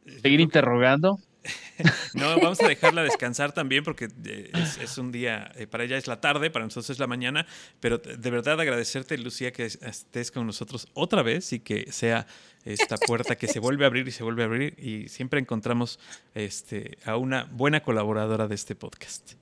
[0.04, 1.18] pues, seguir interrogando.
[2.14, 4.50] No, vamos a dejarla descansar también porque eh,
[4.80, 7.46] es, un día, eh, para ella es la tarde, para nosotros es la mañana,
[7.80, 12.26] pero de verdad agradecerte, Lucía, que es- estés con nosotros otra vez y que sea
[12.64, 16.00] esta puerta que se vuelve a abrir y se vuelve a abrir y siempre encontramos
[16.34, 19.34] este, a una buena colaboradora de este podcast.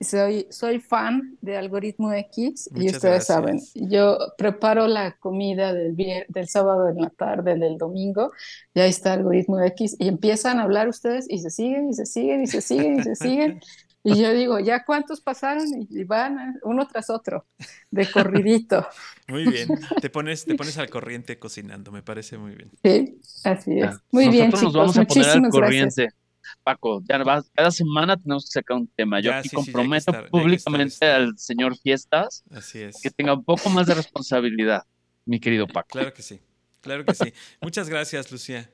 [0.00, 6.26] Soy, soy fan de Algoritmo X y ustedes saben, yo preparo la comida del, vier-
[6.28, 8.32] del sábado en la tarde, del domingo,
[8.74, 12.04] y ahí está Algoritmo X y empiezan a hablar ustedes y se siguen y se
[12.06, 13.60] siguen y se siguen y se siguen.
[14.04, 15.64] Y yo digo, ¿ya cuántos pasaron?
[15.90, 17.46] Y, van uno tras otro,
[17.90, 18.86] de corridito.
[19.28, 22.70] Muy bien, te pones, te pones al corriente cocinando, me parece muy bien.
[22.84, 24.00] Sí, así es.
[24.12, 25.96] Muy bien, Nosotros nos chicos, vamos a poner al muchísimas gracias.
[26.62, 29.20] Paco, ya vas- cada semana tenemos que sacar un tema.
[29.20, 33.00] Yo Ya, aquí sí, sí, comprometo estar- estar, públicamente al señor Fiestas Así es.
[33.00, 34.82] que tenga un poco más de responsabilidad,
[35.24, 35.88] mi querido Paco.
[35.92, 36.40] Claro que sí,
[36.80, 37.32] claro que sí.
[37.60, 38.70] Muchas gracias, Lucía.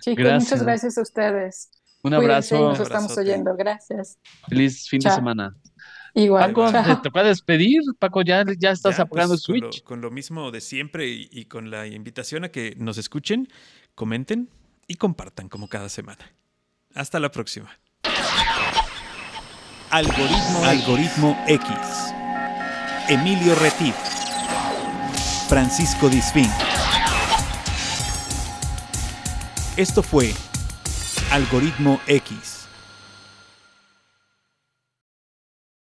[0.00, 0.42] Chicos, Gracias.
[0.44, 1.70] muchas gracias a ustedes.
[2.02, 3.56] Un Cuídense abrazo, nos Un estamos oyendo.
[3.56, 4.18] Gracias.
[4.48, 5.56] feliz fin de semana.
[6.14, 6.54] Igual.
[6.54, 6.72] Paco.
[6.72, 7.82] ¿te toca despedir?
[7.98, 9.82] Paco, ya, ya estás Ya, apagando pues, el con lo- switch.
[9.84, 13.48] Con lo, mismo de siempre y, y con la invitación a que nos escuchen,
[13.94, 14.48] comenten
[14.86, 16.24] y compartan como cada semana.
[16.96, 17.78] Hasta la próxima.
[19.90, 21.68] Algoritmo, X.
[23.08, 23.94] Emilio Retif.
[25.46, 26.50] Francisco Disfín.
[29.76, 30.34] Esto fue
[31.30, 32.65] Algoritmo X.